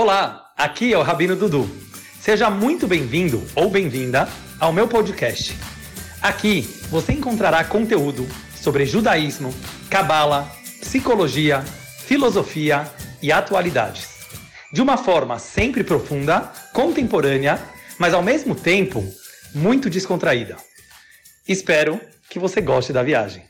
Olá, 0.00 0.52
aqui 0.56 0.92
é 0.94 0.96
o 0.96 1.02
Rabino 1.02 1.34
Dudu. 1.34 1.68
Seja 2.20 2.48
muito 2.48 2.86
bem-vindo 2.86 3.44
ou 3.56 3.68
bem-vinda 3.68 4.28
ao 4.60 4.72
meu 4.72 4.86
podcast. 4.86 5.58
Aqui 6.22 6.60
você 6.88 7.14
encontrará 7.14 7.64
conteúdo 7.64 8.24
sobre 8.54 8.86
judaísmo, 8.86 9.52
cabala, 9.90 10.48
psicologia, 10.80 11.62
filosofia 12.06 12.88
e 13.20 13.32
atualidades. 13.32 14.24
De 14.72 14.80
uma 14.80 14.96
forma 14.96 15.36
sempre 15.40 15.82
profunda, 15.82 16.42
contemporânea, 16.72 17.58
mas 17.98 18.14
ao 18.14 18.22
mesmo 18.22 18.54
tempo 18.54 19.02
muito 19.52 19.90
descontraída. 19.90 20.56
Espero 21.48 22.00
que 22.30 22.38
você 22.38 22.60
goste 22.60 22.92
da 22.92 23.02
viagem. 23.02 23.42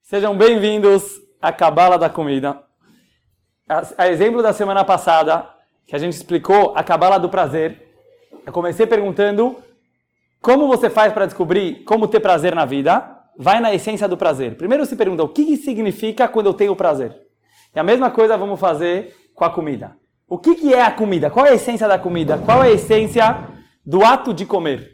Sejam 0.00 0.38
bem-vindos 0.38 1.02
à 1.42 1.52
Cabala 1.52 1.98
da 1.98 2.08
Comida. 2.08 2.62
A, 3.66 3.82
a, 4.04 4.08
exemplo 4.08 4.42
da 4.42 4.52
semana 4.52 4.84
passada, 4.84 5.48
que 5.86 5.96
a 5.96 5.98
gente 5.98 6.12
explicou 6.12 6.74
a 6.76 6.82
Cabala 6.82 7.18
do 7.18 7.30
Prazer, 7.30 7.94
eu 8.44 8.52
comecei 8.52 8.86
perguntando 8.86 9.56
como 10.42 10.68
você 10.68 10.90
faz 10.90 11.14
para 11.14 11.24
descobrir 11.24 11.82
como 11.84 12.06
ter 12.06 12.20
prazer 12.20 12.54
na 12.54 12.66
vida. 12.66 13.10
Vai 13.38 13.60
na 13.60 13.74
essência 13.74 14.06
do 14.06 14.16
prazer. 14.16 14.56
Primeiro 14.56 14.84
se 14.86 14.94
pergunta 14.94 15.24
o 15.24 15.28
que, 15.28 15.44
que 15.44 15.56
significa 15.56 16.28
quando 16.28 16.46
eu 16.46 16.54
tenho 16.54 16.76
prazer. 16.76 17.16
E 17.74 17.80
a 17.80 17.82
mesma 17.82 18.10
coisa 18.10 18.36
vamos 18.36 18.60
fazer 18.60 19.16
com 19.34 19.44
a 19.44 19.50
comida. 19.50 19.96
O 20.28 20.38
que, 20.38 20.54
que 20.54 20.74
é 20.74 20.82
a 20.82 20.90
comida? 20.90 21.30
Qual 21.30 21.44
é 21.44 21.50
a 21.50 21.54
essência 21.54 21.88
da 21.88 21.98
comida? 21.98 22.38
Qual 22.38 22.62
é 22.62 22.68
a 22.68 22.72
essência 22.72 23.48
do 23.84 24.04
ato 24.04 24.32
de 24.32 24.46
comer? 24.46 24.88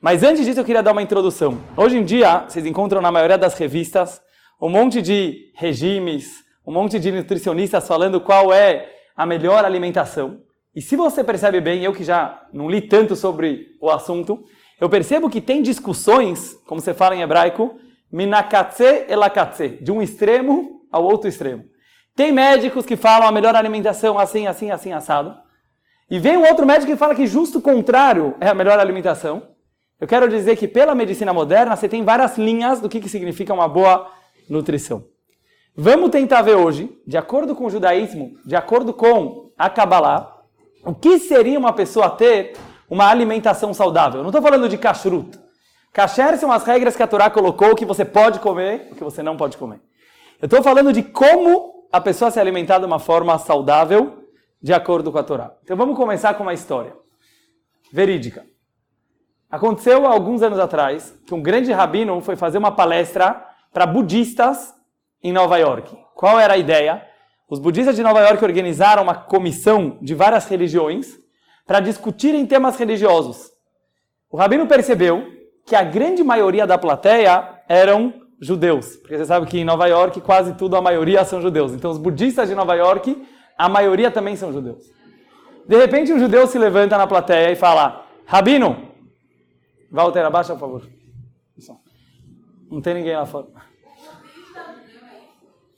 Mas 0.00 0.22
antes 0.22 0.46
disso 0.46 0.60
eu 0.60 0.64
queria 0.64 0.82
dar 0.82 0.92
uma 0.92 1.02
introdução. 1.02 1.60
Hoje 1.76 1.98
em 1.98 2.04
dia, 2.04 2.44
vocês 2.48 2.64
encontram 2.64 3.02
na 3.02 3.10
maioria 3.10 3.36
das 3.36 3.58
revistas 3.58 4.22
um 4.62 4.70
monte 4.70 5.02
de 5.02 5.52
regimes, 5.56 6.43
um 6.66 6.72
monte 6.72 6.98
de 6.98 7.12
nutricionistas 7.12 7.86
falando 7.86 8.20
qual 8.20 8.52
é 8.52 8.90
a 9.16 9.26
melhor 9.26 9.64
alimentação. 9.64 10.40
E 10.74 10.82
se 10.82 10.96
você 10.96 11.22
percebe 11.22 11.60
bem, 11.60 11.84
eu 11.84 11.92
que 11.92 12.02
já 12.02 12.46
não 12.52 12.68
li 12.68 12.80
tanto 12.80 13.14
sobre 13.14 13.76
o 13.80 13.90
assunto, 13.90 14.42
eu 14.80 14.88
percebo 14.88 15.30
que 15.30 15.40
tem 15.40 15.62
discussões, 15.62 16.54
como 16.66 16.80
você 16.80 16.92
fala 16.92 17.14
em 17.14 17.22
hebraico, 17.22 17.78
minakatse 18.10 19.06
elakatse, 19.08 19.78
de 19.80 19.92
um 19.92 20.02
extremo 20.02 20.80
ao 20.90 21.04
outro 21.04 21.28
extremo. 21.28 21.64
Tem 22.16 22.32
médicos 22.32 22.86
que 22.86 22.96
falam 22.96 23.28
a 23.28 23.32
melhor 23.32 23.54
alimentação 23.54 24.18
assim, 24.18 24.46
assim, 24.46 24.70
assim, 24.70 24.92
assado. 24.92 25.34
E 26.10 26.18
vem 26.18 26.36
um 26.36 26.46
outro 26.46 26.66
médico 26.66 26.92
que 26.92 26.98
fala 26.98 27.14
que 27.14 27.26
justo 27.26 27.58
o 27.58 27.62
contrário 27.62 28.34
é 28.40 28.48
a 28.48 28.54
melhor 28.54 28.78
alimentação. 28.78 29.48
Eu 30.00 30.06
quero 30.06 30.28
dizer 30.28 30.56
que 30.56 30.68
pela 30.68 30.94
medicina 30.94 31.32
moderna 31.32 31.74
você 31.74 31.88
tem 31.88 32.04
várias 32.04 32.36
linhas 32.36 32.80
do 32.80 32.88
que, 32.88 33.00
que 33.00 33.08
significa 33.08 33.54
uma 33.54 33.68
boa 33.68 34.10
nutrição. 34.48 35.04
Vamos 35.76 36.10
tentar 36.10 36.42
ver 36.42 36.54
hoje, 36.54 36.96
de 37.04 37.16
acordo 37.16 37.52
com 37.56 37.66
o 37.66 37.70
judaísmo, 37.70 38.38
de 38.46 38.54
acordo 38.54 38.94
com 38.94 39.50
a 39.58 39.68
Kabbalah, 39.68 40.42
o 40.84 40.94
que 40.94 41.18
seria 41.18 41.58
uma 41.58 41.72
pessoa 41.72 42.10
ter 42.10 42.56
uma 42.88 43.08
alimentação 43.08 43.74
saudável. 43.74 44.20
Eu 44.20 44.22
não 44.22 44.30
estou 44.30 44.40
falando 44.42 44.68
de 44.68 44.78
kashrut. 44.78 45.36
Kasher 45.92 46.38
são 46.38 46.52
as 46.52 46.62
regras 46.64 46.94
que 46.94 47.02
a 47.02 47.08
Torá 47.08 47.28
colocou 47.28 47.74
que 47.74 47.84
você 47.84 48.04
pode 48.04 48.38
comer 48.38 48.88
e 48.92 48.94
que 48.94 49.02
você 49.02 49.20
não 49.20 49.36
pode 49.36 49.56
comer. 49.56 49.80
Eu 50.40 50.46
estou 50.46 50.62
falando 50.62 50.92
de 50.92 51.02
como 51.02 51.88
a 51.92 52.00
pessoa 52.00 52.30
se 52.30 52.38
alimentar 52.38 52.78
de 52.78 52.84
uma 52.84 53.00
forma 53.00 53.36
saudável, 53.38 54.28
de 54.62 54.72
acordo 54.72 55.10
com 55.10 55.18
a 55.18 55.24
Torá. 55.24 55.56
Então 55.64 55.76
vamos 55.76 55.96
começar 55.96 56.34
com 56.34 56.44
uma 56.44 56.54
história 56.54 56.94
verídica. 57.92 58.46
Aconteceu 59.50 60.06
alguns 60.06 60.40
anos 60.40 60.60
atrás 60.60 61.18
que 61.26 61.34
um 61.34 61.42
grande 61.42 61.72
rabino 61.72 62.20
foi 62.20 62.36
fazer 62.36 62.58
uma 62.58 62.70
palestra 62.70 63.44
para 63.72 63.86
budistas 63.86 64.72
em 65.24 65.32
Nova 65.32 65.56
York. 65.56 65.96
Qual 66.14 66.38
era 66.38 66.52
a 66.52 66.58
ideia? 66.58 67.02
Os 67.48 67.58
budistas 67.58 67.96
de 67.96 68.02
Nova 68.02 68.20
York 68.20 68.44
organizaram 68.44 69.02
uma 69.02 69.14
comissão 69.14 69.98
de 70.02 70.14
várias 70.14 70.46
religiões 70.46 71.18
para 71.66 71.80
discutirem 71.80 72.46
temas 72.46 72.76
religiosos. 72.76 73.50
O 74.30 74.36
rabino 74.36 74.66
percebeu 74.66 75.26
que 75.66 75.74
a 75.74 75.82
grande 75.82 76.22
maioria 76.22 76.66
da 76.66 76.76
plateia 76.76 77.62
eram 77.66 78.12
judeus. 78.38 78.96
Porque 78.96 79.16
você 79.16 79.24
sabe 79.24 79.46
que 79.46 79.58
em 79.58 79.64
Nova 79.64 79.86
York 79.86 80.20
quase 80.20 80.54
tudo, 80.54 80.76
a 80.76 80.82
maioria 80.82 81.24
são 81.24 81.40
judeus. 81.40 81.72
Então 81.72 81.90
os 81.90 81.98
budistas 81.98 82.48
de 82.48 82.54
Nova 82.54 82.74
York, 82.74 83.26
a 83.56 83.68
maioria 83.68 84.10
também 84.10 84.36
são 84.36 84.52
judeus. 84.52 84.84
De 85.66 85.76
repente 85.78 86.12
um 86.12 86.18
judeu 86.18 86.46
se 86.46 86.58
levanta 86.58 86.98
na 86.98 87.06
plateia 87.06 87.50
e 87.50 87.56
fala, 87.56 88.04
Rabino, 88.26 88.90
Walter, 89.90 90.24
abaixa 90.26 90.52
por 90.52 90.60
favor. 90.60 90.82
Não 92.70 92.82
tem 92.82 92.94
ninguém 92.94 93.16
lá 93.16 93.24
fora. 93.24 93.46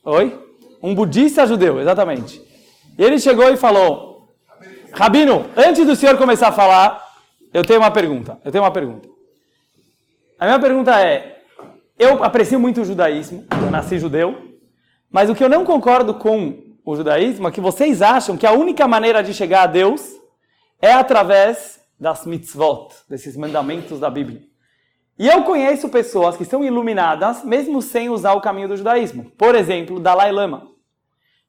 Oi? 0.06 0.38
Um 0.80 0.94
budista 0.94 1.44
judeu, 1.44 1.80
exatamente. 1.80 2.40
E 2.96 3.02
ele 3.02 3.18
chegou 3.18 3.50
e 3.50 3.56
falou, 3.56 4.28
Rabino, 4.92 5.46
antes 5.56 5.84
do 5.84 5.96
senhor 5.96 6.16
começar 6.16 6.46
a 6.46 6.52
falar, 6.52 7.04
eu 7.52 7.64
tenho 7.64 7.80
uma 7.80 7.90
pergunta. 7.90 8.38
Eu 8.44 8.52
tenho 8.52 8.62
uma 8.62 8.70
pergunta. 8.70 9.08
A 10.38 10.44
minha 10.46 10.60
pergunta 10.60 11.00
é, 11.00 11.42
eu 11.98 12.22
aprecio 12.22 12.60
muito 12.60 12.82
o 12.82 12.84
judaísmo, 12.84 13.44
eu 13.60 13.68
nasci 13.68 13.98
judeu, 13.98 14.54
mas 15.10 15.28
o 15.28 15.34
que 15.34 15.42
eu 15.42 15.48
não 15.48 15.64
concordo 15.64 16.14
com 16.14 16.56
o 16.84 16.94
judaísmo 16.94 17.48
é 17.48 17.50
que 17.50 17.60
vocês 17.60 18.00
acham 18.00 18.36
que 18.36 18.46
a 18.46 18.52
única 18.52 18.86
maneira 18.86 19.24
de 19.24 19.34
chegar 19.34 19.62
a 19.62 19.66
Deus 19.66 20.02
é 20.80 20.92
através 20.92 21.80
das 21.98 22.24
mitzvot, 22.24 22.94
desses 23.08 23.36
mandamentos 23.36 23.98
da 23.98 24.08
Bíblia. 24.08 24.40
E 25.18 25.26
eu 25.26 25.44
conheço 25.44 25.88
pessoas 25.88 26.36
que 26.36 26.44
são 26.44 26.62
iluminadas 26.62 27.42
mesmo 27.42 27.80
sem 27.80 28.10
usar 28.10 28.34
o 28.34 28.40
caminho 28.40 28.68
do 28.68 28.76
judaísmo. 28.76 29.30
Por 29.38 29.54
exemplo, 29.54 29.98
Dalai 29.98 30.30
Lama. 30.30 30.68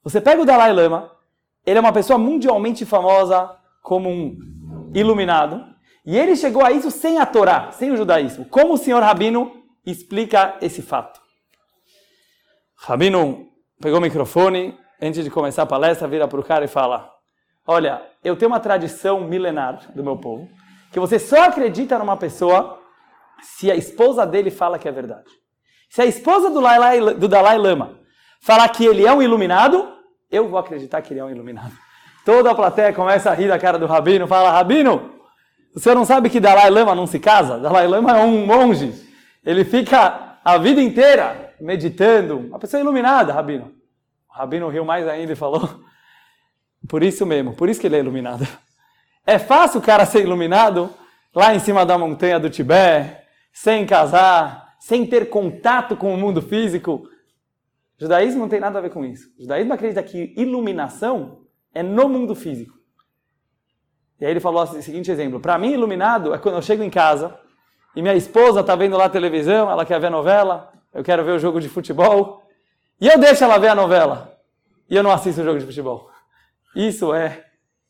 Você 0.03 0.21
pega 0.21 0.41
o 0.41 0.45
Dalai 0.45 0.71
Lama, 0.71 1.11
ele 1.65 1.77
é 1.77 1.81
uma 1.81 1.91
pessoa 1.91 2.17
mundialmente 2.17 2.85
famosa 2.85 3.53
como 3.81 4.09
um 4.09 4.91
iluminado, 4.93 5.65
e 6.05 6.17
ele 6.17 6.37
chegou 6.37 6.63
a 6.63 6.71
isso 6.71 6.89
sem 6.89 7.19
a 7.19 7.25
Torá, 7.25 7.71
sem 7.73 7.91
o 7.91 7.97
judaísmo. 7.97 8.45
Como 8.45 8.73
o 8.73 8.77
senhor 8.77 9.03
Rabino 9.03 9.51
explica 9.85 10.55
esse 10.61 10.81
fato. 10.81 11.19
Rabino 12.77 13.47
pegou 13.81 13.99
o 13.99 14.01
microfone, 14.01 14.77
antes 15.01 15.25
de 15.25 15.29
começar 15.29 15.63
a 15.63 15.65
palestra, 15.65 16.07
vira 16.07 16.25
para 16.25 16.39
o 16.39 16.43
cara 16.43 16.63
e 16.63 16.69
fala: 16.69 17.11
Olha, 17.65 18.01
eu 18.23 18.37
tenho 18.37 18.49
uma 18.49 18.61
tradição 18.61 19.19
milenar 19.21 19.91
do 19.93 20.03
meu 20.03 20.15
povo, 20.15 20.47
que 20.89 20.99
você 20.99 21.19
só 21.19 21.43
acredita 21.43 21.99
numa 21.99 22.15
pessoa 22.15 22.79
se 23.41 23.71
a 23.71 23.75
esposa 23.75 24.25
dele 24.25 24.51
fala 24.51 24.79
que 24.79 24.87
é 24.87 24.91
verdade. 24.91 25.29
Se 25.89 26.01
a 26.01 26.05
esposa 26.05 26.49
do 26.49 26.61
Dalai, 26.61 26.99
do 27.15 27.27
Dalai 27.27 27.57
Lama 27.57 27.99
falar 28.41 28.67
que 28.69 28.85
ele 28.85 29.05
é 29.05 29.11
um 29.11 29.21
iluminado, 29.21 29.87
eu 30.29 30.47
vou 30.47 30.59
acreditar 30.59 31.01
que 31.01 31.13
ele 31.13 31.19
é 31.19 31.23
um 31.23 31.31
iluminado. 31.31 31.73
Toda 32.25 32.51
a 32.51 32.55
plateia 32.55 32.93
começa 32.93 33.31
a 33.31 33.33
rir 33.33 33.47
da 33.47 33.57
cara 33.57 33.79
do 33.79 33.85
Rabino, 33.85 34.27
fala: 34.27 34.51
Rabino, 34.51 35.17
senhor 35.79 35.95
não 35.95 36.05
sabe 36.05 36.29
que 36.29 36.39
Dalai 36.39 36.69
Lama 36.69 36.95
não 36.95 37.07
se 37.07 37.19
casa? 37.19 37.59
Dalai 37.59 37.87
Lama 37.87 38.17
é 38.17 38.23
um 38.23 38.45
monge. 38.45 38.93
Ele 39.45 39.63
fica 39.63 40.39
a 40.43 40.57
vida 40.57 40.81
inteira 40.81 41.53
meditando. 41.59 42.37
Uma 42.37 42.59
pessoa 42.59 42.81
iluminada, 42.81 43.33
Rabino. 43.33 43.71
O 44.29 44.33
Rabino 44.33 44.69
riu 44.69 44.83
mais 44.83 45.07
ainda 45.07 45.33
e 45.33 45.35
falou: 45.35 45.81
Por 46.87 47.03
isso 47.03 47.25
mesmo, 47.25 47.53
por 47.53 47.69
isso 47.69 47.79
que 47.79 47.87
ele 47.87 47.95
é 47.95 47.99
iluminado. 47.99 48.47
É 49.25 49.37
fácil 49.37 49.79
o 49.79 49.83
cara 49.83 50.05
ser 50.05 50.21
iluminado 50.21 50.89
lá 51.35 51.53
em 51.53 51.59
cima 51.59 51.85
da 51.85 51.97
montanha 51.97 52.39
do 52.39 52.49
Tibete, 52.49 53.17
sem 53.59 53.87
casar, 53.87 54.75
sem 54.79 55.03
ter 55.03 55.31
contato 55.31 55.97
com 55.97 56.13
o 56.13 56.17
mundo 56.17 56.43
físico. 56.43 56.91
O 56.91 57.09
judaísmo 57.97 58.41
não 58.41 58.47
tem 58.47 58.59
nada 58.59 58.77
a 58.77 58.81
ver 58.83 58.91
com 58.91 59.03
isso. 59.03 59.33
O 59.35 59.41
judaísmo 59.41 59.73
acredita 59.73 60.03
que 60.03 60.31
iluminação 60.37 61.41
é 61.73 61.81
no 61.81 62.07
mundo 62.07 62.35
físico. 62.35 62.77
E 64.19 64.25
aí 64.25 64.31
ele 64.31 64.39
falou 64.39 64.61
assim, 64.61 64.77
o 64.77 64.83
seguinte 64.83 65.09
exemplo: 65.09 65.39
para 65.39 65.57
mim, 65.57 65.71
iluminado 65.71 66.35
é 66.35 66.37
quando 66.37 66.53
eu 66.53 66.61
chego 66.61 66.83
em 66.83 66.89
casa, 66.89 67.35
e 67.95 68.01
minha 68.01 68.13
esposa 68.13 68.59
está 68.61 68.75
vendo 68.75 68.95
lá 68.95 69.05
a 69.05 69.09
televisão, 69.09 69.71
ela 69.71 69.83
quer 69.83 69.99
ver 69.99 70.07
a 70.07 70.11
novela, 70.11 70.71
eu 70.93 71.03
quero 71.03 71.25
ver 71.25 71.31
o 71.31 71.39
jogo 71.39 71.59
de 71.59 71.67
futebol, 71.67 72.43
e 73.01 73.07
eu 73.07 73.17
deixo 73.17 73.43
ela 73.43 73.57
ver 73.57 73.69
a 73.69 73.75
novela, 73.75 74.39
e 74.87 74.95
eu 74.95 75.01
não 75.01 75.09
assisto 75.09 75.41
o 75.41 75.43
jogo 75.43 75.57
de 75.57 75.65
futebol. 75.65 76.11
Isso 76.75 77.11
é 77.11 77.43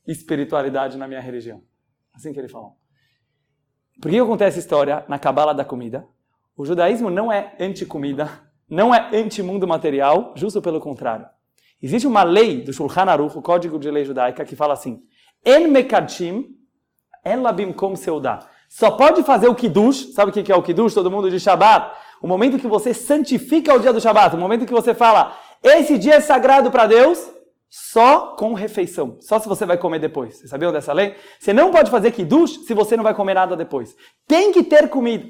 espiritualidade 0.08 0.98
na 0.98 1.10
minha 1.10 1.20
religião. 1.20 1.62
Assim 2.14 2.32
que 2.32 2.40
ele 2.40 2.48
falou. 2.48 2.77
Por 4.02 4.12
que 4.12 4.20
acontece 4.20 4.60
essa 4.60 4.66
história 4.66 5.04
na 5.08 5.18
cabala 5.18 5.54
da 5.54 5.66
comida? 5.66 6.08
O 6.56 6.66
judaísmo 6.66 7.10
não 7.10 7.32
é 7.32 7.56
anti-comida, 7.60 8.30
não 8.70 8.94
é 8.94 9.10
anti-mundo 9.14 9.68
material, 9.68 10.34
justo 10.36 10.62
pelo 10.62 10.80
contrário. 10.80 11.26
Existe 11.82 12.08
uma 12.08 12.24
lei 12.24 12.62
do 12.62 12.74
Shulchan 12.74 13.06
Aruch, 13.06 13.38
o 13.38 13.42
Código 13.42 13.80
de 13.80 13.90
Lei 13.90 14.04
Judaica, 14.04 14.46
que 14.46 14.56
fala 14.56 14.74
assim: 14.74 15.02
En 15.46 15.68
mekadshim, 15.68 16.46
en 17.26 17.42
labim 17.42 17.72
kom 17.72 17.96
seudá. 17.96 18.48
Só 18.70 18.92
pode 18.92 19.24
fazer 19.24 19.48
o 19.48 19.56
Kiddush, 19.56 20.14
sabe 20.14 20.32
o 20.32 20.34
que 20.34 20.52
é 20.52 20.56
o 20.56 20.62
Kiddush? 20.62 20.94
Todo 20.94 21.10
mundo 21.10 21.30
de 21.30 21.40
Shabat. 21.40 21.92
O 22.22 22.28
momento 22.28 22.60
que 22.60 22.68
você 22.68 22.94
santifica 22.94 23.74
o 23.74 23.80
dia 23.80 23.94
do 23.94 24.02
Shabat, 24.02 24.36
o 24.36 24.40
momento 24.40 24.66
que 24.66 24.74
você 24.74 24.94
fala, 24.94 25.38
esse 25.64 25.98
dia 25.98 26.16
é 26.16 26.20
sagrado 26.20 26.70
para 26.72 26.88
Deus, 26.88 27.30
só 27.70 28.36
com 28.36 28.54
refeição. 28.54 29.18
Só 29.20 29.40
se 29.40 29.48
você 29.48 29.66
vai 29.66 29.78
comer 29.78 30.00
depois. 30.00 30.38
Vocês 30.38 30.50
sabiam 30.50 30.72
dessa 30.72 30.94
lei? 30.94 31.16
Você 31.40 31.54
não 31.54 31.72
pode 31.72 31.92
fazer 31.92 32.12
Kiddush 32.12 32.66
se 32.66 32.74
você 32.74 32.96
não 32.96 33.04
vai 33.04 33.14
comer 33.14 33.34
nada 33.34 33.56
depois. 33.56 33.96
Tem 34.28 34.52
que 34.52 34.64
ter 34.64 34.90
comida. 34.90 35.28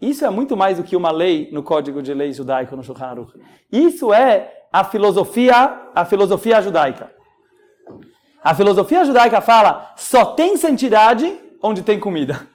Isso 0.00 0.24
é 0.24 0.30
muito 0.30 0.56
mais 0.56 0.76
do 0.76 0.84
que 0.84 0.96
uma 0.96 1.10
lei 1.10 1.48
no 1.52 1.62
Código 1.62 2.02
de 2.02 2.12
Lei 2.12 2.32
Judaico 2.32 2.76
no 2.76 2.82
Shulchan 2.82 3.06
Aruch. 3.06 3.32
Isso 3.72 4.12
é 4.12 4.66
a 4.72 4.84
filosofia, 4.84 5.90
a 5.94 6.04
filosofia 6.04 6.60
judaica. 6.60 7.10
A 8.42 8.54
filosofia 8.54 9.04
judaica 9.04 9.40
fala: 9.40 9.92
só 9.96 10.24
tem 10.24 10.56
santidade 10.56 11.40
onde 11.62 11.82
tem 11.82 11.98
comida. 11.98 12.46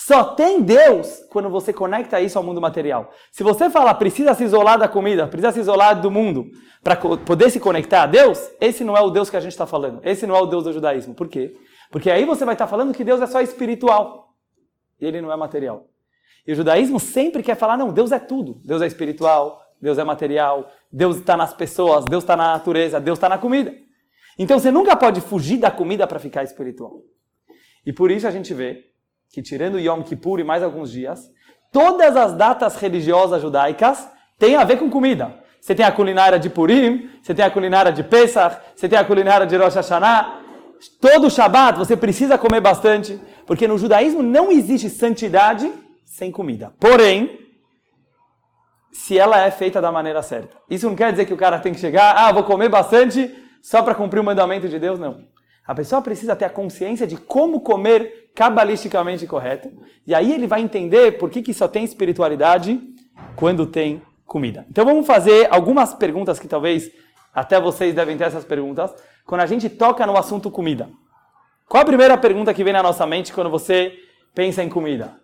Só 0.00 0.22
tem 0.22 0.62
Deus 0.62 1.24
quando 1.28 1.50
você 1.50 1.72
conecta 1.72 2.20
isso 2.20 2.38
ao 2.38 2.44
mundo 2.44 2.60
material. 2.60 3.12
Se 3.32 3.42
você 3.42 3.68
fala 3.68 3.92
precisa 3.92 4.32
se 4.32 4.44
isolar 4.44 4.78
da 4.78 4.86
comida, 4.86 5.26
precisa 5.26 5.50
se 5.50 5.58
isolar 5.58 6.00
do 6.00 6.08
mundo 6.08 6.52
para 6.84 6.94
poder 6.94 7.50
se 7.50 7.58
conectar 7.58 8.04
a 8.04 8.06
Deus, 8.06 8.48
esse 8.60 8.84
não 8.84 8.96
é 8.96 9.00
o 9.00 9.10
Deus 9.10 9.28
que 9.28 9.36
a 9.36 9.40
gente 9.40 9.50
está 9.50 9.66
falando. 9.66 10.00
Esse 10.04 10.24
não 10.24 10.36
é 10.36 10.40
o 10.40 10.46
Deus 10.46 10.62
do 10.62 10.72
judaísmo. 10.72 11.16
Por 11.16 11.26
quê? 11.26 11.56
Porque 11.90 12.12
aí 12.12 12.24
você 12.24 12.44
vai 12.44 12.54
estar 12.54 12.66
tá 12.66 12.70
falando 12.70 12.94
que 12.94 13.02
Deus 13.02 13.20
é 13.20 13.26
só 13.26 13.40
espiritual 13.40 14.36
e 15.00 15.04
ele 15.04 15.20
não 15.20 15.32
é 15.32 15.36
material. 15.36 15.88
E 16.46 16.52
o 16.52 16.54
judaísmo 16.54 17.00
sempre 17.00 17.42
quer 17.42 17.56
falar: 17.56 17.76
não, 17.76 17.92
Deus 17.92 18.12
é 18.12 18.20
tudo. 18.20 18.60
Deus 18.64 18.80
é 18.80 18.86
espiritual, 18.86 19.60
Deus 19.82 19.98
é 19.98 20.04
material, 20.04 20.70
Deus 20.92 21.16
está 21.16 21.36
nas 21.36 21.52
pessoas, 21.52 22.04
Deus 22.04 22.22
está 22.22 22.36
na 22.36 22.52
natureza, 22.52 23.00
Deus 23.00 23.18
está 23.18 23.28
na 23.28 23.36
comida. 23.36 23.74
Então 24.38 24.60
você 24.60 24.70
nunca 24.70 24.94
pode 24.94 25.20
fugir 25.20 25.58
da 25.58 25.72
comida 25.72 26.06
para 26.06 26.20
ficar 26.20 26.44
espiritual. 26.44 27.02
E 27.84 27.92
por 27.92 28.12
isso 28.12 28.28
a 28.28 28.30
gente 28.30 28.54
vê 28.54 28.88
que, 29.30 29.42
tirando 29.42 29.78
Yom 29.78 30.02
Kippur 30.02 30.40
e 30.40 30.44
mais 30.44 30.62
alguns 30.62 30.90
dias, 30.90 31.30
todas 31.72 32.16
as 32.16 32.34
datas 32.34 32.76
religiosas 32.76 33.42
judaicas 33.42 34.08
têm 34.38 34.56
a 34.56 34.64
ver 34.64 34.78
com 34.78 34.90
comida. 34.90 35.34
Você 35.60 35.74
tem 35.74 35.84
a 35.84 35.92
culinária 35.92 36.38
de 36.38 36.48
Purim, 36.48 37.10
você 37.20 37.34
tem 37.34 37.44
a 37.44 37.50
culinária 37.50 37.92
de 37.92 38.02
Pesach, 38.02 38.56
você 38.74 38.88
tem 38.88 38.98
a 38.98 39.04
culinária 39.04 39.46
de 39.46 39.56
Rosh 39.56 39.74
Hashanah. 39.74 40.40
Todo 41.00 41.30
Shabat 41.30 41.76
você 41.76 41.96
precisa 41.96 42.38
comer 42.38 42.60
bastante, 42.60 43.20
porque 43.46 43.66
no 43.66 43.76
judaísmo 43.76 44.22
não 44.22 44.50
existe 44.50 44.88
santidade 44.88 45.70
sem 46.04 46.30
comida. 46.30 46.72
Porém, 46.78 47.38
se 48.92 49.18
ela 49.18 49.40
é 49.44 49.50
feita 49.50 49.80
da 49.80 49.92
maneira 49.92 50.22
certa. 50.22 50.56
Isso 50.70 50.88
não 50.88 50.96
quer 50.96 51.10
dizer 51.10 51.26
que 51.26 51.34
o 51.34 51.36
cara 51.36 51.58
tem 51.58 51.72
que 51.72 51.80
chegar, 51.80 52.14
ah, 52.16 52.32
vou 52.32 52.44
comer 52.44 52.68
bastante 52.68 53.34
só 53.60 53.82
para 53.82 53.94
cumprir 53.94 54.20
o 54.20 54.24
mandamento 54.24 54.68
de 54.68 54.78
Deus, 54.78 54.98
não. 54.98 55.24
A 55.68 55.74
pessoa 55.74 56.00
precisa 56.00 56.34
ter 56.34 56.46
a 56.46 56.50
consciência 56.50 57.06
de 57.06 57.18
como 57.18 57.60
comer 57.60 58.30
cabalisticamente 58.34 59.26
correto, 59.26 59.70
e 60.06 60.14
aí 60.14 60.32
ele 60.32 60.46
vai 60.46 60.62
entender 60.62 61.18
por 61.18 61.28
que, 61.28 61.42
que 61.42 61.52
só 61.52 61.68
tem 61.68 61.84
espiritualidade 61.84 62.80
quando 63.36 63.66
tem 63.66 64.00
comida. 64.24 64.64
Então 64.70 64.86
vamos 64.86 65.06
fazer 65.06 65.46
algumas 65.50 65.92
perguntas 65.92 66.38
que 66.38 66.48
talvez 66.48 66.90
até 67.34 67.60
vocês 67.60 67.94
devem 67.94 68.16
ter 68.16 68.24
essas 68.24 68.46
perguntas, 68.46 68.94
quando 69.26 69.42
a 69.42 69.46
gente 69.46 69.68
toca 69.68 70.06
no 70.06 70.16
assunto 70.16 70.50
comida. 70.50 70.88
Qual 71.68 71.82
a 71.82 71.86
primeira 71.86 72.16
pergunta 72.16 72.54
que 72.54 72.64
vem 72.64 72.72
na 72.72 72.82
nossa 72.82 73.06
mente 73.06 73.30
quando 73.30 73.50
você 73.50 73.92
pensa 74.34 74.62
em 74.62 74.70
comida? 74.70 75.20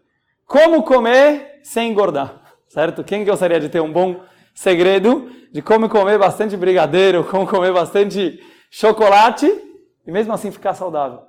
Como 0.46 0.82
comer 0.82 1.61
sem 1.62 1.91
engordar? 1.91 2.43
Certo? 2.69 3.02
Quem 3.02 3.25
gostaria 3.25 3.58
de 3.58 3.70
ter 3.70 3.81
um 3.81 3.91
bom 3.91 4.20
segredo 4.55 5.31
de 5.50 5.62
como 5.62 5.88
comer 5.88 6.19
bastante 6.19 6.55
brigadeiro, 6.55 7.25
como 7.25 7.46
comer 7.46 7.73
bastante 7.73 8.38
chocolate 8.70 9.73
e 10.06 10.12
mesmo 10.12 10.32
assim 10.32 10.50
ficar 10.50 10.74
saudável? 10.74 11.20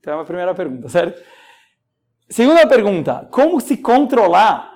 Então 0.00 0.18
é 0.18 0.22
a 0.22 0.24
primeira 0.24 0.54
pergunta, 0.54 0.88
certo? 0.88 1.22
Segunda 2.28 2.66
pergunta, 2.66 3.26
como 3.30 3.60
se 3.60 3.76
controlar 3.76 4.70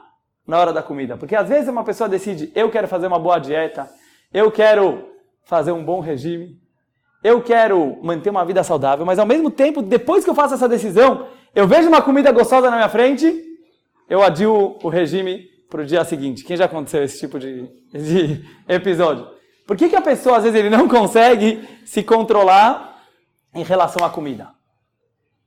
na 0.47 0.59
hora 0.59 0.73
da 0.73 0.83
comida? 0.83 1.17
Porque 1.17 1.37
às 1.37 1.49
vezes 1.49 1.69
uma 1.69 1.85
pessoa 1.85 2.09
decide, 2.09 2.51
eu 2.55 2.71
quero 2.71 2.89
fazer 2.89 3.07
uma 3.07 3.19
boa 3.19 3.39
dieta, 3.39 3.91
eu 4.33 4.51
quero 4.51 5.09
fazer 5.45 5.73
um 5.73 5.85
bom 5.85 6.01
regime, 6.01 6.59
eu 7.23 7.43
quero 7.43 7.99
manter 8.03 8.31
uma 8.31 8.45
vida 8.45 8.65
saudável, 8.65 9.05
mas 9.05 9.19
ao 9.19 9.27
mesmo 9.27 9.51
tempo, 9.51 9.83
depois 9.83 10.25
que 10.25 10.31
eu 10.31 10.35
faço 10.35 10.55
essa 10.55 10.69
decisão, 10.69 11.29
eu 11.55 11.69
vejo 11.69 11.89
uma 11.89 12.03
comida 12.03 12.33
gostosa 12.33 12.71
na 12.71 12.77
minha 12.77 12.89
frente, 12.89 13.33
eu 14.09 14.23
adio 14.23 14.79
o 14.83 14.89
regime 14.89 15.47
para 15.71 15.83
o 15.83 15.87
dia 15.87 16.05
seguinte. 16.05 16.45
Quem 16.45 16.57
já 16.57 16.65
aconteceu 16.65 17.03
esse 17.03 17.21
tipo 17.21 17.39
de, 17.39 17.69
de 17.93 18.45
episódio? 18.69 19.27
Por 19.67 19.77
que, 19.77 19.89
que 19.89 19.97
a 19.97 20.03
pessoa, 20.03 20.39
às 20.39 20.45
vezes, 20.45 20.59
ele 20.59 20.69
não 20.69 20.89
consegue 20.89 21.67
se 21.85 22.03
controlar 22.03 22.92
em 23.55 23.63
relação 23.63 24.05
à 24.05 24.11
comida? 24.11 24.51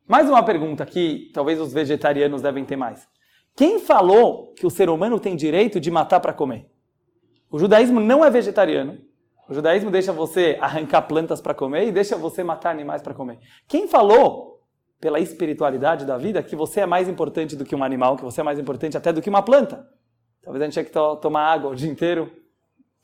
Mais 0.07 0.29
uma 0.29 0.43
pergunta 0.43 0.85
que 0.85 1.31
talvez 1.33 1.59
os 1.59 1.73
vegetarianos 1.73 2.41
devem 2.41 2.63
ter 2.63 2.75
mais. 2.75 3.07
Quem 3.55 3.79
falou 3.79 4.53
que 4.53 4.65
o 4.65 4.69
ser 4.69 4.89
humano 4.89 5.19
tem 5.19 5.35
direito 5.35 5.79
de 5.79 5.89
matar 5.89 6.19
para 6.19 6.33
comer? 6.33 6.69
O 7.49 7.57
judaísmo 7.57 7.99
não 7.99 8.23
é 8.23 8.29
vegetariano. 8.29 8.99
O 9.47 9.53
judaísmo 9.53 9.89
deixa 9.89 10.11
você 10.11 10.57
arrancar 10.59 11.03
plantas 11.03 11.39
para 11.39 11.53
comer 11.53 11.87
e 11.87 11.91
deixa 11.91 12.17
você 12.17 12.43
matar 12.43 12.71
animais 12.71 13.01
para 13.01 13.13
comer. 13.13 13.39
Quem 13.67 13.87
falou, 13.87 14.61
pela 14.99 15.19
espiritualidade 15.19 16.05
da 16.05 16.17
vida, 16.17 16.43
que 16.43 16.55
você 16.55 16.81
é 16.81 16.85
mais 16.85 17.07
importante 17.07 17.55
do 17.55 17.63
que 17.63 17.75
um 17.75 17.83
animal, 17.83 18.15
que 18.17 18.23
você 18.23 18.41
é 18.41 18.43
mais 18.43 18.59
importante 18.59 18.97
até 18.97 19.13
do 19.13 19.21
que 19.21 19.29
uma 19.29 19.41
planta? 19.41 19.87
Talvez 20.43 20.61
a 20.61 20.65
gente 20.65 20.73
tenha 20.73 20.85
que 20.85 20.91
to 20.91 21.15
tomar 21.17 21.51
água 21.51 21.71
o 21.71 21.75
dia 21.75 21.89
inteiro. 21.89 22.31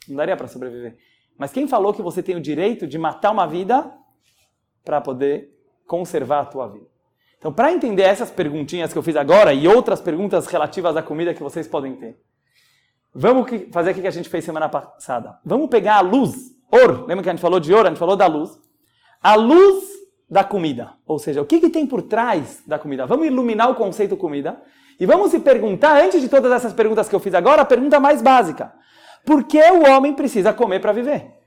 Não 0.08 0.16
daria 0.16 0.36
para 0.36 0.48
sobreviver. 0.48 0.98
Mas 1.38 1.52
quem 1.52 1.68
falou 1.68 1.94
que 1.94 2.02
você 2.02 2.22
tem 2.22 2.36
o 2.36 2.42
direito 2.42 2.86
de 2.86 2.98
matar 2.98 3.32
uma 3.32 3.48
vida 3.48 3.92
para 4.84 5.02
poder 5.02 5.50
conservar 5.86 6.42
a 6.42 6.46
tua 6.46 6.68
vida? 6.68 6.86
Então, 7.38 7.52
para 7.52 7.74
entender 7.74 8.04
essas 8.04 8.30
perguntinhas 8.30 8.94
que 8.94 9.00
eu 9.00 9.04
fiz 9.04 9.16
agora 9.16 9.52
e 9.52 9.68
outras 9.68 10.00
perguntas 10.00 10.46
relativas 10.46 10.96
à 10.96 11.02
comida 11.02 11.34
que 11.34 11.42
vocês 11.42 11.68
podem 11.68 11.96
ter, 11.96 12.20
vamos 13.14 13.50
fazer 13.72 13.92
o 13.92 13.94
que 13.96 14.08
a 14.08 14.12
gente 14.12 14.30
fez 14.30 14.46
semana 14.46 14.70
passada. 14.70 15.40
Vamos 15.44 15.68
pegar 15.68 15.96
a 15.96 16.02
luz, 16.02 16.56
ouro. 16.72 17.06
Lembra 17.08 17.24
que 17.24 17.30
a 17.30 17.34
gente 17.34 17.42
falou 17.42 17.60
de 17.60 17.74
ouro? 17.74 17.88
A 17.88 17.90
gente 17.90 18.00
falou 18.00 18.16
da 18.16 18.28
luz. 18.28 18.60
A 19.22 19.34
luz 19.34 19.86
da 20.30 20.44
comida. 20.44 20.94
Ou 21.06 21.18
seja, 21.18 21.42
o 21.42 21.46
que, 21.46 21.60
que 21.60 21.70
tem 21.70 21.88
por 21.88 22.04
trás 22.04 22.62
da 22.66 22.78
comida? 22.78 23.08
Vamos 23.08 23.26
iluminar 23.26 23.72
o 23.72 23.76
conceito 23.76 24.16
comida 24.16 24.62
e 25.00 25.06
vamos 25.08 25.32
se 25.32 25.40
perguntar, 25.40 26.00
antes 26.00 26.22
de 26.22 26.30
todas 26.30 26.52
essas 26.52 26.74
perguntas 26.74 27.10
que 27.10 27.16
eu 27.16 27.20
fiz 27.20 27.34
agora, 27.34 27.64
a 27.64 27.66
pergunta 27.66 28.00
mais 28.00 28.22
básica. 28.22 28.72
Por 29.26 29.46
que 29.46 29.60
o 29.60 29.90
homem 29.90 30.14
precisa 30.14 30.54
comer 30.54 30.80
para 30.80 30.92
viver? 30.92 31.41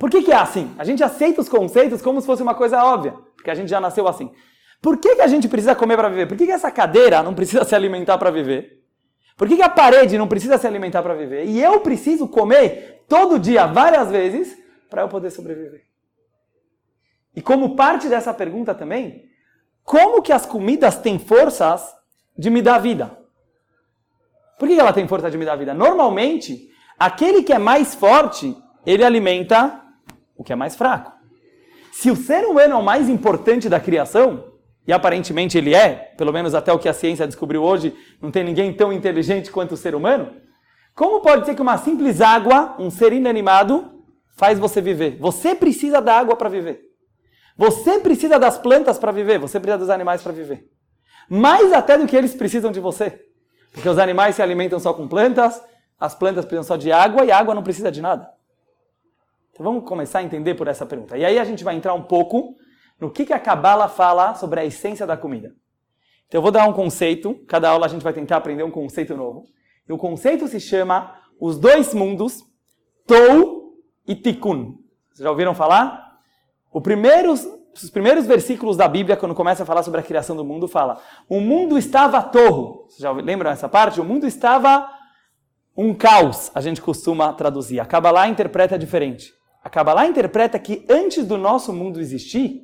Por 0.00 0.08
que, 0.08 0.22
que 0.22 0.32
é 0.32 0.36
assim? 0.36 0.74
A 0.78 0.82
gente 0.82 1.04
aceita 1.04 1.42
os 1.42 1.48
conceitos 1.48 2.00
como 2.00 2.22
se 2.22 2.26
fosse 2.26 2.42
uma 2.42 2.54
coisa 2.54 2.82
óbvia, 2.82 3.12
porque 3.36 3.50
a 3.50 3.54
gente 3.54 3.68
já 3.68 3.78
nasceu 3.78 4.08
assim. 4.08 4.32
Por 4.80 4.96
que, 4.96 5.16
que 5.16 5.20
a 5.20 5.26
gente 5.26 5.46
precisa 5.46 5.74
comer 5.74 5.94
para 5.94 6.08
viver? 6.08 6.26
Por 6.26 6.38
que, 6.38 6.46
que 6.46 6.52
essa 6.52 6.70
cadeira 6.70 7.22
não 7.22 7.34
precisa 7.34 7.64
se 7.68 7.74
alimentar 7.74 8.16
para 8.16 8.30
viver? 8.30 8.82
Por 9.36 9.46
que, 9.46 9.56
que 9.56 9.62
a 9.62 9.68
parede 9.68 10.16
não 10.16 10.26
precisa 10.26 10.56
se 10.56 10.66
alimentar 10.66 11.02
para 11.02 11.12
viver? 11.12 11.44
E 11.44 11.62
eu 11.62 11.80
preciso 11.80 12.26
comer 12.26 13.04
todo 13.06 13.38
dia, 13.38 13.66
várias 13.66 14.10
vezes, 14.10 14.56
para 14.88 15.02
eu 15.02 15.08
poder 15.08 15.30
sobreviver. 15.30 15.82
E 17.36 17.42
como 17.42 17.76
parte 17.76 18.08
dessa 18.08 18.32
pergunta 18.32 18.74
também, 18.74 19.26
como 19.84 20.22
que 20.22 20.32
as 20.32 20.46
comidas 20.46 20.96
têm 20.96 21.18
forças 21.18 21.94
de 22.38 22.48
me 22.48 22.62
dar 22.62 22.78
vida? 22.78 23.18
Por 24.58 24.66
que 24.66 24.80
ela 24.80 24.94
tem 24.94 25.06
força 25.06 25.30
de 25.30 25.36
me 25.36 25.44
dar 25.44 25.56
vida? 25.56 25.74
Normalmente, 25.74 26.70
aquele 26.98 27.42
que 27.42 27.52
é 27.52 27.58
mais 27.58 27.94
forte, 27.94 28.56
ele 28.86 29.04
alimenta 29.04 29.89
o 30.40 30.42
que 30.42 30.54
é 30.54 30.56
mais 30.56 30.74
fraco. 30.74 31.12
Se 31.92 32.10
o 32.10 32.16
ser 32.16 32.46
humano 32.46 32.72
é 32.72 32.76
o 32.76 32.82
mais 32.82 33.10
importante 33.10 33.68
da 33.68 33.78
criação, 33.78 34.42
e 34.86 34.92
aparentemente 34.92 35.58
ele 35.58 35.74
é, 35.74 36.14
pelo 36.16 36.32
menos 36.32 36.54
até 36.54 36.72
o 36.72 36.78
que 36.78 36.88
a 36.88 36.94
ciência 36.94 37.26
descobriu 37.26 37.62
hoje, 37.62 37.94
não 38.22 38.30
tem 38.30 38.42
ninguém 38.42 38.72
tão 38.72 38.90
inteligente 38.90 39.50
quanto 39.50 39.72
o 39.72 39.76
ser 39.76 39.94
humano. 39.94 40.34
Como 40.94 41.20
pode 41.20 41.44
ser 41.44 41.54
que 41.54 41.60
uma 41.60 41.76
simples 41.76 42.22
água, 42.22 42.74
um 42.78 42.90
ser 42.90 43.12
inanimado, 43.12 44.02
faz 44.38 44.58
você 44.58 44.80
viver? 44.80 45.18
Você 45.20 45.54
precisa 45.54 46.00
da 46.00 46.18
água 46.18 46.34
para 46.34 46.48
viver. 46.48 46.80
Você 47.54 47.98
precisa 47.98 48.38
das 48.38 48.56
plantas 48.56 48.98
para 48.98 49.12
viver. 49.12 49.38
Você 49.38 49.60
precisa 49.60 49.76
dos 49.76 49.90
animais 49.90 50.22
para 50.22 50.32
viver. 50.32 50.70
Mais 51.28 51.70
até 51.70 51.98
do 51.98 52.06
que 52.06 52.16
eles 52.16 52.34
precisam 52.34 52.72
de 52.72 52.80
você. 52.80 53.20
Porque 53.74 53.88
os 53.88 53.98
animais 53.98 54.36
se 54.36 54.42
alimentam 54.42 54.80
só 54.80 54.94
com 54.94 55.06
plantas, 55.06 55.62
as 55.98 56.14
plantas 56.14 56.46
precisam 56.46 56.64
só 56.64 56.76
de 56.76 56.90
água 56.90 57.26
e 57.26 57.30
a 57.30 57.38
água 57.38 57.54
não 57.54 57.62
precisa 57.62 57.92
de 57.92 58.00
nada. 58.00 58.39
Então 59.52 59.64
vamos 59.64 59.88
começar 59.88 60.20
a 60.20 60.22
entender 60.22 60.54
por 60.54 60.68
essa 60.68 60.86
pergunta. 60.86 61.16
E 61.16 61.24
aí 61.24 61.38
a 61.38 61.44
gente 61.44 61.64
vai 61.64 61.74
entrar 61.74 61.94
um 61.94 62.02
pouco 62.02 62.56
no 63.00 63.10
que, 63.10 63.24
que 63.24 63.32
a 63.32 63.38
Kabbalah 63.38 63.88
fala 63.88 64.34
sobre 64.34 64.60
a 64.60 64.64
essência 64.64 65.06
da 65.06 65.16
comida. 65.16 65.52
Então 66.26 66.38
eu 66.38 66.42
vou 66.42 66.52
dar 66.52 66.68
um 66.68 66.72
conceito, 66.72 67.34
cada 67.48 67.70
aula 67.70 67.86
a 67.86 67.88
gente 67.88 68.02
vai 68.02 68.12
tentar 68.12 68.36
aprender 68.36 68.62
um 68.62 68.70
conceito 68.70 69.16
novo. 69.16 69.44
E 69.88 69.92
o 69.92 69.98
conceito 69.98 70.46
se 70.46 70.60
chama 70.60 71.18
os 71.40 71.58
dois 71.58 71.92
mundos, 71.92 72.44
Tou 73.06 73.74
e 74.06 74.14
Tikkun. 74.14 74.78
Vocês 75.08 75.24
já 75.24 75.30
ouviram 75.30 75.54
falar? 75.54 76.18
Primeiro, 76.82 77.32
os 77.32 77.90
primeiros 77.90 78.26
versículos 78.26 78.76
da 78.76 78.86
Bíblia, 78.86 79.16
quando 79.16 79.34
começa 79.34 79.64
a 79.64 79.66
falar 79.66 79.82
sobre 79.82 80.00
a 80.00 80.04
criação 80.04 80.36
do 80.36 80.44
mundo, 80.44 80.68
fala: 80.68 81.00
O 81.28 81.40
mundo 81.40 81.76
estava 81.76 82.22
torro. 82.22 82.86
Vocês 82.88 83.00
já 83.00 83.10
lembram 83.10 83.50
essa 83.50 83.68
parte? 83.68 84.00
O 84.00 84.04
mundo 84.04 84.26
estava 84.26 84.88
um 85.76 85.94
caos, 85.94 86.50
a 86.54 86.60
gente 86.60 86.80
costuma 86.80 87.32
traduzir. 87.32 87.80
A 87.80 87.86
Kabbalah 87.86 88.28
interpreta 88.28 88.78
diferente. 88.78 89.32
A 89.62 89.68
Kabbalah 89.68 90.06
interpreta 90.06 90.58
que 90.58 90.86
antes 90.88 91.26
do 91.26 91.36
nosso 91.36 91.72
mundo 91.72 92.00
existir, 92.00 92.62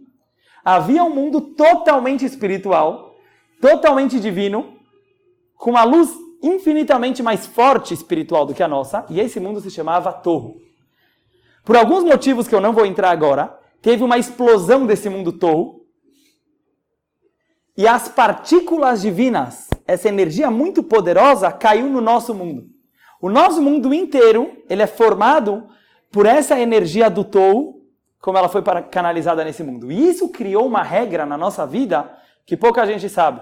havia 0.65 1.05
um 1.05 1.15
mundo 1.15 1.41
totalmente 1.41 2.25
espiritual, 2.25 3.15
totalmente 3.61 4.19
divino, 4.19 4.79
com 5.57 5.71
uma 5.71 5.85
luz 5.85 6.11
infinitamente 6.43 7.23
mais 7.23 7.47
forte 7.47 7.93
espiritual 7.93 8.47
do 8.47 8.55
que 8.55 8.62
a 8.62 8.69
nossa, 8.69 9.05
e 9.11 9.21
esse 9.21 9.38
mundo 9.38 9.61
se 9.61 9.71
chamava 9.71 10.12
Torro. 10.12 10.57
Por 11.65 11.76
alguns 11.76 12.05
motivos 12.05 12.49
que 12.49 12.55
eu 12.55 12.61
não 12.61 12.73
vou 12.73 12.87
entrar 12.87 13.11
agora, 13.11 13.59
teve 13.83 14.03
uma 14.03 14.19
explosão 14.19 14.87
desse 14.87 15.09
mundo 15.09 15.33
Torro, 15.33 15.85
e 17.76 17.87
as 17.87 18.09
partículas 18.09 19.03
divinas, 19.03 19.69
essa 19.87 20.09
energia 20.09 20.50
muito 20.50 20.83
poderosa, 20.83 21.53
caiu 21.53 21.87
no 21.87 22.00
nosso 22.00 22.35
mundo. 22.35 22.69
O 23.21 23.29
nosso 23.29 23.61
mundo 23.61 23.93
inteiro, 23.93 24.62
ele 24.69 24.83
é 24.83 24.87
formado 24.87 25.69
por 26.11 26.27
essa 26.27 26.59
energia 26.59 27.11
do 27.11 27.25
Torro, 27.25 27.83
como 28.21 28.39
ela 28.39 28.49
foi 28.49 28.63
canalizada 28.91 29.45
nesse 29.45 29.63
mundo. 29.63 29.91
E 29.91 30.09
isso 30.09 30.29
criou 30.31 30.67
uma 30.67 30.83
regra 30.83 31.25
na 31.25 31.37
nossa 31.37 31.67
vida 31.67 32.11
que 32.45 32.57
pouca 32.57 32.87
gente 32.87 33.09
sabe. 33.09 33.41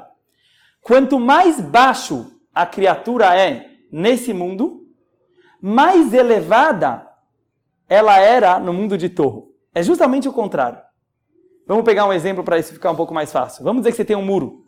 Quanto 0.82 1.18
mais 1.18 1.60
baixo 1.60 2.30
a 2.54 2.66
criatura 2.66 3.36
é 3.36 3.70
nesse 3.90 4.32
mundo, 4.32 4.86
mais 5.60 6.12
elevada 6.12 7.08
ela 7.88 8.18
era 8.18 8.58
no 8.58 8.72
mundo 8.72 8.98
de 8.98 9.08
Torro. 9.08 9.52
É 9.74 9.82
justamente 9.82 10.28
o 10.28 10.32
contrário. 10.32 10.78
Vamos 11.66 11.84
pegar 11.84 12.06
um 12.06 12.12
exemplo 12.12 12.44
para 12.44 12.58
isso 12.58 12.72
ficar 12.72 12.90
um 12.90 12.96
pouco 12.96 13.14
mais 13.14 13.32
fácil. 13.32 13.64
Vamos 13.64 13.82
dizer 13.82 13.92
que 13.92 13.96
você 13.96 14.04
tem 14.04 14.16
um 14.16 14.24
muro 14.24 14.66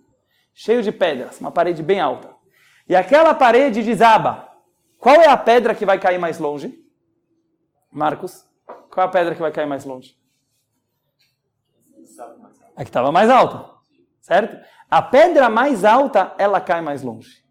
cheio 0.54 0.82
de 0.82 0.90
pedras, 0.90 1.38
uma 1.40 1.50
parede 1.50 1.82
bem 1.82 2.00
alta. 2.00 2.30
E 2.88 2.96
aquela 2.96 3.34
parede 3.34 3.82
desaba. 3.82 4.48
Qual 4.98 5.16
é 5.16 5.28
a 5.28 5.36
pedra 5.36 5.74
que 5.74 5.84
vai 5.84 5.98
cair 5.98 6.18
mais 6.18 6.38
longe? 6.38 6.85
Marcos, 7.96 8.46
qual 8.90 9.06
é 9.06 9.08
a 9.08 9.10
pedra 9.10 9.34
que 9.34 9.40
vai 9.40 9.50
cair 9.50 9.66
mais 9.66 9.86
longe? 9.86 10.14
A 12.76 12.82
que 12.82 12.90
estava 12.90 13.10
mais 13.10 13.30
alta, 13.30 13.70
certo? 14.20 14.54
A 14.90 15.00
pedra 15.00 15.48
mais 15.48 15.82
alta, 15.82 16.34
ela 16.36 16.60
cai 16.60 16.82
mais 16.82 17.02
longe. 17.02 17.42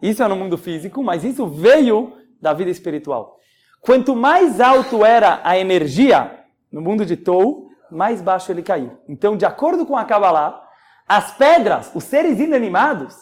Isso 0.00 0.22
é 0.22 0.28
no 0.28 0.36
mundo 0.36 0.56
físico, 0.56 1.02
mas 1.02 1.24
isso 1.24 1.48
veio 1.48 2.16
da 2.40 2.52
vida 2.52 2.70
espiritual. 2.70 3.40
Quanto 3.80 4.14
mais 4.14 4.60
alto 4.60 5.04
era 5.04 5.40
a 5.42 5.58
energia 5.58 6.44
no 6.70 6.80
mundo 6.80 7.04
de 7.04 7.16
Tou, 7.16 7.68
mais 7.90 8.22
baixo 8.22 8.52
ele 8.52 8.62
caiu. 8.62 8.98
Então, 9.08 9.36
de 9.36 9.44
acordo 9.44 9.84
com 9.84 9.96
a 9.96 10.04
Kabbalah, 10.04 10.62
as 11.08 11.36
pedras, 11.36 11.90
os 11.92 12.04
seres 12.04 12.38
inanimados, 12.38 13.16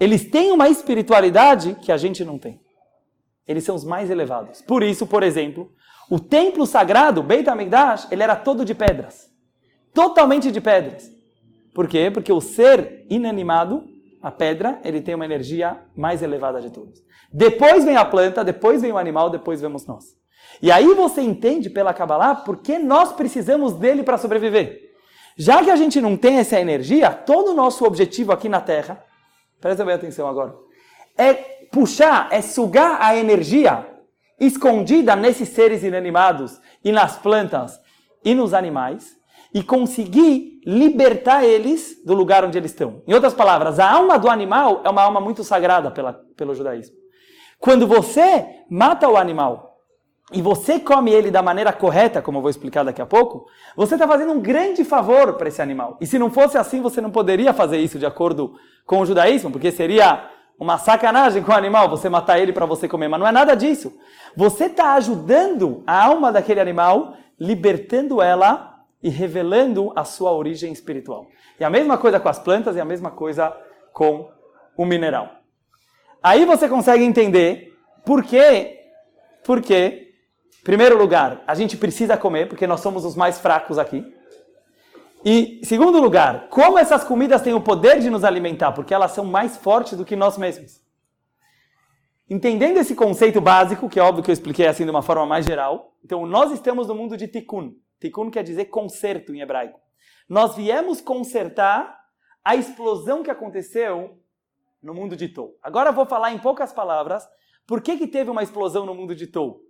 eles 0.00 0.30
têm 0.30 0.50
uma 0.50 0.70
espiritualidade 0.70 1.74
que 1.74 1.92
a 1.92 1.98
gente 1.98 2.24
não 2.24 2.38
tem. 2.38 2.64
Eles 3.46 3.64
são 3.64 3.74
os 3.74 3.84
mais 3.84 4.10
elevados. 4.10 4.62
Por 4.62 4.82
isso, 4.82 5.06
por 5.06 5.22
exemplo, 5.22 5.70
o 6.10 6.20
templo 6.20 6.66
sagrado, 6.66 7.22
Beit 7.22 7.48
HaMikdash, 7.48 8.08
ele 8.10 8.22
era 8.22 8.36
todo 8.36 8.64
de 8.64 8.74
pedras. 8.74 9.30
Totalmente 9.92 10.50
de 10.50 10.60
pedras. 10.60 11.10
Por 11.72 11.88
quê? 11.88 12.10
Porque 12.10 12.32
o 12.32 12.40
ser 12.40 13.06
inanimado, 13.08 13.84
a 14.22 14.30
pedra, 14.30 14.80
ele 14.84 15.00
tem 15.00 15.14
uma 15.14 15.24
energia 15.24 15.78
mais 15.96 16.22
elevada 16.22 16.60
de 16.60 16.70
todos. 16.70 17.02
Depois 17.32 17.84
vem 17.84 17.96
a 17.96 18.04
planta, 18.04 18.44
depois 18.44 18.80
vem 18.80 18.92
o 18.92 18.98
animal, 18.98 19.28
depois 19.28 19.60
vemos 19.60 19.86
nós. 19.86 20.16
E 20.62 20.70
aí 20.70 20.94
você 20.94 21.20
entende 21.20 21.68
pela 21.68 21.92
Kabbalah 21.92 22.36
por 22.36 22.58
que 22.58 22.78
nós 22.78 23.12
precisamos 23.12 23.72
dele 23.72 24.02
para 24.02 24.18
sobreviver. 24.18 24.92
Já 25.36 25.64
que 25.64 25.70
a 25.70 25.76
gente 25.76 26.00
não 26.00 26.16
tem 26.16 26.38
essa 26.38 26.60
energia, 26.60 27.10
todo 27.10 27.50
o 27.50 27.54
nosso 27.54 27.84
objetivo 27.84 28.30
aqui 28.30 28.48
na 28.48 28.60
Terra, 28.60 29.04
presta 29.60 29.84
bem 29.84 29.94
atenção 29.94 30.28
agora, 30.28 30.54
é 31.18 31.34
puxar, 31.72 32.28
é 32.30 32.40
sugar 32.40 32.98
a 33.00 33.16
energia 33.16 33.84
escondida 34.38 35.14
nesses 35.14 35.48
seres 35.48 35.82
inanimados 35.82 36.60
e 36.84 36.90
nas 36.90 37.16
plantas 37.16 37.80
e 38.24 38.34
nos 38.34 38.54
animais 38.54 39.16
e 39.52 39.62
conseguir 39.62 40.60
libertar 40.66 41.44
eles 41.44 42.02
do 42.04 42.14
lugar 42.14 42.44
onde 42.44 42.58
eles 42.58 42.72
estão. 42.72 43.02
Em 43.06 43.14
outras 43.14 43.34
palavras, 43.34 43.78
a 43.78 43.88
alma 43.88 44.18
do 44.18 44.28
animal 44.28 44.82
é 44.84 44.90
uma 44.90 45.02
alma 45.02 45.20
muito 45.20 45.44
sagrada 45.44 45.90
pela, 45.90 46.12
pelo 46.36 46.54
judaísmo. 46.54 46.96
Quando 47.60 47.86
você 47.86 48.46
mata 48.68 49.08
o 49.08 49.16
animal 49.16 49.78
e 50.32 50.42
você 50.42 50.80
come 50.80 51.12
ele 51.12 51.30
da 51.30 51.42
maneira 51.42 51.72
correta, 51.72 52.20
como 52.20 52.38
eu 52.38 52.42
vou 52.42 52.50
explicar 52.50 52.82
daqui 52.82 53.00
a 53.00 53.06
pouco, 53.06 53.46
você 53.76 53.94
está 53.94 54.08
fazendo 54.08 54.32
um 54.32 54.40
grande 54.40 54.84
favor 54.84 55.34
para 55.34 55.48
esse 55.48 55.62
animal. 55.62 55.96
E 56.00 56.06
se 56.06 56.18
não 56.18 56.30
fosse 56.30 56.58
assim, 56.58 56.80
você 56.80 57.00
não 57.00 57.10
poderia 57.10 57.52
fazer 57.52 57.78
isso 57.78 57.98
de 57.98 58.06
acordo 58.06 58.54
com 58.84 58.98
o 59.00 59.06
judaísmo, 59.06 59.52
porque 59.52 59.70
seria 59.70 60.28
uma 60.58 60.78
sacanagem 60.78 61.42
com 61.42 61.52
o 61.52 61.54
animal 61.54 61.88
você 61.88 62.08
matar 62.08 62.38
ele 62.38 62.52
para 62.52 62.66
você 62.66 62.88
comer. 62.88 63.08
Mas 63.08 63.20
não 63.20 63.26
é 63.26 63.32
nada 63.32 63.54
disso. 63.54 63.92
Você 64.36 64.66
está 64.66 64.94
ajudando 64.94 65.82
a 65.86 66.04
alma 66.04 66.32
daquele 66.32 66.60
animal, 66.60 67.16
libertando 67.38 68.22
ela 68.22 68.84
e 69.02 69.08
revelando 69.08 69.92
a 69.94 70.04
sua 70.04 70.32
origem 70.32 70.72
espiritual. 70.72 71.26
E 71.58 71.64
a 71.64 71.70
mesma 71.70 71.98
coisa 71.98 72.18
com 72.18 72.28
as 72.28 72.38
plantas 72.38 72.76
e 72.76 72.80
a 72.80 72.84
mesma 72.84 73.10
coisa 73.10 73.54
com 73.92 74.28
o 74.76 74.84
mineral. 74.84 75.30
Aí 76.22 76.44
você 76.44 76.68
consegue 76.68 77.04
entender 77.04 77.76
por 78.04 78.24
quê, 78.24 78.80
por 79.44 79.60
quê, 79.60 80.14
primeiro 80.64 80.96
lugar, 80.96 81.42
a 81.46 81.54
gente 81.54 81.76
precisa 81.76 82.16
comer, 82.16 82.48
porque 82.48 82.66
nós 82.66 82.80
somos 82.80 83.04
os 83.04 83.14
mais 83.14 83.38
fracos 83.38 83.78
aqui. 83.78 84.13
E, 85.24 85.60
segundo 85.64 85.98
lugar, 86.00 86.48
como 86.50 86.78
essas 86.78 87.02
comidas 87.02 87.40
têm 87.40 87.54
o 87.54 87.60
poder 87.60 87.98
de 87.98 88.10
nos 88.10 88.24
alimentar, 88.24 88.72
porque 88.72 88.92
elas 88.92 89.12
são 89.12 89.24
mais 89.24 89.56
fortes 89.56 89.96
do 89.96 90.04
que 90.04 90.14
nós 90.14 90.36
mesmos. 90.36 90.84
Entendendo 92.28 92.76
esse 92.76 92.94
conceito 92.94 93.40
básico, 93.40 93.88
que 93.88 93.98
é 93.98 94.02
óbvio 94.02 94.22
que 94.22 94.30
eu 94.30 94.34
expliquei 94.34 94.66
assim 94.66 94.84
de 94.84 94.90
uma 94.90 95.02
forma 95.02 95.24
mais 95.24 95.46
geral, 95.46 95.94
então 96.04 96.26
nós 96.26 96.52
estamos 96.52 96.88
no 96.88 96.94
mundo 96.94 97.16
de 97.16 97.26
tikkun. 97.26 97.74
Tikkun 98.00 98.30
quer 98.30 98.42
dizer 98.42 98.66
conserto 98.66 99.34
em 99.34 99.40
hebraico. 99.40 99.80
Nós 100.28 100.54
viemos 100.56 101.00
consertar 101.00 101.98
a 102.44 102.54
explosão 102.54 103.22
que 103.22 103.30
aconteceu 103.30 104.20
no 104.82 104.92
mundo 104.92 105.16
de 105.16 105.28
Tou. 105.28 105.58
Agora 105.62 105.88
eu 105.88 105.94
vou 105.94 106.04
falar 106.04 106.32
em 106.32 106.38
poucas 106.38 106.70
palavras 106.70 107.26
por 107.66 107.80
que, 107.80 107.96
que 107.96 108.06
teve 108.06 108.30
uma 108.30 108.42
explosão 108.42 108.84
no 108.84 108.94
mundo 108.94 109.14
de 109.14 109.26
Tou. 109.26 109.62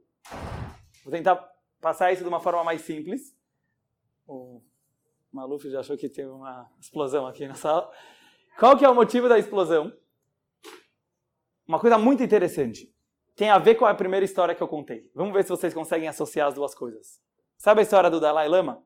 Vou 1.04 1.12
tentar 1.12 1.36
passar 1.80 2.12
isso 2.12 2.22
de 2.22 2.28
uma 2.28 2.40
forma 2.40 2.64
mais 2.64 2.80
simples. 2.80 3.36
Maluf 5.34 5.68
já 5.68 5.80
achou 5.80 5.96
que 5.96 6.08
teve 6.08 6.28
uma 6.28 6.70
explosão 6.80 7.26
aqui 7.26 7.46
na 7.46 7.54
sala. 7.54 7.90
Qual 8.56 8.78
que 8.78 8.84
é 8.84 8.88
o 8.88 8.94
motivo 8.94 9.28
da 9.28 9.36
explosão? 9.36 9.92
Uma 11.66 11.80
coisa 11.80 11.98
muito 11.98 12.22
interessante. 12.22 12.94
Tem 13.34 13.50
a 13.50 13.58
ver 13.58 13.74
com 13.74 13.84
a 13.84 13.92
primeira 13.92 14.24
história 14.24 14.54
que 14.54 14.62
eu 14.62 14.68
contei. 14.68 15.10
Vamos 15.12 15.34
ver 15.34 15.42
se 15.42 15.50
vocês 15.50 15.74
conseguem 15.74 16.06
associar 16.06 16.46
as 16.46 16.54
duas 16.54 16.72
coisas. 16.72 17.20
Sabe 17.56 17.80
a 17.80 17.82
história 17.82 18.08
do 18.08 18.20
Dalai 18.20 18.48
Lama? 18.48 18.84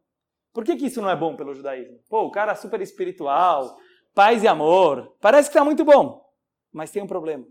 Por 0.54 0.64
que, 0.64 0.74
que 0.74 0.86
isso 0.86 1.02
não 1.02 1.10
é 1.10 1.14
bom 1.14 1.36
pelo 1.36 1.52
judaísmo? 1.52 2.00
Pô, 2.08 2.22
o 2.22 2.30
cara 2.30 2.52
é 2.52 2.54
super 2.54 2.80
espiritual, 2.80 3.76
paz 4.14 4.42
e 4.42 4.48
amor. 4.48 5.14
Parece 5.20 5.50
que 5.50 5.54
está 5.54 5.62
muito 5.62 5.84
bom, 5.84 6.24
mas 6.72 6.90
tem 6.90 7.02
um 7.02 7.06
problema. 7.06 7.46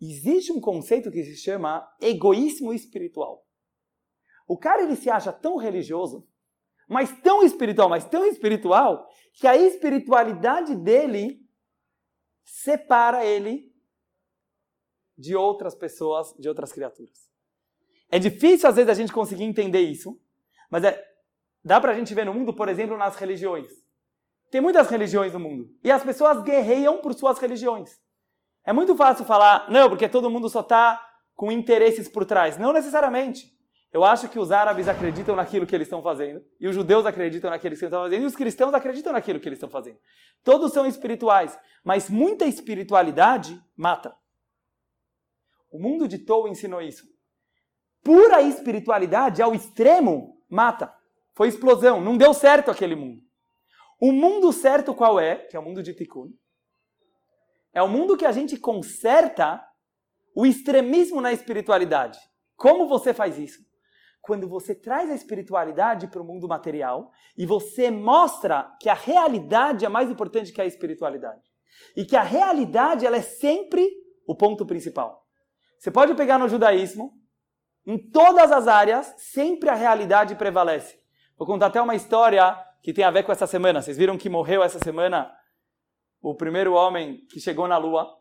Existe 0.00 0.50
um 0.50 0.60
conceito 0.60 1.10
que 1.10 1.22
se 1.22 1.36
chama 1.36 1.86
egoísmo 2.00 2.72
espiritual. 2.72 3.46
O 4.48 4.56
cara 4.56 4.82
ele 4.82 4.96
se 4.96 5.10
acha 5.10 5.32
tão 5.32 5.56
religioso, 5.56 6.26
mas 6.88 7.12
tão 7.20 7.42
espiritual, 7.42 7.88
mas 7.88 8.04
tão 8.04 8.24
espiritual, 8.26 9.08
que 9.34 9.46
a 9.46 9.56
espiritualidade 9.56 10.74
dele 10.76 11.40
separa 12.44 13.24
ele 13.24 13.72
de 15.16 15.34
outras 15.36 15.74
pessoas, 15.74 16.34
de 16.38 16.48
outras 16.48 16.72
criaturas. 16.72 17.30
É 18.10 18.18
difícil 18.18 18.68
às 18.68 18.76
vezes 18.76 18.90
a 18.90 18.94
gente 18.94 19.12
conseguir 19.12 19.44
entender 19.44 19.80
isso, 19.80 20.20
mas 20.70 20.84
é, 20.84 21.02
dá 21.64 21.80
pra 21.80 21.94
gente 21.94 22.14
ver 22.14 22.26
no 22.26 22.34
mundo, 22.34 22.52
por 22.52 22.68
exemplo, 22.68 22.96
nas 22.96 23.16
religiões. 23.16 23.70
Tem 24.50 24.60
muitas 24.60 24.88
religiões 24.88 25.32
no 25.32 25.40
mundo. 25.40 25.74
E 25.82 25.90
as 25.90 26.04
pessoas 26.04 26.42
guerreiam 26.42 26.98
por 26.98 27.14
suas 27.14 27.38
religiões. 27.38 27.98
É 28.64 28.72
muito 28.72 28.94
fácil 28.94 29.24
falar, 29.24 29.70
não, 29.70 29.88
porque 29.88 30.08
todo 30.08 30.30
mundo 30.30 30.48
só 30.48 30.60
está 30.60 31.00
com 31.34 31.50
interesses 31.50 32.08
por 32.08 32.24
trás. 32.24 32.58
Não 32.58 32.72
necessariamente. 32.72 33.50
Eu 33.92 34.04
acho 34.04 34.28
que 34.28 34.38
os 34.38 34.50
árabes 34.50 34.88
acreditam 34.88 35.36
naquilo 35.36 35.66
que 35.66 35.74
eles 35.74 35.86
estão 35.86 36.02
fazendo, 36.02 36.42
e 36.58 36.66
os 36.66 36.74
judeus 36.74 37.04
acreditam 37.04 37.50
naquilo 37.50 37.60
que 37.60 37.68
eles 37.68 37.82
estão 37.82 38.02
fazendo, 38.02 38.22
e 38.22 38.24
os 38.24 38.34
cristãos 38.34 38.72
acreditam 38.72 39.12
naquilo 39.12 39.38
que 39.38 39.46
eles 39.46 39.58
estão 39.58 39.68
fazendo. 39.68 39.98
Todos 40.42 40.72
são 40.72 40.86
espirituais, 40.86 41.58
mas 41.84 42.08
muita 42.08 42.46
espiritualidade 42.46 43.62
mata. 43.76 44.16
O 45.70 45.78
mundo 45.78 46.08
de 46.08 46.18
Tou 46.18 46.48
ensinou 46.48 46.80
isso. 46.80 47.06
Pura 48.02 48.40
espiritualidade 48.40 49.42
ao 49.42 49.54
extremo 49.54 50.42
mata. 50.48 50.92
Foi 51.34 51.48
explosão, 51.48 52.00
não 52.00 52.16
deu 52.16 52.32
certo 52.32 52.70
aquele 52.70 52.96
mundo. 52.96 53.22
O 54.00 54.10
mundo 54.10 54.52
certo 54.52 54.94
qual 54.94 55.20
é? 55.20 55.36
Que 55.36 55.56
é 55.56 55.60
o 55.60 55.62
mundo 55.62 55.82
de 55.82 55.94
Tikkun. 55.94 56.32
É 57.74 57.82
o 57.82 57.88
mundo 57.88 58.16
que 58.16 58.26
a 58.26 58.32
gente 58.32 58.56
conserta 58.56 59.62
o 60.34 60.46
extremismo 60.46 61.20
na 61.20 61.32
espiritualidade. 61.32 62.18
Como 62.56 62.88
você 62.88 63.14
faz 63.14 63.38
isso? 63.38 63.71
Quando 64.22 64.48
você 64.48 64.72
traz 64.72 65.10
a 65.10 65.14
espiritualidade 65.14 66.06
para 66.06 66.22
o 66.22 66.24
mundo 66.24 66.46
material 66.46 67.10
e 67.36 67.44
você 67.44 67.90
mostra 67.90 68.72
que 68.80 68.88
a 68.88 68.94
realidade 68.94 69.84
é 69.84 69.88
mais 69.88 70.08
importante 70.08 70.52
que 70.52 70.60
a 70.60 70.64
espiritualidade. 70.64 71.42
E 71.96 72.04
que 72.04 72.14
a 72.14 72.22
realidade 72.22 73.04
ela 73.04 73.16
é 73.16 73.22
sempre 73.22 73.90
o 74.24 74.36
ponto 74.36 74.64
principal. 74.64 75.26
Você 75.76 75.90
pode 75.90 76.14
pegar 76.14 76.38
no 76.38 76.48
judaísmo, 76.48 77.12
em 77.84 77.98
todas 77.98 78.52
as 78.52 78.68
áreas, 78.68 79.12
sempre 79.18 79.68
a 79.68 79.74
realidade 79.74 80.36
prevalece. 80.36 80.96
Vou 81.36 81.44
contar 81.44 81.66
até 81.66 81.82
uma 81.82 81.96
história 81.96 82.56
que 82.80 82.92
tem 82.92 83.04
a 83.04 83.10
ver 83.10 83.24
com 83.24 83.32
essa 83.32 83.48
semana. 83.48 83.82
Vocês 83.82 83.96
viram 83.96 84.16
que 84.16 84.28
morreu 84.28 84.62
essa 84.62 84.78
semana 84.78 85.34
o 86.20 86.36
primeiro 86.36 86.74
homem 86.74 87.26
que 87.26 87.40
chegou 87.40 87.66
na 87.66 87.76
Lua. 87.76 88.16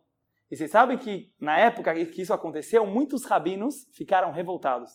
E 0.50 0.58
vocês 0.58 0.72
sabem 0.72 0.98
que 0.98 1.32
na 1.40 1.60
época 1.60 1.94
que 1.94 2.24
isso 2.24 2.34
aconteceu, 2.34 2.88
muitos 2.88 3.24
rabinos 3.26 3.88
ficaram 3.94 4.32
revoltados 4.32 4.90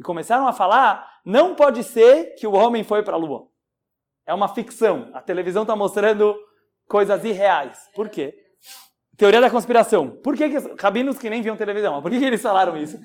e 0.00 0.02
começaram 0.02 0.48
a 0.48 0.52
falar: 0.52 1.20
não 1.24 1.54
pode 1.54 1.84
ser 1.84 2.34
que 2.36 2.46
o 2.46 2.54
homem 2.54 2.82
foi 2.82 3.02
para 3.02 3.14
a 3.14 3.18
Lua. 3.18 3.46
É 4.26 4.32
uma 4.32 4.48
ficção. 4.48 5.10
A 5.12 5.20
televisão 5.20 5.62
está 5.62 5.76
mostrando 5.76 6.34
coisas 6.88 7.22
irreais. 7.22 7.78
Por 7.94 8.08
quê? 8.08 8.34
Teoria 9.16 9.42
da 9.42 9.50
conspiração. 9.50 10.18
Por 10.22 10.34
que, 10.34 10.48
que 10.48 10.82
rabinos 10.82 11.18
que 11.18 11.28
nem 11.28 11.42
viam 11.42 11.56
televisão? 11.56 12.00
Por 12.00 12.10
que, 12.10 12.18
que 12.18 12.24
eles 12.24 12.40
falaram 12.40 12.76
isso? 12.78 12.98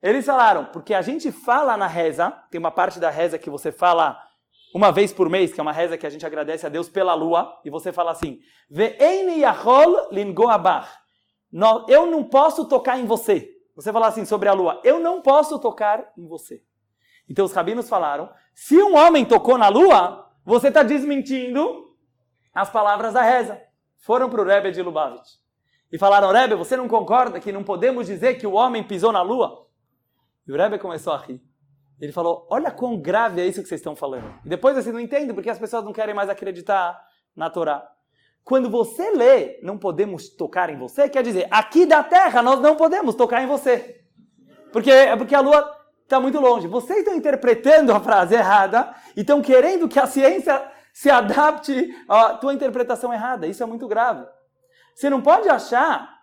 Eles 0.00 0.24
falaram, 0.24 0.66
porque 0.66 0.94
a 0.94 1.02
gente 1.02 1.32
fala 1.32 1.76
na 1.76 1.88
reza, 1.88 2.30
tem 2.50 2.58
uma 2.58 2.70
parte 2.70 3.00
da 3.00 3.10
reza 3.10 3.38
que 3.38 3.50
você 3.50 3.72
fala 3.72 4.16
uma 4.74 4.92
vez 4.92 5.12
por 5.12 5.28
mês, 5.28 5.52
que 5.52 5.60
é 5.60 5.62
uma 5.62 5.72
reza 5.72 5.98
que 5.98 6.06
a 6.06 6.10
gente 6.10 6.24
agradece 6.24 6.64
a 6.64 6.68
Deus 6.68 6.88
pela 6.88 7.12
lua, 7.12 7.60
e 7.64 7.70
você 7.70 7.92
fala 7.92 8.12
assim: 8.12 8.38
Eu 11.88 12.06
não 12.06 12.22
posso 12.22 12.68
tocar 12.68 12.98
em 12.98 13.04
você. 13.04 13.59
Você 13.80 13.94
fala 13.94 14.08
assim 14.08 14.26
sobre 14.26 14.46
a 14.46 14.52
lua: 14.52 14.78
Eu 14.84 15.00
não 15.00 15.22
posso 15.22 15.58
tocar 15.58 16.12
em 16.16 16.26
você. 16.28 16.62
Então 17.26 17.46
os 17.46 17.52
rabinos 17.52 17.88
falaram: 17.88 18.30
se 18.54 18.76
um 18.76 18.94
homem 18.94 19.24
tocou 19.24 19.56
na 19.56 19.68
lua, 19.68 20.30
você 20.44 20.68
está 20.68 20.82
desmentindo 20.82 21.96
as 22.54 22.68
palavras 22.68 23.14
da 23.14 23.22
reza. 23.22 23.58
Foram 23.96 24.28
para 24.28 24.42
o 24.42 24.44
Rebbe 24.44 24.70
de 24.70 24.82
Lubavitch 24.82 25.30
e 25.90 25.96
falaram: 25.96 26.30
Rebbe, 26.30 26.54
você 26.56 26.76
não 26.76 26.86
concorda 26.86 27.40
que 27.40 27.50
não 27.50 27.64
podemos 27.64 28.06
dizer 28.06 28.34
que 28.34 28.46
o 28.46 28.52
homem 28.52 28.84
pisou 28.84 29.12
na 29.12 29.22
lua? 29.22 29.66
E 30.46 30.52
o 30.52 30.56
Rebbe 30.56 30.78
começou 30.78 31.14
a 31.14 31.16
rir. 31.16 31.42
Ele 31.98 32.12
falou: 32.12 32.46
Olha 32.50 32.70
quão 32.70 33.00
grave 33.00 33.40
é 33.40 33.46
isso 33.46 33.62
que 33.62 33.68
vocês 33.68 33.80
estão 33.80 33.96
falando. 33.96 34.38
E 34.44 34.48
depois 34.50 34.74
vocês 34.74 34.92
não 34.92 35.00
entendem 35.00 35.34
porque 35.34 35.48
as 35.48 35.58
pessoas 35.58 35.84
não 35.84 35.92
querem 35.94 36.14
mais 36.14 36.28
acreditar 36.28 37.02
na 37.34 37.48
Torá. 37.48 37.90
Quando 38.44 38.68
você 38.68 39.10
lê, 39.10 39.60
não 39.62 39.78
podemos 39.78 40.28
tocar 40.28 40.70
em 40.70 40.78
você, 40.78 41.08
quer 41.08 41.22
dizer, 41.22 41.46
aqui 41.50 41.86
da 41.86 42.02
terra 42.02 42.42
nós 42.42 42.60
não 42.60 42.74
podemos 42.74 43.14
tocar 43.14 43.42
em 43.42 43.46
você. 43.46 44.02
Porque, 44.72 44.90
é 44.90 45.16
porque 45.16 45.34
a 45.34 45.40
lua 45.40 45.76
está 46.02 46.18
muito 46.18 46.40
longe. 46.40 46.66
Vocês 46.66 47.00
estão 47.00 47.14
interpretando 47.14 47.92
a 47.92 48.00
frase 48.00 48.34
errada 48.34 48.94
e 49.16 49.20
estão 49.20 49.40
querendo 49.40 49.88
que 49.88 49.98
a 49.98 50.06
ciência 50.06 50.68
se 50.92 51.08
adapte 51.08 51.94
à 52.08 52.34
tua 52.34 52.52
interpretação 52.52 53.12
errada. 53.12 53.46
Isso 53.46 53.62
é 53.62 53.66
muito 53.66 53.86
grave. 53.86 54.26
Você 54.94 55.08
não 55.08 55.22
pode 55.22 55.48
achar 55.48 56.20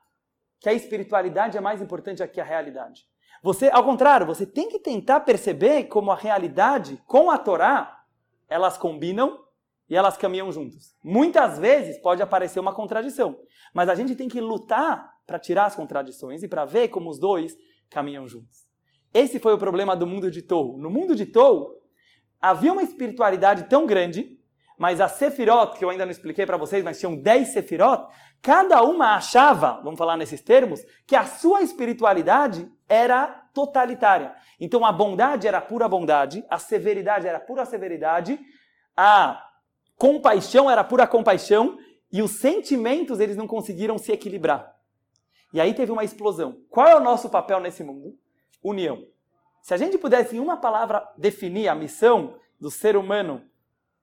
que 0.60 0.70
a 0.70 0.74
espiritualidade 0.74 1.58
é 1.58 1.62
mais 1.62 1.82
importante 1.82 2.26
que 2.28 2.42
a 2.42 2.44
realidade. 2.44 3.06
Você, 3.42 3.70
ao 3.70 3.84
contrário, 3.84 4.26
você 4.26 4.46
tem 4.46 4.68
que 4.68 4.80
tentar 4.80 5.22
perceber 5.22 5.86
como 5.86 6.12
a 6.12 6.16
realidade 6.16 7.02
com 7.06 7.30
a 7.30 7.38
Torá, 7.38 8.04
elas 8.50 8.78
combinam 8.78 9.40
e 9.89 9.96
elas 9.96 10.17
caminham 10.17 10.51
juntos. 10.51 10.96
Muitas 11.03 11.58
vezes 11.58 11.98
pode 12.00 12.22
aparecer 12.22 12.60
uma 12.60 12.74
contradição, 12.74 13.39
mas 13.74 13.89
a 13.89 13.96
gente 13.96 14.15
tem 14.15 14.27
que 14.27 14.41
lutar 14.41 15.10
para 15.25 15.39
tirar 15.39 15.65
as 15.65 15.75
contradições 15.75 16.44
e 16.44 16.48
para 16.48 16.65
ver 16.65 16.89
como 16.89 17.10
os 17.10 17.20
dois 17.20 17.56
caminham 17.89 18.27
juntos. 18.27 18.67
Esse 19.13 19.39
foi 19.39 19.53
o 19.53 19.58
problema 19.58 19.96
do 19.96 20.06
mundo 20.06 20.29
de 20.29 20.41
Tou. 20.41 20.77
No 20.77 20.89
mundo 20.89 21.15
de 21.15 21.25
Tou, 21.25 21.82
havia 22.41 22.72
uma 22.72 22.84
espiritualidade 22.84 23.63
tão 23.63 23.86
grande, 23.86 24.38
mas 24.77 25.01
a 25.01 25.08
Sefirot, 25.08 25.77
que 25.77 25.84
eu 25.84 25.89
ainda 25.89 26.06
não 26.06 26.12
expliquei 26.12 26.46
para 26.46 26.58
vocês, 26.58 26.84
mas 26.84 27.00
tinham 27.00 27.15
10 27.15 27.48
Sefirot, 27.48 28.08
cada 28.41 28.84
uma 28.84 29.15
achava, 29.15 29.82
vamos 29.84 29.98
falar 29.98 30.17
nesses 30.17 30.41
termos, 30.41 30.82
que 31.06 31.15
a 31.15 31.25
sua 31.25 31.62
espiritualidade 31.62 32.70
era 32.88 33.27
totalitária. 33.53 34.36
Então 34.60 34.86
a 34.86 34.91
bondade 34.91 35.48
era 35.48 35.60
pura 35.60 35.88
bondade, 35.88 36.46
a 36.50 36.60
severidade 36.60 37.27
era 37.27 37.39
pura 37.39 37.65
severidade, 37.65 38.39
a 38.96 39.47
compaixão 39.98 40.70
era 40.70 40.84
pura 40.84 41.06
compaixão 41.08 41.77
e 42.12 42.22
os 42.22 42.32
sentimentos 42.32 43.20
eles 43.20 43.36
não 43.36 43.48
conseguiram 43.48 43.98
se 43.98 44.12
equilibrar. 44.12 44.75
E 45.54 45.60
aí 45.60 45.74
teve 45.74 45.92
uma 45.92 46.04
explosão. 46.04 46.62
Qual 46.70 46.88
é 46.88 46.96
o 46.96 47.00
nosso 47.00 47.30
papel 47.30 47.60
nesse 47.60 47.84
mundo? 47.84 48.18
União. 48.63 49.06
Se 49.62 49.74
a 49.74 49.77
gente 49.77 49.98
pudesse 49.98 50.36
em 50.36 50.39
uma 50.39 50.58
palavra 50.58 51.08
definir 51.18 51.68
a 51.68 51.75
missão 51.75 52.36
do 52.60 52.72
ser 52.72 52.96
humano 52.96 53.44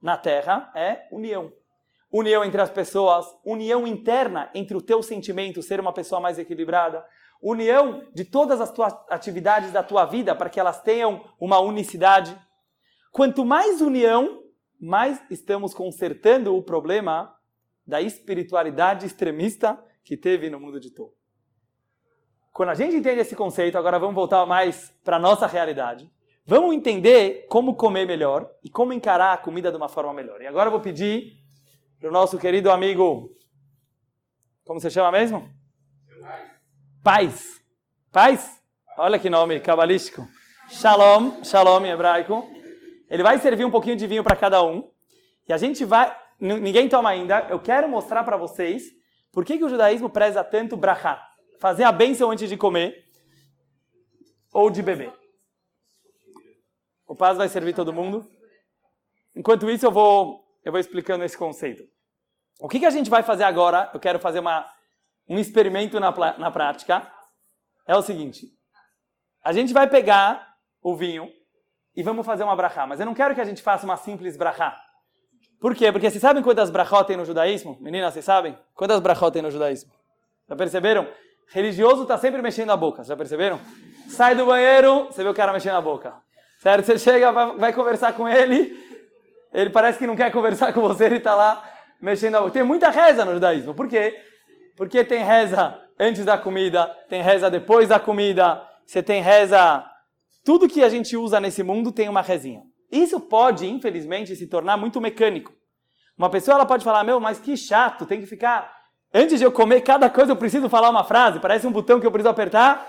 na 0.01 0.17
Terra, 0.17 0.71
é 0.75 1.09
união. 1.11 1.53
União 2.13 2.45
entre 2.45 2.61
as 2.61 2.71
pessoas, 2.71 3.27
união 3.45 3.87
interna 3.87 4.51
entre 4.55 4.77
o 4.77 4.83
teu 4.83 5.03
sentimento, 5.03 5.63
ser 5.63 5.81
uma 5.81 5.93
pessoa 5.93 6.21
mais 6.21 6.39
equilibrada, 6.39 7.05
união 7.43 8.05
de 8.15 8.25
todas 8.25 8.61
as 8.61 8.71
tuas 8.71 8.95
atividades 9.09 9.73
da 9.73 9.83
tua 9.83 10.05
vida 10.05 10.35
para 10.35 10.49
que 10.49 10.61
elas 10.61 10.81
tenham 10.81 11.25
uma 11.41 11.59
unicidade. 11.59 12.39
Quanto 13.11 13.45
mais 13.45 13.81
união, 13.81 14.44
mais 14.81 15.23
estamos 15.31 15.73
consertando 15.73 16.57
o 16.57 16.63
problema 16.63 17.35
da 17.87 18.01
espiritualidade 18.01 19.07
extremista 19.07 19.83
que 20.03 20.17
teve 20.17 20.51
no 20.51 20.61
mundo 20.61 20.81
de 20.81 20.91
Tô. 20.91 21.13
Quando 22.53 22.69
a 22.69 22.75
gente 22.75 22.95
entende 22.95 23.21
esse 23.21 23.35
conceito, 23.35 23.77
agora 23.77 23.99
vamos 23.99 24.15
voltar 24.15 24.47
mais 24.47 24.91
para 25.03 25.17
a 25.17 25.21
nossa 25.21 25.47
realidade. 25.47 26.11
Vamos 26.47 26.75
entender 26.75 27.47
como 27.49 27.75
comer 27.75 28.07
melhor 28.07 28.51
e 28.63 28.69
como 28.69 28.93
encarar 28.93 29.33
a 29.33 29.39
comida 29.39 29.71
de 29.71 29.77
uma 29.77 29.89
forma 29.89 30.13
melhor. 30.13 30.41
E 30.41 30.47
agora 30.47 30.69
eu 30.69 30.73
vou 30.73 30.81
pedir 30.81 31.39
para 31.99 32.09
o 32.09 32.13
nosso 32.13 32.39
querido 32.39 32.71
amigo, 32.71 33.35
como 34.65 34.79
você 34.79 34.91
chama 34.91 35.11
mesmo? 35.11 35.51
Paz. 37.03 37.63
Paz? 38.13 38.63
Olha 38.97 39.19
que 39.19 39.29
nome 39.29 39.59
cabalístico. 39.59 40.27
Shalom, 40.69 41.43
shalom 41.43 41.85
em 41.85 41.91
hebraico. 41.91 42.47
Ele 43.09 43.23
vai 43.23 43.39
servir 43.39 43.65
um 43.65 43.71
pouquinho 43.71 43.97
de 43.97 44.07
vinho 44.07 44.25
para 44.25 44.37
cada 44.37 44.63
um. 44.63 44.91
E 45.49 45.53
a 45.53 45.57
gente 45.57 45.85
vai. 45.85 46.15
Ninguém 46.41 46.89
toma 46.89 47.11
ainda. 47.11 47.47
Eu 47.51 47.61
quero 47.61 47.89
mostrar 47.89 48.25
para 48.25 48.37
vocês 48.37 48.85
por 49.33 49.45
que, 49.45 49.59
que 49.59 49.65
o 49.65 49.69
judaísmo 49.69 50.11
preza 50.11 50.43
tanto 50.43 50.77
brachá. 50.77 51.27
Fazer 51.61 51.85
a 51.85 51.93
bênção 51.93 52.31
antes 52.31 52.49
de 52.49 52.57
comer 52.57 53.05
ou 54.53 54.71
de 54.71 54.83
beber. 54.83 55.13
O 57.07 57.15
paz 57.15 57.37
vai 57.37 57.49
servir 57.49 57.75
todo 57.75 57.93
mundo. 57.93 58.29
Enquanto 59.35 59.69
isso, 59.69 59.87
eu 59.87 59.91
vou, 59.91 60.45
eu 60.65 60.73
vou 60.73 60.81
explicando 60.81 61.25
esse 61.25 61.37
conceito. 61.37 61.85
O 62.61 62.69
que, 62.69 62.79
que 62.79 62.87
a 62.87 62.91
gente 62.91 63.11
vai 63.11 63.23
fazer 63.23 63.45
agora? 63.45 63.91
Eu 63.93 64.01
quero 64.01 64.19
fazer 64.19 64.41
uma 64.41 64.69
um 65.29 65.39
experimento 65.39 65.99
na, 65.99 66.13
na 66.39 66.51
prática 66.51 67.11
é 67.87 67.97
o 67.97 68.03
seguinte: 68.03 68.49
a 69.43 69.53
gente 69.53 69.73
vai 69.73 69.89
pegar 69.89 70.57
o 70.83 70.95
vinho 70.97 71.31
e 71.97 72.03
vamos 72.03 72.27
fazer 72.27 72.43
uma 72.45 72.57
brachá, 72.57 72.87
mas 72.87 73.01
eu 73.01 73.07
não 73.07 73.15
quero 73.15 73.35
que 73.35 73.41
a 73.41 73.45
gente 73.45 73.63
faça 73.63 73.85
uma 73.85 73.97
simples 73.97 74.37
brachá. 74.37 74.77
Por 75.61 75.75
quê? 75.75 75.91
Porque 75.91 76.11
vocês 76.11 76.21
sabem 76.21 76.43
quantas 76.43 76.71
brachot 76.71 77.07
tem 77.07 77.17
no 77.17 77.25
judaísmo? 77.25 77.79
Meninas, 77.81 78.13
vocês 78.13 78.25
sabem? 78.25 78.59
Quantas 78.75 79.01
brachot 79.01 79.33
tem 79.33 79.43
no 79.43 79.51
judaísmo? 79.51 79.93
Já 80.49 80.57
perceberam? 80.57 81.09
Religioso 81.49 82.03
está 82.03 82.19
sempre 82.19 82.43
mexendo 82.43 82.71
a 82.71 82.77
boca, 82.77 83.05
já 83.05 83.17
perceberam? 83.17 83.61
Sai 84.09 84.35
do 84.35 84.45
banheiro, 84.47 85.07
você 85.07 85.23
vê 85.23 85.29
o 85.29 85.35
cara 85.35 85.53
mexendo 85.53 85.77
a 85.77 85.81
boca. 85.81 86.15
Certo? 86.59 86.85
Você 86.85 86.99
chega, 86.99 87.31
vai 87.33 87.73
conversar 87.73 88.13
com 88.15 88.29
ele, 88.29 88.77
ele 89.53 89.71
parece 89.71 89.99
que 89.99 90.07
não 90.07 90.17
quer 90.17 90.31
conversar 90.33 90.73
com 90.73 90.81
você, 90.81 91.05
ele 91.05 91.17
está 91.17 91.35
lá 91.35 91.65
mexendo 92.01 92.37
a 92.37 92.41
boca. 92.41 92.53
Tem 92.53 92.63
muita 92.63 92.91
reza 92.91 93.25
no 93.25 93.35
judaísmo. 93.35 93.75
Por 93.75 93.89
quê? 93.89 94.19
Porque 94.77 95.05
tem 95.05 95.23
reza 95.23 95.79
antes 95.99 96.25
da 96.25 96.37
comida, 96.37 96.87
tem 97.09 97.23
reza 97.23 97.51
depois 97.51 97.89
da 97.89 98.01
comida, 98.01 98.63
você 98.85 99.03
tem 99.03 99.23
reza. 99.23 99.85
Tudo 100.45 100.69
que 100.69 100.85
a 100.85 100.91
gente 100.91 101.17
usa 101.17 101.41
nesse 101.41 101.63
mundo 101.63 101.91
tem 101.91 102.09
uma 102.09 102.21
rezinha. 102.21 102.63
Isso 102.93 103.19
pode, 103.19 103.67
infelizmente, 103.67 104.37
se 104.37 104.47
tornar 104.47 104.77
muito 104.77 105.01
mecânico. 105.01 105.53
Uma 106.17 106.29
pessoa 106.29 106.57
ela 106.57 106.67
pode 106.67 106.85
falar: 106.85 107.03
Meu, 107.03 107.19
mas 107.19 107.41
que 107.41 107.57
chato, 107.57 108.05
tem 108.05 108.21
que 108.21 108.27
ficar. 108.27 108.73
Antes 109.13 109.39
de 109.39 109.45
eu 109.45 109.51
comer 109.51 109.81
cada 109.81 110.11
coisa, 110.11 110.33
eu 110.33 110.37
preciso 110.37 110.69
falar 110.69 110.91
uma 110.91 111.03
frase, 111.03 111.41
parece 111.41 111.67
um 111.67 111.73
botão 111.73 111.99
que 111.99 112.07
eu 112.07 112.13
preciso 112.13 112.29
apertar. 112.29 112.87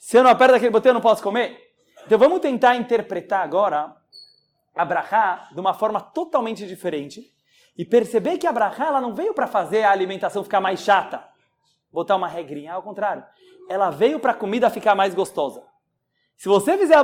Se 0.00 0.16
eu 0.16 0.24
não 0.24 0.30
aperto 0.30 0.54
aquele 0.54 0.70
botão, 0.70 0.90
eu 0.90 0.94
não 0.94 1.00
posso 1.00 1.22
comer. 1.22 1.56
Então 2.04 2.18
vamos 2.18 2.40
tentar 2.40 2.74
interpretar 2.74 3.42
agora 3.42 3.94
a 4.74 4.84
brachá 4.84 5.48
de 5.52 5.60
uma 5.60 5.74
forma 5.74 6.00
totalmente 6.00 6.66
diferente 6.66 7.22
e 7.76 7.84
perceber 7.84 8.38
que 8.38 8.46
a 8.46 8.52
brachá 8.52 8.86
ela 8.86 9.00
não 9.00 9.14
veio 9.14 9.34
para 9.34 9.46
fazer 9.46 9.84
a 9.84 9.90
alimentação 9.90 10.42
ficar 10.42 10.60
mais 10.60 10.80
chata, 10.80 11.22
botar 11.92 12.16
uma 12.16 12.26
regrinha, 12.26 12.72
ao 12.72 12.82
contrário. 12.82 13.24
Ela 13.68 13.90
veio 13.90 14.18
para 14.18 14.32
a 14.32 14.34
comida 14.34 14.70
ficar 14.70 14.94
mais 14.94 15.14
gostosa. 15.14 15.67
Se 16.38 16.48
você 16.48 16.78
fizer 16.78 16.94
a 16.94 17.02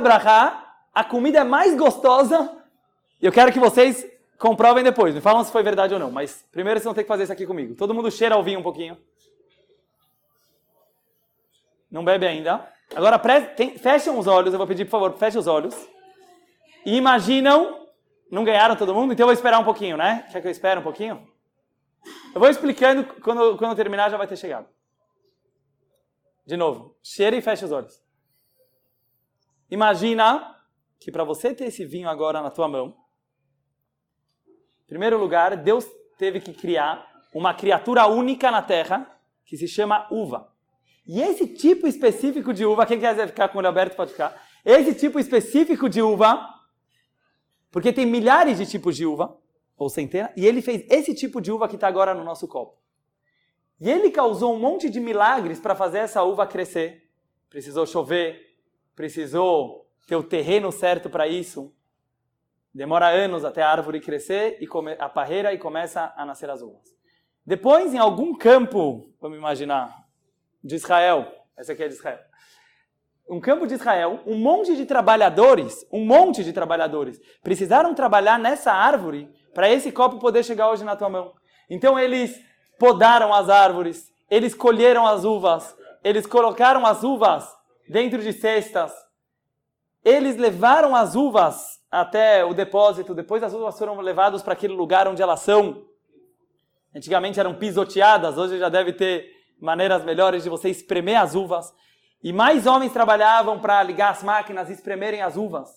a 0.93 1.03
comida 1.03 1.39
é 1.39 1.43
mais 1.43 1.75
gostosa. 1.77 2.57
Eu 3.21 3.33
quero 3.33 3.51
que 3.51 3.59
vocês 3.59 4.07
comprovem 4.39 4.81
depois. 4.81 5.13
Me 5.13 5.19
falam 5.19 5.43
se 5.43 5.51
foi 5.51 5.61
verdade 5.61 5.93
ou 5.93 5.99
não. 5.99 6.09
Mas 6.09 6.47
primeiro 6.53 6.79
vocês 6.79 6.85
vão 6.85 6.93
ter 6.93 7.03
que 7.03 7.07
fazer 7.09 7.23
isso 7.23 7.33
aqui 7.33 7.45
comigo. 7.45 7.75
Todo 7.75 7.93
mundo 7.93 8.09
cheira 8.09 8.33
ao 8.33 8.43
vinho 8.43 8.61
um 8.61 8.63
pouquinho. 8.63 8.97
Não 11.91 12.05
bebe 12.05 12.25
ainda. 12.25 12.65
Agora 12.95 13.19
fechem 13.77 14.17
os 14.17 14.25
olhos. 14.25 14.53
Eu 14.53 14.57
vou 14.57 14.67
pedir, 14.67 14.85
por 14.85 14.91
favor, 14.91 15.17
fechem 15.17 15.39
os 15.39 15.47
olhos. 15.47 15.75
E 16.85 16.95
imaginam 16.95 17.87
não 18.31 18.45
ganharam 18.45 18.77
todo 18.77 18.93
mundo? 18.93 19.11
Então 19.11 19.25
eu 19.25 19.27
vou 19.27 19.33
esperar 19.33 19.59
um 19.59 19.65
pouquinho, 19.65 19.97
né? 19.97 20.25
Quer 20.31 20.41
que 20.41 20.47
eu 20.47 20.51
espere 20.51 20.79
um 20.79 20.83
pouquinho? 20.83 21.27
Eu 22.33 22.39
vou 22.39 22.49
explicando, 22.49 23.03
quando, 23.21 23.57
quando 23.57 23.75
terminar 23.75 24.09
já 24.09 24.17
vai 24.17 24.27
ter 24.27 24.37
chegado. 24.37 24.67
De 26.45 26.55
novo, 26.55 26.95
cheira 27.03 27.35
e 27.35 27.41
fecha 27.41 27.65
os 27.65 27.71
olhos. 27.71 28.04
Imagina 29.69 30.55
que 30.99 31.11
para 31.11 31.23
você 31.23 31.53
ter 31.53 31.65
esse 31.65 31.85
vinho 31.85 32.09
agora 32.09 32.41
na 32.41 32.49
tua 32.49 32.67
mão, 32.67 32.95
em 34.47 34.87
primeiro 34.87 35.17
lugar, 35.17 35.57
Deus 35.57 35.85
teve 36.17 36.39
que 36.39 36.53
criar 36.53 37.05
uma 37.33 37.53
criatura 37.53 38.07
única 38.07 38.51
na 38.51 38.61
terra 38.61 39.11
que 39.45 39.57
se 39.57 39.67
chama 39.67 40.07
uva. 40.11 40.51
E 41.05 41.21
esse 41.21 41.47
tipo 41.47 41.87
específico 41.87 42.53
de 42.53 42.65
uva, 42.65 42.85
quem 42.85 42.99
quer 42.99 43.27
ficar 43.27 43.49
com 43.49 43.57
o 43.57 43.59
olho 43.59 43.67
aberto 43.67 43.95
pode 43.95 44.11
ficar. 44.11 44.41
Esse 44.63 44.95
tipo 44.95 45.19
específico 45.19 45.87
de 45.89 46.01
uva 46.01 46.55
porque 47.75 47.91
tem 47.91 48.05
milhares 48.05 48.57
de 48.57 48.65
tipos 48.65 48.95
de 48.95 49.05
uva, 49.05 49.37
ou 49.75 49.89
centenas, 49.89 50.31
e 50.37 50.45
ele 50.45 50.61
fez 50.61 50.85
esse 50.89 51.13
tipo 51.13 51.41
de 51.41 51.51
uva 51.51 51.67
que 51.67 51.75
está 51.75 51.89
agora 51.89 52.13
no 52.13 52.23
nosso 52.23 52.47
copo. 52.47 52.81
E 53.81 53.89
ele 53.89 54.11
causou 54.11 54.55
um 54.55 54.57
monte 54.57 54.89
de 54.89 54.97
milagres 55.01 55.59
para 55.59 55.75
fazer 55.75 55.97
essa 55.97 56.23
uva 56.23 56.47
crescer. 56.47 57.03
Precisou 57.49 57.85
chover, 57.85 58.54
precisou 58.95 59.87
ter 60.07 60.15
o 60.15 60.23
terreno 60.23 60.71
certo 60.71 61.09
para 61.09 61.27
isso. 61.27 61.73
Demora 62.73 63.07
anos 63.07 63.45
até 63.45 63.61
a 63.61 63.69
árvore 63.69 63.99
crescer 63.99 64.57
e 64.61 64.67
a 64.99 65.09
parreira 65.09 65.53
e 65.53 65.57
começa 65.57 66.13
a 66.15 66.25
nascer 66.25 66.49
as 66.49 66.61
uvas. 66.61 66.95
Depois, 67.45 67.93
em 67.93 67.97
algum 67.97 68.35
campo, 68.35 69.13
vamos 69.21 69.37
imaginar, 69.37 70.05
de 70.63 70.75
Israel, 70.75 71.31
essa 71.55 71.73
aqui 71.73 71.83
é 71.83 71.87
de 71.87 71.93
Israel, 71.93 72.19
um 73.29 73.39
campo 73.39 73.65
de 73.65 73.73
Israel, 73.73 74.19
um 74.25 74.37
monte 74.37 74.75
de 74.75 74.85
trabalhadores, 74.85 75.85
um 75.91 76.05
monte 76.05 76.43
de 76.43 76.53
trabalhadores, 76.53 77.19
precisaram 77.41 77.93
trabalhar 77.93 78.37
nessa 78.37 78.71
árvore 78.71 79.29
para 79.53 79.69
esse 79.69 79.91
copo 79.91 80.19
poder 80.19 80.43
chegar 80.43 80.69
hoje 80.69 80.83
na 80.83 80.95
tua 80.95 81.09
mão. 81.09 81.33
Então 81.69 81.97
eles 81.97 82.39
podaram 82.77 83.33
as 83.33 83.49
árvores, 83.49 84.11
eles 84.29 84.53
colheram 84.53 85.07
as 85.07 85.23
uvas, 85.23 85.75
eles 86.03 86.27
colocaram 86.27 86.85
as 86.85 87.03
uvas 87.03 87.51
dentro 87.87 88.21
de 88.21 88.33
cestas, 88.33 88.91
eles 90.03 90.37
levaram 90.37 90.95
as 90.95 91.15
uvas 91.15 91.79
até 91.89 92.43
o 92.43 92.53
depósito, 92.53 93.15
depois 93.15 93.41
as 93.41 93.53
uvas 93.53 93.77
foram 93.77 93.99
levadas 94.01 94.43
para 94.43 94.53
aquele 94.53 94.73
lugar 94.73 95.07
onde 95.07 95.21
elas 95.21 95.39
são. 95.39 95.85
Antigamente 96.95 97.39
eram 97.39 97.55
pisoteadas, 97.55 98.37
hoje 98.37 98.59
já 98.59 98.69
deve 98.69 98.93
ter 98.93 99.29
maneiras 99.59 100.03
melhores 100.03 100.43
de 100.43 100.49
você 100.49 100.69
espremer 100.69 101.19
as 101.19 101.35
uvas. 101.35 101.73
E 102.23 102.33
mais 102.33 102.65
homens 102.65 102.93
trabalhavam 102.93 103.59
para 103.59 103.81
ligar 103.83 104.11
as 104.11 104.23
máquinas 104.23 104.69
e 104.69 104.73
espremerem 104.73 105.21
as 105.21 105.37
uvas. 105.37 105.69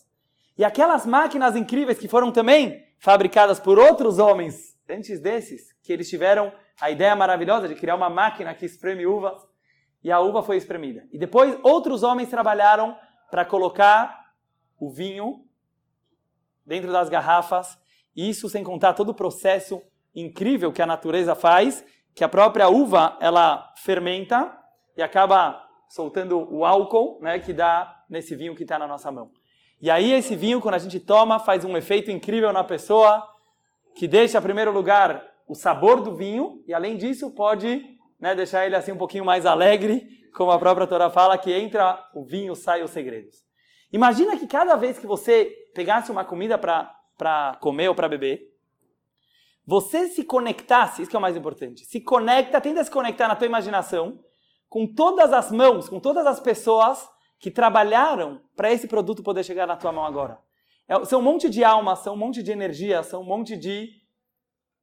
E 0.56 0.64
aquelas 0.64 1.06
máquinas 1.06 1.54
incríveis 1.54 1.98
que 1.98 2.08
foram 2.08 2.32
também 2.32 2.84
fabricadas 2.98 3.60
por 3.60 3.78
outros 3.78 4.18
homens 4.18 4.76
antes 4.88 5.20
desses, 5.20 5.72
que 5.82 5.92
eles 5.92 6.08
tiveram 6.08 6.52
a 6.80 6.90
ideia 6.90 7.14
maravilhosa 7.14 7.68
de 7.68 7.74
criar 7.74 7.94
uma 7.94 8.10
máquina 8.10 8.54
que 8.54 8.66
espreme 8.66 9.06
uvas, 9.06 9.40
e 10.02 10.10
a 10.10 10.20
uva 10.20 10.42
foi 10.42 10.56
espremida. 10.56 11.06
E 11.12 11.18
depois 11.18 11.58
outros 11.62 12.02
homens 12.02 12.28
trabalharam 12.28 12.96
para 13.30 13.44
colocar 13.44 14.32
o 14.78 14.90
vinho 14.90 15.44
dentro 16.64 16.92
das 16.92 17.08
garrafas, 17.08 17.78
isso 18.14 18.48
sem 18.48 18.62
contar 18.62 18.94
todo 18.94 19.10
o 19.10 19.14
processo 19.14 19.82
incrível 20.14 20.72
que 20.72 20.82
a 20.82 20.86
natureza 20.86 21.34
faz, 21.34 21.84
que 22.14 22.24
a 22.24 22.28
própria 22.28 22.68
uva 22.68 23.16
ela 23.20 23.72
fermenta 23.76 24.56
e 24.96 25.02
acaba 25.02 25.64
soltando 25.88 26.52
o 26.52 26.64
álcool, 26.64 27.18
né, 27.22 27.38
que 27.38 27.52
dá 27.52 28.04
nesse 28.08 28.34
vinho 28.34 28.54
que 28.54 28.62
está 28.62 28.78
na 28.78 28.86
nossa 28.86 29.10
mão. 29.10 29.30
E 29.80 29.90
aí 29.90 30.12
esse 30.12 30.34
vinho, 30.34 30.60
quando 30.60 30.74
a 30.74 30.78
gente 30.78 30.98
toma, 30.98 31.38
faz 31.38 31.64
um 31.64 31.76
efeito 31.76 32.10
incrível 32.10 32.52
na 32.52 32.64
pessoa, 32.64 33.26
que 33.94 34.08
deixa, 34.08 34.38
em 34.38 34.42
primeiro 34.42 34.72
lugar, 34.72 35.24
o 35.46 35.54
sabor 35.54 36.02
do 36.02 36.14
vinho, 36.14 36.62
e 36.66 36.74
além 36.74 36.96
disso 36.96 37.30
pode 37.30 37.97
né, 38.20 38.34
deixar 38.34 38.66
ele 38.66 38.76
assim 38.76 38.92
um 38.92 38.96
pouquinho 38.96 39.24
mais 39.24 39.46
alegre, 39.46 40.06
como 40.34 40.50
a 40.50 40.58
própria 40.58 40.86
Torá 40.86 41.10
fala, 41.10 41.38
que 41.38 41.52
entra 41.52 42.02
o 42.14 42.24
vinho, 42.24 42.54
sai 42.54 42.82
os 42.82 42.90
segredos. 42.90 43.36
Imagina 43.92 44.36
que 44.36 44.46
cada 44.46 44.76
vez 44.76 44.98
que 44.98 45.06
você 45.06 45.52
pegasse 45.74 46.10
uma 46.10 46.24
comida 46.24 46.58
para 46.58 47.56
comer 47.60 47.88
ou 47.88 47.94
para 47.94 48.08
beber, 48.08 48.42
você 49.66 50.08
se 50.08 50.24
conectasse, 50.24 51.02
isso 51.02 51.10
que 51.10 51.16
é 51.16 51.18
o 51.18 51.22
mais 51.22 51.36
importante, 51.36 51.84
se 51.84 52.00
conecta, 52.00 52.60
tenta 52.60 52.82
se 52.82 52.90
conectar 52.90 53.28
na 53.28 53.36
tua 53.36 53.46
imaginação 53.46 54.18
com 54.68 54.86
todas 54.86 55.32
as 55.32 55.50
mãos, 55.50 55.88
com 55.88 56.00
todas 56.00 56.26
as 56.26 56.40
pessoas 56.40 57.08
que 57.38 57.50
trabalharam 57.50 58.40
para 58.56 58.72
esse 58.72 58.88
produto 58.88 59.22
poder 59.22 59.44
chegar 59.44 59.66
na 59.66 59.76
tua 59.76 59.92
mão 59.92 60.04
agora. 60.04 60.38
É, 60.88 61.04
são 61.04 61.20
um 61.20 61.22
monte 61.22 61.48
de 61.48 61.62
alma, 61.62 61.94
são 61.96 62.14
um 62.14 62.16
monte 62.16 62.42
de 62.42 62.50
energia, 62.50 63.02
são 63.02 63.20
um 63.20 63.24
monte 63.24 63.56
de 63.56 63.90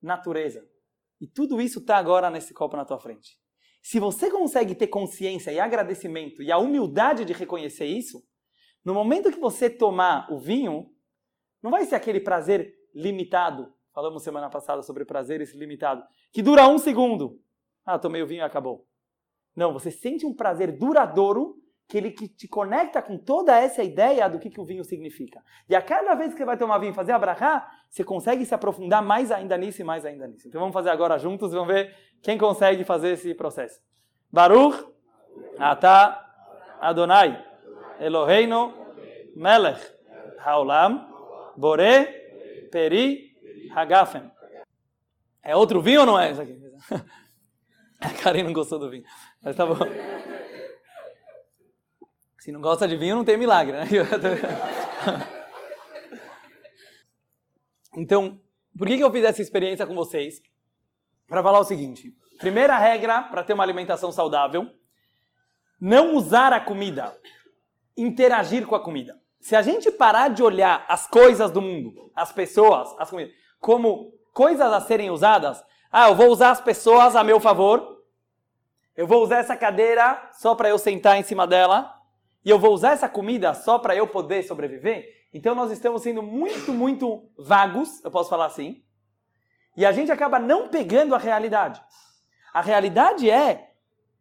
natureza. 0.01 0.63
E 1.19 1.27
tudo 1.27 1.61
isso 1.61 1.79
está 1.79 1.97
agora 1.97 2.29
nesse 2.29 2.53
copo 2.53 2.75
na 2.75 2.85
tua 2.85 2.99
frente. 2.99 3.39
Se 3.81 3.99
você 3.99 4.31
consegue 4.31 4.73
ter 4.73 4.87
consciência 4.87 5.51
e 5.51 5.59
agradecimento 5.59 6.41
e 6.41 6.51
a 6.51 6.57
humildade 6.57 7.23
de 7.23 7.33
reconhecer 7.33 7.85
isso, 7.85 8.23
no 8.83 8.93
momento 8.93 9.31
que 9.31 9.39
você 9.39 9.69
tomar 9.69 10.31
o 10.31 10.39
vinho, 10.39 10.91
não 11.61 11.71
vai 11.71 11.85
ser 11.85 11.95
aquele 11.95 12.19
prazer 12.19 12.73
limitado. 12.93 13.73
Falamos 13.93 14.23
semana 14.23 14.49
passada 14.49 14.81
sobre 14.81 15.05
prazeres 15.05 15.53
limitados, 15.53 16.05
que 16.31 16.41
dura 16.41 16.67
um 16.67 16.77
segundo. 16.77 17.39
Ah, 17.85 17.97
tomei 17.97 18.21
o 18.21 18.27
vinho 18.27 18.39
e 18.39 18.41
acabou. 18.41 18.87
Não, 19.55 19.71
você 19.71 19.89
sente 19.89 20.25
um 20.25 20.33
prazer 20.33 20.77
duradouro 20.77 21.55
que 21.87 21.97
ele 21.97 22.11
que 22.11 22.27
te 22.27 22.47
conecta 22.47 23.01
com 23.01 23.17
toda 23.17 23.55
essa 23.57 23.83
ideia 23.83 24.27
do 24.27 24.39
que, 24.39 24.49
que 24.49 24.59
o 24.59 24.65
vinho 24.65 24.83
significa. 24.83 25.43
E 25.69 25.75
a 25.75 25.81
cada 25.81 26.15
vez 26.15 26.31
que 26.31 26.39
você 26.39 26.45
vai 26.45 26.57
tomar 26.57 26.79
vinho 26.79 26.91
e 26.91 26.95
fazer 26.95 27.11
abrahá, 27.11 27.69
você 27.95 28.03
consegue 28.03 28.45
se 28.45 28.53
aprofundar 28.53 29.01
mais 29.01 29.31
ainda 29.31 29.57
nisso 29.57 29.79
e 29.79 29.85
mais 29.85 30.05
ainda 30.05 30.27
nisso. 30.27 30.49
Então 30.49 30.59
vamos 30.59 30.73
fazer 30.73 30.89
agora 30.89 31.17
juntos 31.17 31.53
e 31.53 31.55
vamos 31.55 31.73
ver 31.73 31.95
quem 32.21 32.37
consegue 32.37 32.83
fazer 32.83 33.13
esse 33.13 33.33
processo. 33.33 33.79
Baruch, 34.29 34.85
Ata, 35.57 36.21
Adonai, 36.81 37.41
Eloheinu, 37.97 38.73
Melech, 39.33 39.81
Haolam, 40.39 41.07
Bore, 41.55 42.05
Peri, 42.69 43.33
Hagafem. 43.73 44.29
É 45.41 45.55
outro 45.55 45.81
vinho 45.81 46.01
ou 46.01 46.05
não 46.05 46.19
é 46.19 46.31
isso 46.31 46.41
aqui? 46.41 46.61
A 48.01 48.09
Karen 48.09 48.43
não 48.43 48.51
gostou 48.51 48.77
do 48.77 48.89
vinho. 48.89 49.05
Mas 49.41 49.55
tá 49.55 49.65
bom. 49.65 49.77
Se 52.39 52.51
não 52.51 52.59
gosta 52.59 52.89
de 52.89 52.97
vinho, 52.97 53.15
não 53.15 53.23
tem 53.23 53.37
milagre, 53.37 53.71
né? 53.71 53.85
Então, 57.95 58.39
por 58.77 58.87
que, 58.87 58.97
que 58.97 59.03
eu 59.03 59.11
fiz 59.11 59.23
essa 59.23 59.41
experiência 59.41 59.85
com 59.85 59.95
vocês? 59.95 60.41
Para 61.27 61.41
falar 61.41 61.59
o 61.59 61.63
seguinte: 61.63 62.13
primeira 62.39 62.77
regra 62.77 63.23
para 63.23 63.43
ter 63.43 63.53
uma 63.53 63.63
alimentação 63.63 64.11
saudável, 64.11 64.69
não 65.79 66.15
usar 66.15 66.53
a 66.53 66.59
comida, 66.59 67.17
interagir 67.97 68.65
com 68.65 68.75
a 68.75 68.83
comida. 68.83 69.19
Se 69.39 69.55
a 69.55 69.61
gente 69.61 69.91
parar 69.91 70.29
de 70.29 70.41
olhar 70.41 70.85
as 70.87 71.07
coisas 71.07 71.51
do 71.51 71.61
mundo, 71.61 72.11
as 72.15 72.31
pessoas, 72.31 72.95
as 72.97 73.09
comidas, 73.09 73.33
como 73.59 74.11
coisas 74.33 74.73
a 74.73 74.81
serem 74.81 75.11
usadas, 75.11 75.63
ah, 75.91 76.09
eu 76.09 76.15
vou 76.15 76.29
usar 76.29 76.51
as 76.51 76.59
pessoas 76.59 77.15
a 77.15 77.23
meu 77.23 77.39
favor, 77.39 77.95
eu 78.95 79.05
vou 79.05 79.21
usar 79.23 79.37
essa 79.37 79.57
cadeira 79.57 80.29
só 80.33 80.55
para 80.55 80.69
eu 80.69 80.77
sentar 80.77 81.17
em 81.17 81.23
cima 81.23 81.45
dela. 81.45 81.93
E 82.43 82.49
eu 82.49 82.59
vou 82.59 82.73
usar 82.73 82.91
essa 82.91 83.09
comida 83.09 83.53
só 83.53 83.79
para 83.79 83.95
eu 83.95 84.07
poder 84.07 84.43
sobreviver. 84.43 85.14
Então 85.35 85.53
nós 85.53 85.69
estamos 85.69 86.01
sendo 86.01 86.23
muito, 86.23 86.71
muito 86.71 87.29
vagos, 87.37 88.01
eu 88.05 88.09
posso 88.09 88.29
falar 88.29 88.45
assim. 88.45 88.81
E 89.75 89.85
a 89.85 89.91
gente 89.91 90.09
acaba 90.09 90.39
não 90.39 90.69
pegando 90.69 91.13
a 91.13 91.17
realidade. 91.17 91.83
A 92.53 92.61
realidade 92.61 93.29
é 93.29 93.73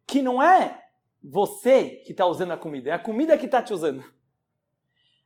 que 0.05 0.21
não 0.21 0.43
é 0.43 0.83
você 1.23 2.01
que 2.05 2.11
está 2.11 2.25
usando 2.25 2.51
a 2.51 2.57
comida, 2.57 2.89
é 2.89 2.93
a 2.93 2.99
comida 2.99 3.37
que 3.37 3.45
está 3.45 3.63
te 3.63 3.73
usando. 3.73 4.03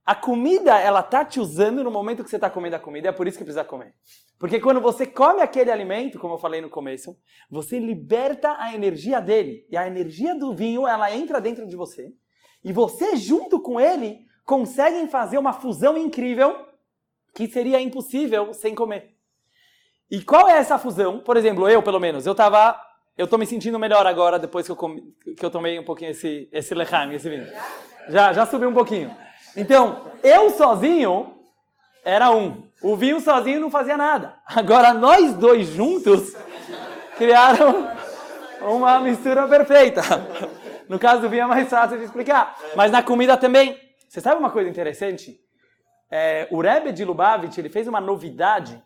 A 0.05 0.13
comida, 0.13 0.77
ela 0.77 1.01
tá 1.01 1.25
te 1.25 1.39
usando 1.39 1.83
no 1.83 1.89
momento 1.89 2.23
que 2.23 2.29
você 2.29 2.35
está 2.35 2.51
comendo 2.51 2.75
a 2.75 2.79
comida, 2.79 3.09
é 3.09 3.11
por 3.11 3.27
isso 3.27 3.39
que 3.39 3.43
precisa 3.43 3.65
comer. 3.65 3.95
Porque 4.37 4.59
quando 4.59 4.79
você 4.79 5.07
come 5.07 5.41
aquele 5.41 5.71
alimento, 5.71 6.19
como 6.19 6.35
eu 6.35 6.39
falei 6.39 6.61
no 6.61 6.69
começo, 6.69 7.17
você 7.49 7.79
liberta 7.79 8.55
a 8.59 8.75
energia 8.75 9.19
dele. 9.19 9.65
E 9.71 9.75
a 9.75 9.87
energia 9.87 10.35
do 10.35 10.53
vinho, 10.53 10.87
ela 10.87 11.11
entra 11.11 11.41
dentro 11.41 11.65
de 11.65 11.75
você. 11.75 12.13
E 12.63 12.71
você, 12.71 13.15
junto 13.15 13.59
com 13.59 13.81
ele, 13.81 14.28
conseguem 14.49 15.07
fazer 15.07 15.37
uma 15.37 15.53
fusão 15.53 15.95
incrível 15.95 16.65
que 17.35 17.47
seria 17.47 17.79
impossível 17.79 18.51
sem 18.51 18.73
comer. 18.73 19.13
E 20.09 20.23
qual 20.23 20.49
é 20.49 20.57
essa 20.57 20.79
fusão? 20.79 21.19
Por 21.19 21.37
exemplo, 21.37 21.69
eu, 21.69 21.83
pelo 21.83 21.99
menos, 21.99 22.25
eu 22.25 22.33
tava... 22.33 22.75
Eu 23.15 23.27
tô 23.27 23.37
me 23.37 23.45
sentindo 23.45 23.77
melhor 23.77 24.07
agora, 24.07 24.39
depois 24.39 24.65
que 24.65 24.71
eu, 24.71 24.75
comi, 24.75 25.03
que 25.37 25.45
eu 25.45 25.51
tomei 25.51 25.77
um 25.77 25.83
pouquinho 25.83 26.09
esse, 26.09 26.49
esse 26.51 26.73
lechaim, 26.73 27.13
esse 27.13 27.29
vinho. 27.29 27.45
Já, 28.07 28.33
já 28.33 28.43
subi 28.47 28.65
um 28.65 28.73
pouquinho. 28.73 29.15
Então, 29.55 30.09
eu 30.23 30.49
sozinho 30.49 31.35
era 32.03 32.31
um. 32.31 32.63
O 32.81 32.95
vinho 32.95 33.21
sozinho 33.21 33.59
não 33.59 33.69
fazia 33.69 33.97
nada. 33.97 34.35
Agora, 34.47 34.95
nós 34.95 35.31
dois 35.35 35.67
juntos 35.67 36.35
criaram 37.17 37.87
uma 38.61 38.99
mistura 38.99 39.47
perfeita. 39.47 40.01
No 40.87 40.97
caso 40.97 41.21
do 41.21 41.29
vinho 41.29 41.43
é 41.43 41.45
mais 41.45 41.69
fácil 41.69 41.99
de 41.99 42.05
explicar. 42.05 42.57
Mas 42.75 42.91
na 42.91 43.03
comida 43.03 43.37
também. 43.37 43.88
Você 44.09 44.19
sabe 44.21 44.39
uma 44.39 44.49
coisa 44.49 44.67
interessante? 44.67 45.39
É, 46.09 46.47
o 46.49 46.59
Rebbe 46.59 46.91
de 46.91 47.05
Lubavitch 47.05 47.59
ele 47.59 47.69
fez 47.69 47.87
uma 47.87 48.01
novidade 48.01 48.83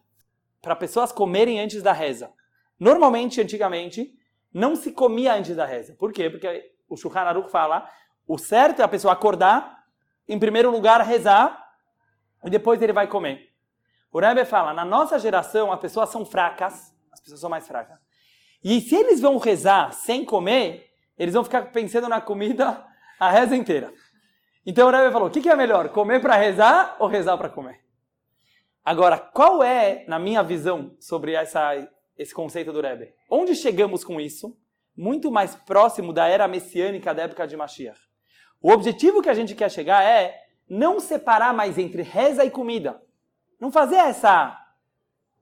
para 0.62 0.76
pessoas 0.76 1.14
comerem 1.14 1.62
antes 1.62 1.82
da 1.82 1.94
reza. 1.94 2.30
Normalmente, 2.78 3.40
antigamente, 3.40 4.14
não 4.54 4.76
se 4.76 4.92
comia 4.92 5.34
antes 5.34 5.56
da 5.56 5.66
reza. 5.66 5.96
Por 5.98 6.12
quê? 6.12 6.30
Porque 6.30 6.74
o 6.90 6.98
Shulchan 6.98 7.22
Aruch 7.22 7.50
fala 7.50 7.90
o 8.28 8.38
certo 8.38 8.82
é 8.82 8.86
a 8.86 8.88
pessoa 8.88 9.14
acordar 9.14 9.86
em 10.28 10.38
primeiro 10.38 10.70
lugar, 10.70 11.00
rezar 11.02 11.72
e 12.44 12.50
depois 12.50 12.82
ele 12.82 12.94
vai 12.94 13.08
comer. 13.08 13.50
O 14.12 14.20
Rebbe 14.20 14.44
fala, 14.44 14.74
na 14.74 14.84
nossa 14.84 15.18
geração 15.18 15.72
as 15.72 15.80
pessoas 15.80 16.10
são 16.10 16.26
fracas, 16.26 16.94
as 17.14 17.22
pessoas 17.22 17.40
são 17.40 17.50
mais 17.50 17.66
fracas. 17.66 17.98
E 18.62 18.82
se 18.82 18.94
eles 18.94 19.22
vão 19.22 19.38
rezar 19.38 19.94
sem 19.94 20.26
comer, 20.26 20.92
eles 21.18 21.34
vão 21.34 21.46
ficar 21.46 21.72
pensando 21.72 22.10
na 22.10 22.20
comida 22.20 22.86
a 23.18 23.32
reza 23.32 23.56
inteira. 23.56 23.94
Então 24.66 24.88
o 24.88 24.92
Rebbe 24.92 25.12
falou, 25.12 25.28
o 25.28 25.32
que, 25.32 25.50
é 25.50 25.56
melhor, 25.56 25.90
comer 25.90 26.22
para 26.22 26.36
rezar 26.36 26.96
ou 27.00 27.08
rezar 27.08 27.38
para 27.38 27.50
comer? 27.50 27.84
Agora, 28.84 29.18
qual 29.18 29.62
é, 29.62 30.06
na 30.08 30.18
minha 30.18 30.42
visão, 30.42 30.96
sobre 31.00 31.34
essa, 31.34 31.88
esse 32.18 32.34
conceito 32.34 32.72
do 32.72 32.82
Rebbe? 32.82 33.14
Onde 33.30 33.56
chegamos 33.56 34.04
com 34.04 34.20
isso? 34.20 34.58
Muito 34.96 35.32
mais 35.32 35.56
próximo 35.56 36.14
da 36.14 36.28
era 36.28 36.48
messiânica 36.48 37.14
da 37.14 37.24
época 37.24 37.48
de 37.48 37.58
Mashiach. 37.58 38.00
O 38.62 38.72
objetivo 38.72 39.22
que 39.22 39.30
a 39.30 39.34
gente 39.34 39.54
quer 39.56 39.70
chegar 39.70 40.04
é 40.04 40.42
não 40.70 41.00
separar 41.00 41.54
mais 41.54 41.78
entre 41.78 42.02
reza 42.02 42.46
e 42.46 42.50
comida. 42.50 43.02
Não 43.60 43.72
fazer 43.72 43.98
essa 43.98 44.58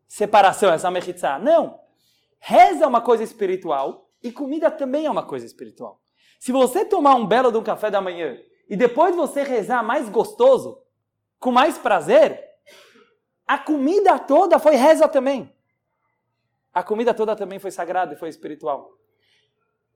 separação, 0.07 0.73
essa 0.73 0.89
mechitzá. 0.89 1.37
Não. 1.37 1.79
Reza 2.39 2.85
é 2.85 2.87
uma 2.87 3.01
coisa 3.01 3.23
espiritual 3.23 4.09
e 4.23 4.31
comida 4.31 4.71
também 4.71 5.05
é 5.05 5.11
uma 5.11 5.23
coisa 5.23 5.45
espiritual. 5.45 6.01
Se 6.39 6.51
você 6.51 6.83
tomar 6.83 7.15
um 7.15 7.25
belo 7.25 7.51
de 7.51 7.57
um 7.57 7.63
café 7.63 7.91
da 7.91 8.01
manhã 8.01 8.37
e 8.71 8.77
depois 8.77 9.13
você 9.13 9.43
rezar 9.43 9.83
mais 9.83 10.07
gostoso, 10.07 10.81
com 11.37 11.51
mais 11.51 11.77
prazer, 11.77 12.41
a 13.45 13.57
comida 13.57 14.17
toda 14.17 14.57
foi 14.59 14.77
reza 14.77 15.09
também. 15.09 15.53
A 16.73 16.81
comida 16.81 17.13
toda 17.13 17.35
também 17.35 17.59
foi 17.59 17.69
sagrada 17.69 18.13
e 18.13 18.15
foi 18.15 18.29
espiritual. 18.29 18.93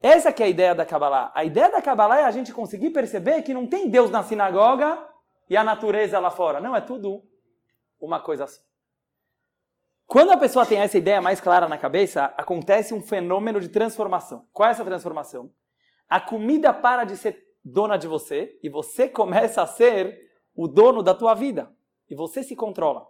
Essa 0.01 0.33
que 0.33 0.43
é 0.43 0.47
a 0.47 0.49
ideia 0.49 0.75
da 0.75 0.85
Kabbalah. 0.85 1.31
A 1.33 1.45
ideia 1.45 1.71
da 1.71 1.81
Kabbalah 1.81 2.19
é 2.19 2.23
a 2.25 2.31
gente 2.31 2.51
conseguir 2.51 2.89
perceber 2.89 3.43
que 3.43 3.53
não 3.53 3.65
tem 3.65 3.89
Deus 3.89 4.11
na 4.11 4.21
sinagoga 4.23 5.07
e 5.49 5.55
a 5.55 5.63
natureza 5.63 6.19
lá 6.19 6.29
fora. 6.29 6.59
Não, 6.59 6.75
é 6.75 6.81
tudo 6.81 7.23
uma 7.97 8.19
coisa 8.19 8.45
só. 8.45 8.59
Quando 10.05 10.33
a 10.33 10.37
pessoa 10.37 10.65
tem 10.65 10.79
essa 10.79 10.97
ideia 10.97 11.21
mais 11.21 11.39
clara 11.39 11.69
na 11.69 11.77
cabeça, 11.77 12.25
acontece 12.35 12.93
um 12.93 13.01
fenômeno 13.01 13.61
de 13.61 13.69
transformação. 13.69 14.45
Qual 14.51 14.67
é 14.67 14.73
essa 14.73 14.83
transformação? 14.83 15.49
A 16.09 16.19
comida 16.19 16.73
para 16.73 17.05
de 17.05 17.15
ser 17.15 17.45
dona 17.65 17.97
de 17.97 18.07
você 18.07 18.57
e 18.61 18.69
você 18.69 19.09
começa 19.09 19.63
a 19.63 19.67
ser 19.67 20.15
o 20.55 20.67
dono 20.67 21.01
da 21.01 21.13
tua 21.13 21.33
vida. 21.33 21.73
E 22.07 22.13
você 22.13 22.43
se 22.43 22.55
controla. 22.55 23.05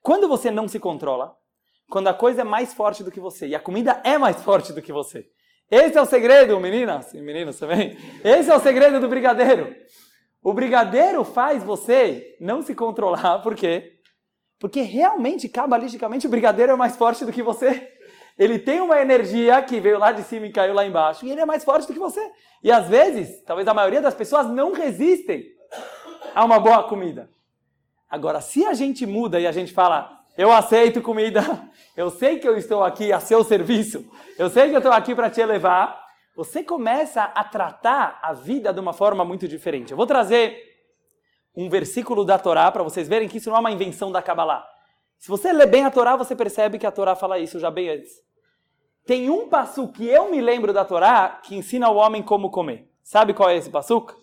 Quando 0.00 0.26
você 0.26 0.50
não 0.50 0.66
se 0.66 0.80
controla, 0.80 1.36
quando 1.90 2.08
a 2.08 2.14
coisa 2.14 2.40
é 2.40 2.44
mais 2.44 2.72
forte 2.72 3.04
do 3.04 3.10
que 3.10 3.20
você 3.20 3.48
e 3.48 3.54
a 3.54 3.60
comida 3.60 4.00
é 4.02 4.16
mais 4.16 4.40
forte 4.42 4.72
do 4.72 4.80
que 4.80 4.92
você. 4.92 5.28
Esse 5.70 5.98
é 5.98 6.02
o 6.02 6.06
segredo, 6.06 6.58
meninas 6.58 7.12
e 7.14 7.20
meninos 7.20 7.58
também. 7.58 7.96
Esse 8.24 8.50
é 8.50 8.56
o 8.56 8.60
segredo 8.60 8.98
do 8.98 9.08
brigadeiro. 9.08 9.72
O 10.42 10.54
brigadeiro 10.54 11.22
faz 11.22 11.62
você 11.62 12.36
não 12.40 12.62
se 12.62 12.74
controlar, 12.74 13.40
por 13.44 13.54
quê? 13.54 13.98
Porque 14.58 14.80
realmente, 14.82 15.48
cabalisticamente, 15.48 16.26
o 16.26 16.30
brigadeiro 16.30 16.72
é 16.72 16.76
mais 16.76 16.96
forte 16.96 17.24
do 17.24 17.32
que 17.32 17.42
você. 17.42 17.92
Ele 18.40 18.58
tem 18.58 18.80
uma 18.80 18.98
energia 18.98 19.60
que 19.60 19.78
veio 19.78 19.98
lá 19.98 20.12
de 20.12 20.22
cima 20.22 20.46
e 20.46 20.50
caiu 20.50 20.72
lá 20.72 20.86
embaixo, 20.86 21.26
e 21.26 21.30
ele 21.30 21.42
é 21.42 21.44
mais 21.44 21.62
forte 21.62 21.86
do 21.86 21.92
que 21.92 21.98
você. 21.98 22.26
E 22.62 22.72
às 22.72 22.88
vezes, 22.88 23.42
talvez 23.42 23.68
a 23.68 23.74
maioria 23.74 24.00
das 24.00 24.14
pessoas 24.14 24.46
não 24.46 24.72
resistem 24.72 25.44
a 26.34 26.42
uma 26.42 26.58
boa 26.58 26.82
comida. 26.84 27.30
Agora, 28.08 28.40
se 28.40 28.64
a 28.64 28.72
gente 28.72 29.04
muda 29.04 29.38
e 29.38 29.46
a 29.46 29.52
gente 29.52 29.74
fala, 29.74 30.22
eu 30.38 30.50
aceito 30.50 31.02
comida, 31.02 31.42
eu 31.94 32.08
sei 32.08 32.38
que 32.38 32.48
eu 32.48 32.56
estou 32.56 32.82
aqui 32.82 33.12
a 33.12 33.20
seu 33.20 33.44
serviço, 33.44 34.10
eu 34.38 34.48
sei 34.48 34.70
que 34.70 34.74
eu 34.74 34.78
estou 34.78 34.92
aqui 34.92 35.14
para 35.14 35.28
te 35.28 35.42
elevar, 35.42 36.02
você 36.34 36.64
começa 36.64 37.22
a 37.22 37.44
tratar 37.44 38.20
a 38.22 38.32
vida 38.32 38.72
de 38.72 38.80
uma 38.80 38.94
forma 38.94 39.22
muito 39.22 39.46
diferente. 39.46 39.90
Eu 39.90 39.98
vou 39.98 40.06
trazer 40.06 40.56
um 41.54 41.68
versículo 41.68 42.24
da 42.24 42.38
Torá 42.38 42.72
para 42.72 42.82
vocês 42.82 43.06
verem 43.06 43.28
que 43.28 43.36
isso 43.36 43.50
não 43.50 43.58
é 43.58 43.60
uma 43.60 43.70
invenção 43.70 44.10
da 44.10 44.22
Kabbalah. 44.22 44.66
Se 45.18 45.28
você 45.28 45.52
lê 45.52 45.66
bem 45.66 45.84
a 45.84 45.90
Torá, 45.90 46.16
você 46.16 46.34
percebe 46.34 46.78
que 46.78 46.86
a 46.86 46.90
Torá 46.90 47.14
fala 47.14 47.38
isso 47.38 47.58
já 47.58 47.70
bem 47.70 47.90
antes. 47.90 48.29
Tem 49.10 49.28
um 49.28 49.48
passo 49.48 49.88
que 49.88 50.06
eu 50.06 50.30
me 50.30 50.40
lembro 50.40 50.72
da 50.72 50.84
Torá 50.84 51.40
que 51.42 51.56
ensina 51.56 51.90
o 51.90 51.96
homem 51.96 52.22
como 52.22 52.48
comer. 52.48 52.88
Sabe 53.02 53.34
qual 53.34 53.50
é 53.50 53.56
esse 53.56 53.68
passuco? 53.68 54.16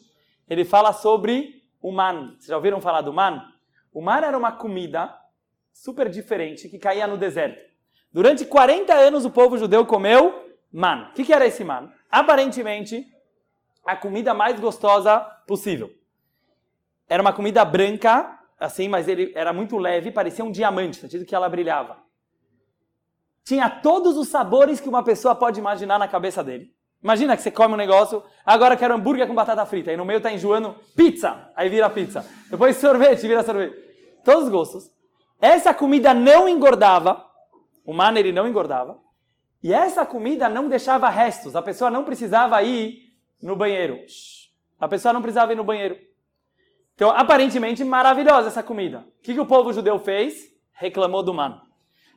Ele 0.49 0.63
fala 0.63 0.93
sobre 0.93 1.61
o 1.81 1.91
man. 1.91 2.29
Vocês 2.29 2.45
já 2.45 2.55
ouviram 2.55 2.79
falar 2.79 3.01
do 3.01 3.11
man? 3.11 3.51
O 3.93 4.01
man 4.01 4.19
era 4.19 4.37
uma 4.37 4.53
comida 4.53 5.13
super 5.73 6.07
diferente 6.07 6.69
que 6.69 6.79
caía 6.79 7.05
no 7.05 7.17
deserto. 7.17 7.59
Durante 8.13 8.45
40 8.45 8.93
anos 8.93 9.25
o 9.25 9.29
povo 9.29 9.57
judeu 9.57 9.85
comeu 9.85 10.55
man. 10.71 11.09
O 11.09 11.15
que, 11.15 11.25
que 11.25 11.33
era 11.33 11.45
esse 11.45 11.65
man? 11.65 11.91
Aparentemente, 12.09 13.05
a 13.85 13.93
comida 13.93 14.33
mais 14.33 14.57
gostosa 14.57 15.19
possível. 15.45 15.91
Era 17.09 17.21
uma 17.21 17.33
comida 17.33 17.65
branca, 17.65 18.39
assim, 18.57 18.87
mas 18.87 19.09
ele 19.09 19.33
era 19.35 19.51
muito 19.51 19.77
leve, 19.77 20.13
parecia 20.13 20.45
um 20.45 20.51
diamante, 20.51 20.95
sentido 20.95 21.25
que 21.25 21.35
ela 21.35 21.49
brilhava. 21.49 22.06
Tinha 23.47 23.69
todos 23.69 24.17
os 24.17 24.27
sabores 24.27 24.81
que 24.81 24.89
uma 24.89 25.01
pessoa 25.01 25.33
pode 25.33 25.57
imaginar 25.57 25.97
na 25.97 26.05
cabeça 26.05 26.43
dele. 26.43 26.69
Imagina 27.01 27.33
que 27.33 27.41
você 27.41 27.49
come 27.49 27.75
um 27.75 27.77
negócio, 27.77 28.21
agora 28.45 28.75
quero 28.75 28.93
hambúrguer 28.93 29.25
com 29.25 29.33
batata 29.33 29.65
frita, 29.65 29.89
aí 29.89 29.95
no 29.95 30.03
meio 30.03 30.19
tá 30.19 30.29
enjoando 30.29 30.75
pizza, 30.93 31.49
aí 31.55 31.69
vira 31.69 31.89
pizza. 31.89 32.25
Depois 32.51 32.75
sorvete, 32.75 33.21
vira 33.21 33.41
sorvete. 33.43 33.73
Todos 34.25 34.43
os 34.43 34.49
gostos. 34.49 34.91
Essa 35.39 35.73
comida 35.73 36.13
não 36.13 36.49
engordava, 36.49 37.25
o 37.85 37.93
man 37.93 38.19
ele 38.19 38.33
não 38.33 38.49
engordava, 38.49 38.99
e 39.63 39.73
essa 39.73 40.05
comida 40.05 40.49
não 40.49 40.67
deixava 40.67 41.07
restos, 41.07 41.55
a 41.55 41.61
pessoa 41.61 41.89
não 41.89 42.03
precisava 42.03 42.61
ir 42.63 43.13
no 43.41 43.55
banheiro. 43.55 43.97
A 44.77 44.89
pessoa 44.89 45.13
não 45.13 45.21
precisava 45.21 45.53
ir 45.53 45.55
no 45.55 45.63
banheiro. 45.63 45.97
Então, 46.95 47.11
aparentemente 47.11 47.81
maravilhosa 47.85 48.49
essa 48.49 48.61
comida. 48.61 49.05
O 49.19 49.23
que, 49.23 49.33
que 49.33 49.39
o 49.39 49.45
povo 49.45 49.71
judeu 49.71 49.97
fez? 49.99 50.53
Reclamou 50.73 51.23
do 51.23 51.33
man. 51.33 51.61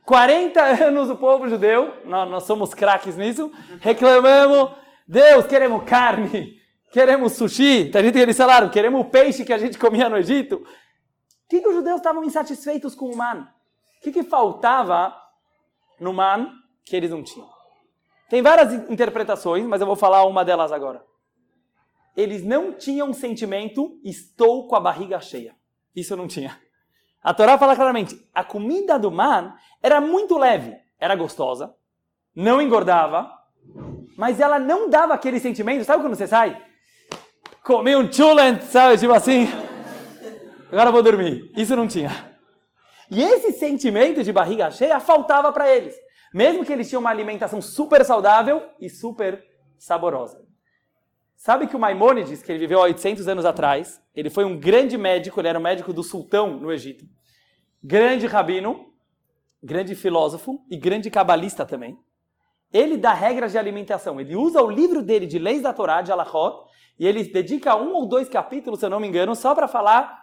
40 0.05 0.61
anos 0.85 1.09
o 1.09 1.15
povo 1.15 1.47
judeu, 1.47 1.93
nós, 2.05 2.29
nós 2.29 2.43
somos 2.43 2.73
craques 2.73 3.15
nisso, 3.15 3.51
reclamamos, 3.79 4.71
Deus, 5.07 5.45
queremos 5.45 5.83
carne, 5.83 6.59
queremos 6.91 7.33
sushi, 7.33 7.89
tem 7.91 8.03
gente 8.03 8.13
que 8.13 8.19
eles 8.19 8.37
falaram, 8.37 8.69
queremos 8.69 9.01
o 9.01 9.05
peixe 9.05 9.45
que 9.45 9.53
a 9.53 9.57
gente 9.57 9.77
comia 9.77 10.09
no 10.09 10.17
Egito. 10.17 10.55
O 10.55 11.49
que, 11.49 11.59
que 11.59 11.67
os 11.67 11.75
judeus 11.75 11.97
estavam 11.97 12.23
insatisfeitos 12.23 12.95
com 12.95 13.05
o 13.05 13.17
man? 13.17 13.47
O 13.99 14.03
que, 14.03 14.11
que 14.11 14.23
faltava 14.23 15.13
no 15.99 16.13
man 16.13 16.51
que 16.85 16.95
eles 16.95 17.11
não 17.11 17.23
tinham? 17.23 17.49
Tem 18.29 18.41
várias 18.41 18.73
interpretações, 18.89 19.65
mas 19.65 19.81
eu 19.81 19.87
vou 19.87 19.95
falar 19.95 20.23
uma 20.25 20.45
delas 20.45 20.71
agora 20.71 21.03
eles 22.15 22.43
não 22.43 22.73
tinham 22.73 23.13
sentimento, 23.13 23.99
estou 24.03 24.67
com 24.67 24.75
a 24.75 24.79
barriga 24.79 25.19
cheia. 25.19 25.55
Isso 25.95 26.15
não 26.15 26.27
tinha. 26.27 26.59
A 27.23 27.33
Torá 27.33 27.57
fala 27.57 27.75
claramente, 27.75 28.19
a 28.33 28.43
comida 28.43 28.97
do 28.97 29.11
man 29.11 29.53
era 29.81 30.01
muito 30.01 30.37
leve, 30.37 30.75
era 30.99 31.15
gostosa, 31.15 31.75
não 32.35 32.61
engordava, 32.61 33.31
mas 34.17 34.39
ela 34.39 34.57
não 34.57 34.89
dava 34.89 35.13
aquele 35.13 35.39
sentimento, 35.39 35.85
sabe 35.85 36.03
quando 36.03 36.15
você 36.15 36.25
sai? 36.25 36.59
Comi 37.63 37.95
um 37.95 38.11
chulent, 38.11 38.61
sabe, 38.63 38.97
tipo 38.97 39.13
assim, 39.13 39.47
agora 40.71 40.91
vou 40.91 41.03
dormir. 41.03 41.51
Isso 41.55 41.75
não 41.75 41.87
tinha. 41.87 42.09
E 43.09 43.21
esse 43.21 43.51
sentimento 43.51 44.23
de 44.23 44.33
barriga 44.33 44.71
cheia 44.71 44.99
faltava 44.99 45.51
para 45.51 45.69
eles, 45.69 45.93
mesmo 46.33 46.65
que 46.65 46.73
eles 46.73 46.89
tinham 46.89 47.01
uma 47.01 47.09
alimentação 47.11 47.61
super 47.61 48.03
saudável 48.03 48.63
e 48.79 48.89
super 48.89 49.43
saborosa. 49.77 50.50
Sabe 51.41 51.65
que 51.65 51.75
o 51.75 51.79
Maimônides, 51.79 52.43
que 52.43 52.51
ele 52.51 52.59
viveu 52.59 52.77
há 52.77 52.83
800 52.83 53.27
anos 53.27 53.45
atrás, 53.45 53.99
ele 54.13 54.29
foi 54.29 54.45
um 54.45 54.59
grande 54.59 54.95
médico, 54.95 55.41
ele 55.41 55.47
era 55.47 55.57
o 55.57 55.61
médico 55.61 55.91
do 55.91 56.03
sultão 56.03 56.59
no 56.59 56.71
Egito. 56.71 57.03
Grande 57.83 58.27
rabino, 58.27 58.93
grande 59.63 59.95
filósofo 59.95 60.63
e 60.69 60.77
grande 60.77 61.09
cabalista 61.09 61.65
também. 61.65 61.97
Ele 62.71 62.95
dá 62.95 63.11
regras 63.11 63.53
de 63.53 63.57
alimentação. 63.57 64.21
Ele 64.21 64.35
usa 64.35 64.61
o 64.61 64.69
livro 64.69 65.01
dele 65.01 65.25
de 65.25 65.39
leis 65.39 65.63
da 65.63 65.73
Torá, 65.73 66.03
de 66.03 66.11
Alachot, 66.11 66.63
e 66.99 67.07
ele 67.07 67.23
dedica 67.23 67.75
um 67.75 67.95
ou 67.95 68.05
dois 68.07 68.29
capítulos, 68.29 68.79
se 68.79 68.85
eu 68.85 68.91
não 68.91 68.99
me 68.99 69.07
engano, 69.07 69.35
só 69.35 69.55
para 69.55 69.67
falar 69.67 70.15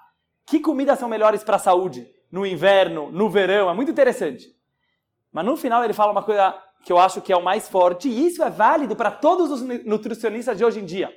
que 0.46 0.60
comidas 0.60 1.00
são 1.00 1.08
melhores 1.08 1.42
para 1.42 1.56
a 1.56 1.58
saúde 1.58 2.08
no 2.30 2.46
inverno, 2.46 3.10
no 3.10 3.28
verão. 3.28 3.68
É 3.68 3.74
muito 3.74 3.90
interessante. 3.90 4.46
Mas 5.32 5.44
no 5.44 5.56
final 5.56 5.82
ele 5.82 5.92
fala 5.92 6.12
uma 6.12 6.22
coisa 6.22 6.56
que 6.88 6.92
eu 6.92 6.98
acho 6.98 7.20
que 7.20 7.30
é 7.30 7.36
o 7.36 7.44
mais 7.44 7.68
forte, 7.68 8.08
e 8.08 8.26
isso 8.26 8.42
é 8.42 8.48
válido 8.48 8.96
para 8.96 9.10
todos 9.10 9.50
os 9.50 9.60
nutricionistas 9.84 10.56
de 10.56 10.64
hoje 10.64 10.80
em 10.80 10.86
dia. 10.86 11.12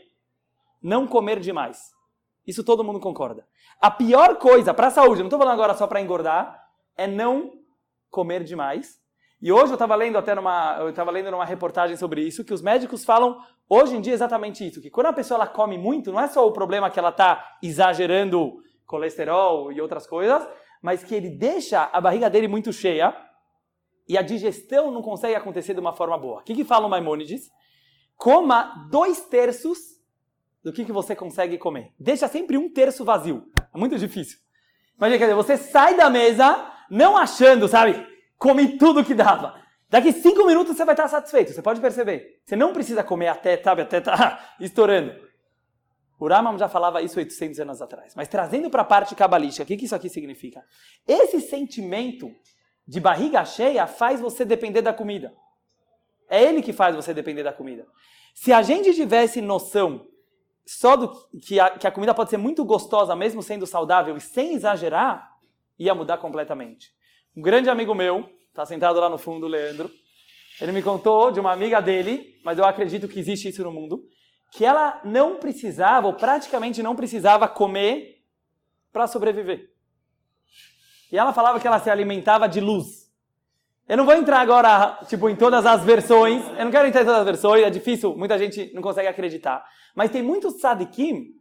Não 0.83 1.07
comer 1.07 1.39
demais. 1.39 1.79
Isso 2.45 2.61
todo 2.61 2.83
mundo 2.83 2.99
concorda. 2.99 3.47
A 3.79 3.89
pior 3.89 4.35
coisa 4.35 4.73
para 4.73 4.87
a 4.87 4.91
saúde, 4.91 5.21
não 5.21 5.27
estou 5.27 5.39
falando 5.39 5.53
agora 5.53 5.73
só 5.73 5.87
para 5.87 6.01
engordar, 6.01 6.61
é 6.97 7.07
não 7.07 7.53
comer 8.09 8.43
demais. 8.43 8.97
E 9.41 9.49
hoje 9.49 9.71
eu 9.71 9.75
estava 9.75 9.95
lendo 9.95 10.17
até 10.17 10.35
numa, 10.35 10.75
eu 10.81 10.89
estava 10.89 11.09
lendo 11.09 11.31
numa 11.31 11.45
reportagem 11.45 11.95
sobre 11.95 12.21
isso, 12.21 12.43
que 12.43 12.53
os 12.53 12.61
médicos 12.61 13.05
falam 13.05 13.39
hoje 13.69 13.95
em 13.95 14.01
dia 14.01 14.13
exatamente 14.13 14.67
isso, 14.67 14.81
que 14.81 14.89
quando 14.89 15.07
a 15.07 15.13
pessoa 15.13 15.37
ela 15.37 15.47
come 15.47 15.77
muito, 15.77 16.11
não 16.11 16.19
é 16.19 16.27
só 16.27 16.45
o 16.45 16.51
problema 16.51 16.89
que 16.89 16.99
ela 16.99 17.11
está 17.11 17.59
exagerando 17.63 18.57
colesterol 18.85 19.71
e 19.71 19.79
outras 19.79 20.05
coisas, 20.05 20.45
mas 20.81 21.01
que 21.01 21.15
ele 21.15 21.29
deixa 21.29 21.89
a 21.93 22.01
barriga 22.01 22.29
dele 22.29 22.49
muito 22.49 22.73
cheia, 22.73 23.15
e 24.07 24.17
a 24.17 24.21
digestão 24.21 24.91
não 24.91 25.01
consegue 25.01 25.35
acontecer 25.35 25.73
de 25.73 25.79
uma 25.79 25.93
forma 25.93 26.17
boa. 26.17 26.41
O 26.41 26.43
que, 26.43 26.55
que 26.55 26.63
fala 26.63 26.87
o 26.87 26.89
Maimônides? 26.89 27.49
Coma 28.17 28.87
dois 28.89 29.21
terços 29.21 29.79
do 30.63 30.71
que, 30.71 30.85
que 30.85 30.91
você 30.91 31.15
consegue 31.15 31.57
comer. 31.57 31.93
Deixa 31.99 32.27
sempre 32.27 32.57
um 32.57 32.71
terço 32.71 33.03
vazio. 33.03 33.49
É 33.73 33.77
muito 33.77 33.97
difícil. 33.97 34.37
Imagina, 34.97 35.17
quer 35.17 35.25
dizer, 35.25 35.35
você 35.35 35.57
sai 35.57 35.95
da 35.95 36.09
mesa 36.09 36.71
não 36.89 37.17
achando, 37.17 37.67
sabe, 37.67 38.05
comi 38.37 38.77
tudo 38.77 39.03
que 39.03 39.13
dava. 39.13 39.59
Daqui 39.89 40.11
cinco 40.11 40.45
minutos 40.45 40.75
você 40.75 40.85
vai 40.85 40.93
estar 40.93 41.07
satisfeito, 41.07 41.51
você 41.51 41.61
pode 41.61 41.81
perceber. 41.81 42.41
Você 42.45 42.55
não 42.55 42.71
precisa 42.71 43.03
comer 43.03 43.27
até, 43.27 43.61
sabe, 43.61 43.81
até 43.81 43.99
tá 43.99 44.55
estourando. 44.59 45.13
O 46.19 46.27
Ramam 46.27 46.57
já 46.57 46.69
falava 46.69 47.01
isso 47.01 47.17
800 47.17 47.59
anos 47.61 47.81
atrás. 47.81 48.13
Mas 48.15 48.27
trazendo 48.27 48.69
para 48.69 48.83
a 48.83 48.85
parte 48.85 49.15
cabalística, 49.15 49.63
o 49.63 49.65
que, 49.65 49.75
que 49.75 49.85
isso 49.85 49.95
aqui 49.95 50.07
significa? 50.07 50.63
Esse 51.07 51.41
sentimento 51.41 52.29
de 52.87 52.99
barriga 52.99 53.43
cheia 53.45 53.87
faz 53.87 54.19
você 54.19 54.43
depender 54.43 54.81
da 54.81 54.93
comida. 54.93 55.33
É 56.29 56.41
ele 56.43 56.61
que 56.61 56.73
faz 56.73 56.95
você 56.95 57.13
depender 57.13 57.43
da 57.43 57.53
comida. 57.53 57.85
Se 58.33 58.53
a 58.53 58.61
gente 58.61 58.93
tivesse 58.93 59.41
noção 59.41 60.07
só 60.65 60.95
do 60.95 61.11
que 61.39 61.59
a, 61.59 61.71
que 61.71 61.87
a 61.87 61.91
comida 61.91 62.13
pode 62.13 62.29
ser 62.29 62.37
muito 62.37 62.63
gostosa, 62.63 63.15
mesmo 63.15 63.43
sendo 63.43 63.65
saudável 63.65 64.15
e 64.15 64.21
sem 64.21 64.53
exagerar, 64.53 65.29
ia 65.77 65.93
mudar 65.93 66.17
completamente. 66.17 66.93
Um 67.35 67.41
grande 67.41 67.69
amigo 67.69 67.93
meu, 67.93 68.29
está 68.49 68.65
sentado 68.65 68.99
lá 68.99 69.09
no 69.09 69.17
fundo, 69.17 69.47
Leandro, 69.47 69.91
ele 70.59 70.71
me 70.71 70.83
contou 70.83 71.31
de 71.31 71.39
uma 71.39 71.51
amiga 71.51 71.81
dele, 71.81 72.39
mas 72.43 72.57
eu 72.57 72.65
acredito 72.65 73.07
que 73.07 73.19
existe 73.19 73.49
isso 73.49 73.63
no 73.63 73.71
mundo, 73.71 74.03
que 74.51 74.63
ela 74.63 75.01
não 75.03 75.37
precisava, 75.37 76.07
ou 76.07 76.13
praticamente 76.13 76.83
não 76.83 76.95
precisava 76.95 77.47
comer 77.47 78.21
para 78.91 79.07
sobreviver. 79.07 79.70
E 81.11 81.17
ela 81.17 81.33
falava 81.33 81.59
que 81.59 81.67
ela 81.67 81.79
se 81.79 81.89
alimentava 81.89 82.47
de 82.47 82.59
luz. 82.59 83.11
Eu 83.87 83.97
não 83.97 84.05
vou 84.05 84.13
entrar 84.13 84.39
agora, 84.39 84.99
tipo, 85.07 85.27
em 85.27 85.35
todas 85.35 85.65
as 85.65 85.83
versões. 85.83 86.41
Eu 86.57 86.63
não 86.63 86.71
quero 86.71 86.87
entrar 86.87 87.01
em 87.01 87.05
todas 87.05 87.19
as 87.19 87.25
versões, 87.25 87.63
é 87.63 87.69
difícil, 87.69 88.15
muita 88.15 88.37
gente 88.37 88.71
não 88.73 88.81
consegue 88.81 89.07
acreditar. 89.07 89.65
Mas 89.93 90.09
tem 90.09 90.21
muitos 90.21 90.55
tzadikim 90.55 91.35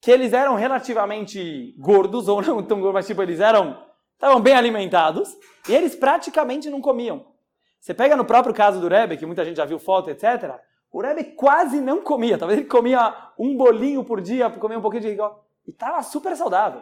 que 0.00 0.10
eles 0.10 0.32
eram 0.32 0.54
relativamente 0.54 1.74
gordos, 1.78 2.28
ou 2.28 2.40
não 2.40 2.62
tão 2.62 2.78
gordos, 2.78 2.94
mas 2.94 3.06
tipo, 3.06 3.20
eles 3.22 3.40
eram, 3.40 3.76
estavam 4.12 4.40
bem 4.40 4.54
alimentados, 4.54 5.34
e 5.68 5.74
eles 5.74 5.96
praticamente 5.96 6.70
não 6.70 6.80
comiam. 6.80 7.26
Você 7.80 7.92
pega 7.92 8.16
no 8.16 8.24
próprio 8.24 8.54
caso 8.54 8.80
do 8.80 8.88
Rebbe, 8.88 9.16
que 9.16 9.26
muita 9.26 9.44
gente 9.44 9.56
já 9.56 9.64
viu 9.64 9.80
foto, 9.80 10.10
etc., 10.10 10.60
o 10.92 11.00
Rebbe 11.00 11.24
quase 11.34 11.80
não 11.80 12.00
comia. 12.00 12.38
Talvez 12.38 12.60
ele 12.60 12.68
comia 12.68 13.12
um 13.38 13.56
bolinho 13.56 14.04
por 14.04 14.20
dia, 14.20 14.48
comia 14.48 14.78
um 14.78 14.82
pouquinho 14.82 15.02
de. 15.02 15.08
E 15.66 15.70
estava 15.70 16.02
super 16.02 16.36
saudável. 16.36 16.80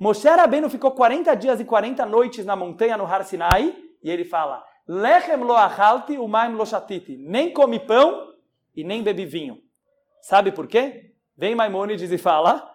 Moshe 0.00 0.26
Rabbeinu 0.26 0.70
ficou 0.70 0.92
40 0.92 1.34
dias 1.36 1.60
e 1.60 1.64
40 1.64 2.06
noites 2.06 2.46
na 2.46 2.56
montanha 2.56 2.96
no 2.96 3.04
Har 3.04 3.22
Sinai, 3.22 3.76
e 4.02 4.10
ele 4.10 4.24
fala, 4.24 4.64
Lechem 4.88 5.36
lo 5.36 5.54
achalti 5.54 6.16
umaim 6.16 6.54
lo 6.54 6.64
shatiti. 6.64 7.18
Nem 7.18 7.52
come 7.52 7.78
pão 7.78 8.32
e 8.74 8.82
nem 8.82 9.02
bebi 9.02 9.26
vinho. 9.26 9.58
Sabe 10.22 10.52
por 10.52 10.66
quê? 10.66 11.12
Vem 11.36 11.54
Maimônides 11.54 12.10
e 12.10 12.16
fala, 12.16 12.74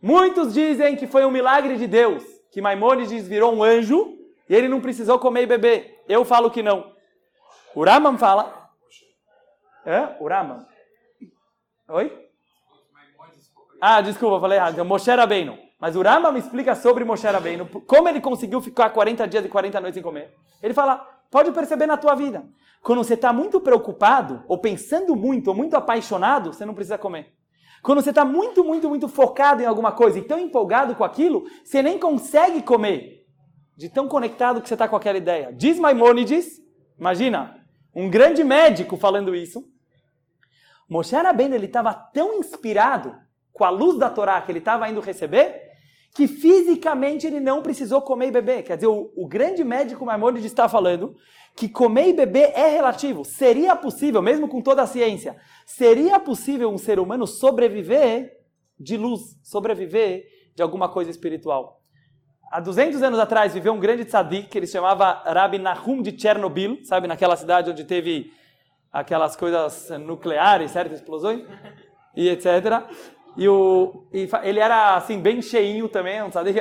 muitos 0.00 0.54
dizem 0.54 0.94
que 0.94 1.08
foi 1.08 1.24
um 1.24 1.32
milagre 1.32 1.76
de 1.76 1.88
Deus, 1.88 2.22
que 2.52 2.62
Maimônides 2.62 3.26
virou 3.26 3.52
um 3.52 3.64
anjo 3.64 4.16
e 4.48 4.54
ele 4.54 4.68
não 4.68 4.80
precisou 4.80 5.18
comer 5.18 5.42
e 5.42 5.46
beber. 5.46 6.04
Eu 6.08 6.24
falo 6.24 6.48
que 6.48 6.62
não. 6.62 6.94
O 7.74 7.84
Raman 7.84 8.16
fala... 8.18 8.70
É? 9.84 10.16
O 10.20 10.28
Raman? 10.28 10.64
Oi? 11.88 12.28
Ah, 13.80 14.00
desculpa, 14.00 14.40
falei 14.40 14.58
errado. 14.58 14.74
Então, 14.74 14.84
Moshe 14.84 15.10
Rabbeinu. 15.10 15.58
Mas 15.82 15.96
o 15.96 16.02
Rama 16.02 16.30
me 16.30 16.38
explica 16.38 16.76
sobre 16.76 17.04
Moshe 17.04 17.26
Rabbeinu, 17.26 17.66
como 17.66 18.08
ele 18.08 18.20
conseguiu 18.20 18.60
ficar 18.60 18.90
40 18.90 19.26
dias 19.26 19.44
e 19.44 19.48
40 19.48 19.80
noites 19.80 19.94
sem 19.94 20.02
comer. 20.02 20.32
Ele 20.62 20.72
fala, 20.72 20.98
pode 21.28 21.50
perceber 21.50 21.86
na 21.86 21.96
tua 21.96 22.14
vida. 22.14 22.44
Quando 22.80 23.02
você 23.02 23.14
está 23.14 23.32
muito 23.32 23.60
preocupado, 23.60 24.44
ou 24.46 24.58
pensando 24.58 25.16
muito, 25.16 25.48
ou 25.48 25.56
muito 25.56 25.74
apaixonado, 25.74 26.52
você 26.52 26.64
não 26.64 26.72
precisa 26.72 26.96
comer. 26.96 27.34
Quando 27.82 28.00
você 28.00 28.10
está 28.10 28.24
muito, 28.24 28.62
muito, 28.62 28.88
muito 28.88 29.08
focado 29.08 29.60
em 29.60 29.66
alguma 29.66 29.90
coisa 29.90 30.20
e 30.20 30.22
tão 30.22 30.38
empolgado 30.38 30.94
com 30.94 31.02
aquilo, 31.02 31.46
você 31.64 31.82
nem 31.82 31.98
consegue 31.98 32.62
comer. 32.62 33.26
De 33.76 33.88
tão 33.88 34.06
conectado 34.06 34.62
que 34.62 34.68
você 34.68 34.74
está 34.76 34.86
com 34.86 34.94
aquela 34.94 35.18
ideia. 35.18 35.52
Diz 35.52 35.80
Maimônides, 35.80 36.62
imagina, 36.96 37.56
um 37.92 38.08
grande 38.08 38.44
médico 38.44 38.96
falando 38.96 39.34
isso. 39.34 39.64
Moshe 40.88 41.16
Rabbeinu, 41.16 41.56
ele 41.56 41.66
estava 41.66 41.92
tão 41.92 42.34
inspirado 42.34 43.16
com 43.52 43.64
a 43.64 43.70
luz 43.70 43.98
da 43.98 44.08
Torá 44.08 44.40
que 44.40 44.52
ele 44.52 44.60
estava 44.60 44.88
indo 44.88 45.00
receber, 45.00 45.61
que 46.14 46.28
fisicamente 46.28 47.26
ele 47.26 47.40
não 47.40 47.62
precisou 47.62 48.02
comer 48.02 48.28
e 48.28 48.32
beber. 48.32 48.62
Quer 48.62 48.76
dizer, 48.76 48.88
o, 48.88 49.10
o 49.16 49.26
grande 49.26 49.64
médico 49.64 50.04
Maimonides 50.04 50.44
está 50.44 50.68
falando 50.68 51.16
que 51.56 51.68
comer 51.68 52.08
e 52.08 52.12
beber 52.12 52.52
é 52.54 52.68
relativo. 52.68 53.24
Seria 53.24 53.74
possível, 53.74 54.20
mesmo 54.20 54.48
com 54.48 54.60
toda 54.60 54.82
a 54.82 54.86
ciência, 54.86 55.36
seria 55.64 56.20
possível 56.20 56.70
um 56.70 56.78
ser 56.78 56.98
humano 56.98 57.26
sobreviver 57.26 58.30
de 58.78 58.96
luz, 58.96 59.38
sobreviver 59.42 60.24
de 60.54 60.62
alguma 60.62 60.88
coisa 60.88 61.10
espiritual. 61.10 61.80
Há 62.50 62.60
200 62.60 63.02
anos 63.02 63.18
atrás 63.18 63.54
viveu 63.54 63.72
um 63.72 63.80
grande 63.80 64.04
tzadik 64.04 64.48
que 64.48 64.58
ele 64.58 64.66
chamava 64.66 65.22
Rabbi 65.24 65.58
Nahum 65.58 66.02
de 66.02 66.18
Chernobyl, 66.18 66.84
sabe, 66.84 67.08
naquela 67.08 67.34
cidade 67.36 67.70
onde 67.70 67.84
teve 67.84 68.30
aquelas 68.92 69.34
coisas 69.34 69.88
nucleares, 70.00 70.70
certas 70.70 70.98
explosões 70.98 71.42
e 72.14 72.28
etc. 72.28 72.84
E, 73.36 73.48
o, 73.48 74.06
e 74.12 74.28
ele 74.42 74.60
era 74.60 74.96
assim 74.96 75.18
bem 75.18 75.40
cheinho 75.40 75.88
também, 75.88 76.20
não 76.20 76.30
sabe? 76.30 76.54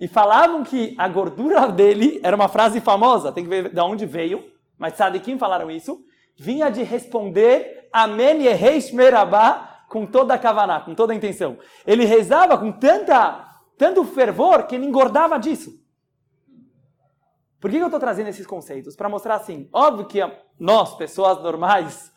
E 0.00 0.06
falavam 0.06 0.62
que 0.62 0.94
a 0.96 1.08
gordura 1.08 1.68
dele 1.68 2.20
era 2.22 2.36
uma 2.36 2.48
frase 2.48 2.80
famosa, 2.80 3.32
tem 3.32 3.44
que 3.44 3.50
ver 3.50 3.72
de 3.72 3.80
onde 3.80 4.06
veio, 4.06 4.44
mas 4.78 4.94
sabe 4.94 5.20
quem 5.20 5.38
falaram 5.38 5.70
isso? 5.70 6.00
Vinha 6.36 6.70
de 6.70 6.82
responder 6.82 7.88
Amém 7.92 8.42
Yehesh 8.42 8.92
Merabá 8.92 9.84
com 9.88 10.06
toda 10.06 10.34
a 10.34 10.38
kavaná, 10.38 10.80
com 10.80 10.94
toda 10.94 11.12
a 11.12 11.16
intenção. 11.16 11.58
Ele 11.86 12.04
rezava 12.04 12.56
com 12.56 12.70
tanta, 12.70 13.44
tanto 13.76 14.04
fervor 14.04 14.66
que 14.66 14.74
ele 14.74 14.86
engordava 14.86 15.38
disso. 15.38 15.78
Por 17.58 17.70
que 17.70 17.78
eu 17.78 17.86
estou 17.86 17.98
trazendo 17.98 18.28
esses 18.28 18.46
conceitos? 18.46 18.94
Para 18.94 19.08
mostrar 19.08 19.34
assim, 19.34 19.68
óbvio 19.72 20.06
que 20.06 20.20
nós, 20.60 20.94
pessoas 20.96 21.42
normais, 21.42 22.12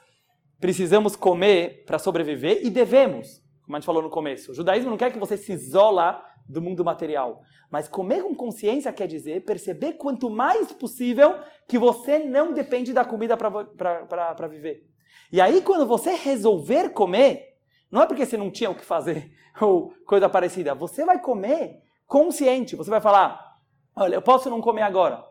precisamos 0.60 1.16
comer 1.16 1.84
para 1.88 1.98
sobreviver 1.98 2.60
e 2.64 2.70
devemos 2.70 3.41
como 3.72 3.78
a 3.78 3.80
gente 3.80 3.86
falou 3.86 4.02
no 4.02 4.10
começo. 4.10 4.52
O 4.52 4.54
judaísmo 4.54 4.90
não 4.90 4.98
quer 4.98 5.14
que 5.14 5.18
você 5.18 5.38
se 5.38 5.54
isola 5.54 6.22
do 6.46 6.62
mundo 6.62 6.84
material. 6.84 7.42
Mas 7.70 7.88
comer 7.88 8.22
com 8.22 8.36
consciência 8.36 8.92
quer 8.92 9.08
dizer 9.08 9.46
perceber 9.46 9.94
quanto 9.94 10.30
mais 10.30 10.74
possível 10.74 11.40
que 11.70 11.80
você 11.80 12.20
não 12.20 12.52
depende 12.52 12.92
da 12.92 13.06
comida 13.06 13.38
para 13.38 14.48
viver. 14.50 14.86
E 15.32 15.40
aí, 15.40 15.62
quando 15.62 15.86
você 15.86 16.16
resolver 16.16 16.90
comer, 16.90 17.56
não 17.90 18.02
é 18.02 18.06
porque 18.06 18.26
você 18.26 18.36
não 18.36 18.52
tinha 18.52 18.70
o 18.70 18.76
que 18.76 18.84
fazer 18.84 19.32
ou 19.62 19.94
coisa 20.06 20.28
parecida. 20.28 20.76
Você 20.76 21.06
vai 21.06 21.22
comer 21.22 21.82
consciente. 22.06 22.76
Você 22.76 22.90
vai 22.90 23.00
falar: 23.00 23.58
olha, 23.96 24.16
eu 24.16 24.22
posso 24.22 24.50
não 24.50 24.60
comer 24.60 24.82
agora. 24.82 25.24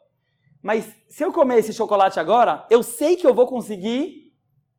Mas 0.63 0.97
se 1.11 1.23
eu 1.23 1.31
comer 1.31 1.59
esse 1.59 1.75
chocolate 1.75 2.19
agora, 2.19 2.67
eu 2.71 2.83
sei 2.83 3.17
que 3.17 3.27
eu 3.27 3.35
vou 3.35 3.47
conseguir 3.47 4.33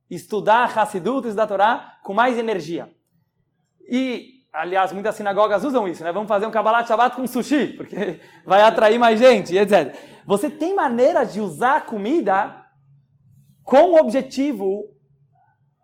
estudar 0.09 0.75
Hassidut, 0.75 1.27
estudar 1.27 1.45
Torá 1.45 1.99
com 2.03 2.11
mais 2.11 2.39
energia. 2.39 2.91
E, 3.91 4.45
aliás, 4.53 4.93
muitas 4.93 5.15
sinagogas 5.15 5.65
usam 5.65 5.85
isso, 5.85 6.01
né? 6.01 6.13
Vamos 6.13 6.29
fazer 6.29 6.45
um 6.45 6.51
Kabbalah 6.51 6.85
Shabbat 6.85 7.13
com 7.13 7.27
sushi, 7.27 7.73
porque 7.75 8.21
vai 8.47 8.61
atrair 8.61 8.97
mais 8.97 9.19
gente, 9.19 9.57
etc. 9.57 9.93
Você 10.25 10.49
tem 10.49 10.73
maneiras 10.73 11.33
de 11.33 11.41
usar 11.41 11.75
a 11.75 11.81
comida 11.81 12.65
com 13.65 13.99
objetivo 13.99 14.85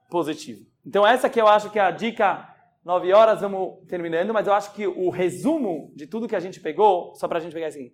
positivo. 0.10 0.62
Então 0.86 1.06
essa 1.06 1.30
que 1.30 1.40
eu 1.40 1.50
acho 1.50 1.70
que 1.70 1.78
é 1.78 1.82
a 1.82 1.92
dica, 1.92 2.48
nove 2.84 3.12
horas, 3.12 3.42
vamos 3.42 3.86
terminando, 3.90 4.34
mas 4.34 4.48
eu 4.48 4.54
acho 4.54 4.72
que 4.72 4.88
o 4.88 5.10
resumo 5.10 5.92
de 5.94 6.08
tudo 6.08 6.30
que 6.30 6.36
a 6.36 6.40
gente 6.40 6.62
pegou, 6.62 7.14
só 7.16 7.28
para 7.28 7.40
a 7.40 7.42
gente 7.42 7.52
pegar 7.54 7.68
assim, 7.68 7.92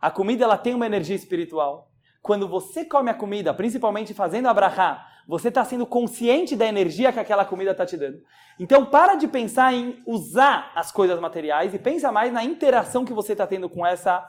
a 0.00 0.10
comida 0.10 0.42
ela 0.42 0.58
tem 0.58 0.74
uma 0.74 0.86
energia 0.86 1.14
espiritual. 1.14 1.92
Quando 2.20 2.48
você 2.48 2.84
come 2.84 3.08
a 3.08 3.14
comida, 3.14 3.54
principalmente 3.54 4.12
fazendo 4.12 4.48
a 4.48 4.54
brachá, 4.54 5.06
você 5.26 5.48
está 5.48 5.64
sendo 5.64 5.86
consciente 5.86 6.54
da 6.54 6.66
energia 6.66 7.12
que 7.12 7.20
aquela 7.20 7.44
comida 7.44 7.70
está 7.70 7.86
te 7.86 7.96
dando. 7.96 8.18
Então, 8.58 8.84
para 8.84 9.14
de 9.14 9.26
pensar 9.26 9.72
em 9.72 10.02
usar 10.06 10.72
as 10.74 10.92
coisas 10.92 11.18
materiais 11.18 11.74
e 11.74 11.78
pensa 11.78 12.12
mais 12.12 12.32
na 12.32 12.44
interação 12.44 13.04
que 13.04 13.12
você 13.12 13.32
está 13.32 13.46
tendo 13.46 13.68
com 13.68 13.84
essa 13.84 14.24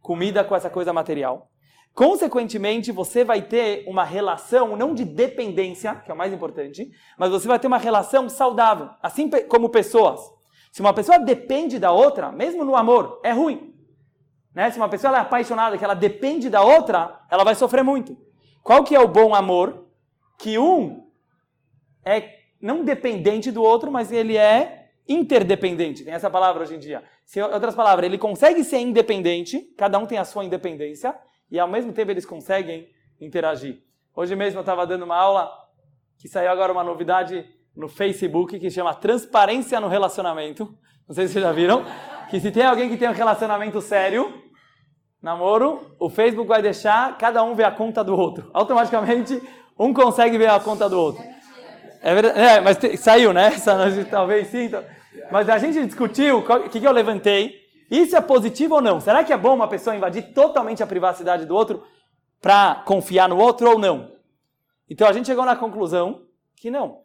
comida, 0.00 0.44
com 0.44 0.56
essa 0.56 0.70
coisa 0.70 0.92
material. 0.92 1.50
Consequentemente, 1.94 2.90
você 2.90 3.22
vai 3.22 3.42
ter 3.42 3.84
uma 3.86 4.02
relação 4.02 4.76
não 4.76 4.94
de 4.94 5.04
dependência, 5.04 5.94
que 5.94 6.10
é 6.10 6.14
o 6.14 6.16
mais 6.16 6.32
importante, 6.32 6.90
mas 7.16 7.30
você 7.30 7.46
vai 7.46 7.58
ter 7.58 7.68
uma 7.68 7.78
relação 7.78 8.28
saudável, 8.28 8.90
assim 9.00 9.30
como 9.48 9.68
pessoas. 9.68 10.20
Se 10.72 10.80
uma 10.80 10.92
pessoa 10.92 11.20
depende 11.20 11.78
da 11.78 11.92
outra, 11.92 12.32
mesmo 12.32 12.64
no 12.64 12.74
amor, 12.74 13.20
é 13.22 13.30
ruim. 13.30 13.72
Né? 14.52 14.70
Se 14.72 14.76
uma 14.76 14.88
pessoa 14.88 15.16
é 15.16 15.20
apaixonada, 15.20 15.78
que 15.78 15.84
ela 15.84 15.94
depende 15.94 16.50
da 16.50 16.62
outra, 16.62 17.20
ela 17.30 17.44
vai 17.44 17.54
sofrer 17.54 17.84
muito. 17.84 18.16
Qual 18.60 18.82
que 18.82 18.94
é 18.94 19.00
o 19.00 19.06
bom 19.06 19.34
amor? 19.34 19.83
Que 20.38 20.58
um 20.58 21.06
é 22.04 22.34
não 22.60 22.84
dependente 22.84 23.50
do 23.50 23.62
outro, 23.62 23.90
mas 23.90 24.10
ele 24.10 24.36
é 24.36 24.88
interdependente. 25.08 26.04
Tem 26.04 26.14
essa 26.14 26.30
palavra 26.30 26.62
hoje 26.62 26.74
em 26.74 26.78
dia. 26.78 27.02
Se, 27.24 27.40
outras 27.40 27.74
palavras, 27.74 28.06
ele 28.06 28.18
consegue 28.18 28.64
ser 28.64 28.78
independente, 28.78 29.60
cada 29.76 29.98
um 29.98 30.06
tem 30.06 30.18
a 30.18 30.24
sua 30.24 30.44
independência, 30.44 31.14
e 31.50 31.58
ao 31.58 31.68
mesmo 31.68 31.92
tempo 31.92 32.10
eles 32.10 32.24
conseguem 32.24 32.88
interagir. 33.20 33.82
Hoje 34.16 34.34
mesmo 34.34 34.58
eu 34.58 34.62
estava 34.62 34.86
dando 34.86 35.04
uma 35.04 35.16
aula 35.16 35.50
que 36.18 36.28
saiu 36.28 36.50
agora 36.50 36.72
uma 36.72 36.84
novidade 36.84 37.44
no 37.76 37.88
Facebook 37.88 38.58
que 38.58 38.70
chama 38.70 38.94
Transparência 38.94 39.80
no 39.80 39.88
Relacionamento. 39.88 40.76
Não 41.06 41.14
sei 41.14 41.26
se 41.26 41.34
vocês 41.34 41.44
já 41.44 41.52
viram. 41.52 41.84
Que 42.30 42.40
se 42.40 42.50
tem 42.50 42.64
alguém 42.64 42.88
que 42.88 42.96
tem 42.96 43.08
um 43.08 43.12
relacionamento 43.12 43.80
sério, 43.80 44.42
namoro, 45.20 45.94
o 45.98 46.08
Facebook 46.08 46.48
vai 46.48 46.62
deixar 46.62 47.18
cada 47.18 47.42
um 47.42 47.54
ver 47.54 47.64
a 47.64 47.70
conta 47.70 48.02
do 48.02 48.16
outro. 48.16 48.50
Automaticamente 48.54 49.42
um 49.78 49.92
consegue 49.92 50.38
ver 50.38 50.50
a 50.50 50.60
conta 50.60 50.88
do 50.88 50.98
outro. 50.98 51.22
É 52.00 52.14
verdade, 52.14 52.38
é, 52.38 52.60
mas 52.60 52.76
te, 52.76 52.96
saiu, 52.96 53.32
né? 53.32 53.52
talvez 54.10 54.48
sim. 54.48 54.64
Então. 54.64 54.84
Mas 55.30 55.48
a 55.48 55.58
gente 55.58 55.84
discutiu 55.86 56.38
o 56.38 56.68
que, 56.68 56.80
que 56.80 56.86
eu 56.86 56.92
levantei. 56.92 57.62
Isso 57.90 58.16
é 58.16 58.20
positivo 58.20 58.76
ou 58.76 58.80
não? 58.80 59.00
Será 59.00 59.24
que 59.24 59.32
é 59.32 59.36
bom 59.36 59.54
uma 59.54 59.68
pessoa 59.68 59.96
invadir 59.96 60.32
totalmente 60.32 60.82
a 60.82 60.86
privacidade 60.86 61.46
do 61.46 61.54
outro 61.54 61.86
para 62.40 62.82
confiar 62.86 63.28
no 63.28 63.38
outro 63.38 63.70
ou 63.70 63.78
não? 63.78 64.12
Então 64.88 65.08
a 65.08 65.12
gente 65.12 65.26
chegou 65.26 65.44
na 65.44 65.56
conclusão 65.56 66.26
que 66.56 66.70
não. 66.70 67.02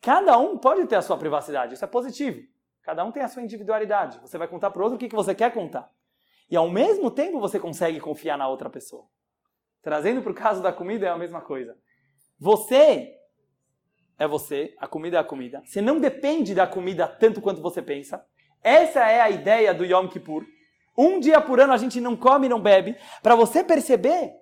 Cada 0.00 0.38
um 0.38 0.56
pode 0.56 0.86
ter 0.86 0.96
a 0.96 1.02
sua 1.02 1.16
privacidade, 1.16 1.74
isso 1.74 1.84
é 1.84 1.88
positivo. 1.88 2.40
Cada 2.82 3.04
um 3.04 3.12
tem 3.12 3.22
a 3.22 3.28
sua 3.28 3.42
individualidade. 3.42 4.18
Você 4.20 4.38
vai 4.38 4.48
contar 4.48 4.70
para 4.70 4.80
o 4.80 4.84
outro 4.84 4.96
o 4.96 4.98
que 4.98 5.14
você 5.14 5.34
quer 5.34 5.52
contar. 5.52 5.90
E 6.50 6.56
ao 6.56 6.70
mesmo 6.70 7.10
tempo 7.10 7.38
você 7.38 7.58
consegue 7.60 8.00
confiar 8.00 8.38
na 8.38 8.48
outra 8.48 8.70
pessoa. 8.70 9.04
Trazendo 9.82 10.22
para 10.22 10.32
o 10.32 10.34
caso 10.34 10.62
da 10.62 10.72
comida 10.72 11.06
é 11.06 11.10
a 11.10 11.18
mesma 11.18 11.40
coisa. 11.40 11.76
Você 12.38 13.14
é 14.18 14.26
você, 14.26 14.74
a 14.78 14.86
comida 14.86 15.16
é 15.16 15.20
a 15.20 15.24
comida. 15.24 15.62
Você 15.64 15.80
não 15.80 16.00
depende 16.00 16.54
da 16.54 16.66
comida 16.66 17.06
tanto 17.06 17.40
quanto 17.40 17.62
você 17.62 17.80
pensa. 17.80 18.24
Essa 18.62 19.00
é 19.08 19.20
a 19.20 19.30
ideia 19.30 19.72
do 19.72 19.84
Yom 19.84 20.08
Kippur. 20.08 20.44
Um 20.96 21.20
dia 21.20 21.40
por 21.40 21.60
ano 21.60 21.72
a 21.72 21.76
gente 21.76 22.00
não 22.00 22.16
come 22.16 22.46
e 22.46 22.48
não 22.48 22.60
bebe, 22.60 22.96
para 23.22 23.36
você 23.36 23.62
perceber 23.62 24.32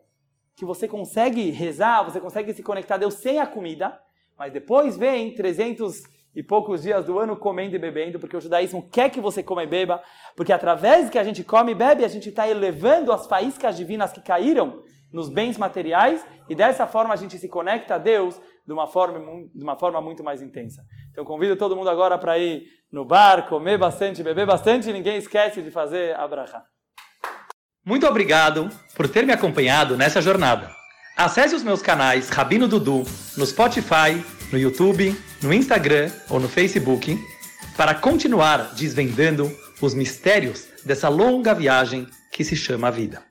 que 0.55 0.65
você 0.65 0.89
consegue 0.89 1.51
rezar, 1.51 2.03
você 2.03 2.19
consegue 2.19 2.55
se 2.55 2.63
conectar 2.63 2.95
a 2.95 2.99
Deus 2.99 3.15
sem 3.15 3.39
a 3.39 3.47
comida, 3.47 4.01
mas 4.39 4.51
depois 4.51 4.97
vem 4.97 5.35
300 5.35 6.03
e 6.35 6.43
poucos 6.43 6.83
dias 6.83 7.05
do 7.05 7.19
ano 7.19 7.37
comendo 7.37 7.77
e 7.77 7.79
bebendo, 7.79 8.19
porque 8.19 8.37
o 8.37 8.41
judaísmo 8.41 8.89
quer 8.91 9.11
que 9.11 9.21
você 9.21 9.43
coma 9.43 9.65
e 9.65 9.67
beba, 9.67 10.03
porque 10.35 10.53
através 10.53 11.11
que 11.11 11.19
a 11.19 11.25
gente 11.25 11.45
come 11.45 11.73
e 11.73 11.75
bebe, 11.75 12.05
a 12.05 12.09
gente 12.09 12.31
está 12.31 12.49
elevando 12.49 13.13
as 13.13 13.27
faíscas 13.27 13.77
divinas 13.77 14.13
que 14.13 14.23
caíram 14.23 14.83
nos 15.17 15.31
bens 15.31 15.57
materiais, 15.57 16.23
e 16.47 16.55
dessa 16.55 16.87
forma 16.87 17.15
a 17.15 17.17
gente 17.17 17.39
se 17.39 17.49
conecta 17.49 17.95
a 17.95 17.99
Deus 17.99 18.39
de 18.67 18.73
uma 18.73 18.87
forma, 18.87 19.19
de 19.55 19.63
uma 19.63 19.75
forma 19.75 19.99
muito 19.99 20.23
mais 20.23 20.43
intensa. 20.43 20.85
Então 21.11 21.25
convido 21.25 21.57
todo 21.57 21.75
mundo 21.75 21.89
agora 21.89 22.19
para 22.19 22.39
ir 22.39 22.65
no 22.93 23.03
bar, 23.03 23.49
comer 23.49 23.79
bastante, 23.79 24.23
beber 24.23 24.45
bastante, 24.47 24.91
e 24.91 24.93
ninguém 24.93 25.17
esquece 25.17 25.63
de 25.63 25.71
fazer 25.71 26.15
a 26.17 26.29
brachá. 26.29 26.63
Muito 27.83 28.07
obrigado 28.07 28.69
por 28.95 29.09
ter 29.09 29.25
me 29.25 29.33
acompanhado 29.33 29.97
nessa 29.97 30.21
jornada. 30.21 30.71
Acesse 31.17 31.55
os 31.55 31.63
meus 31.63 31.81
canais 31.81 32.29
Rabino 32.29 32.69
Dudu 32.69 33.03
no 33.39 33.47
Spotify, 33.47 34.23
no 34.53 34.59
YouTube, 34.59 35.17
no 35.43 35.55
Instagram 35.55 36.11
ou 36.29 36.39
no 36.39 36.47
Facebook 36.49 37.19
para 37.75 37.95
continuar 37.95 38.75
desvendando 38.75 39.51
os 39.81 39.95
mistérios 39.95 40.69
dessa 40.85 41.09
longa 41.09 41.55
viagem 41.55 42.07
que 42.31 42.45
se 42.45 42.55
chama 42.55 42.91
vida. 42.91 43.26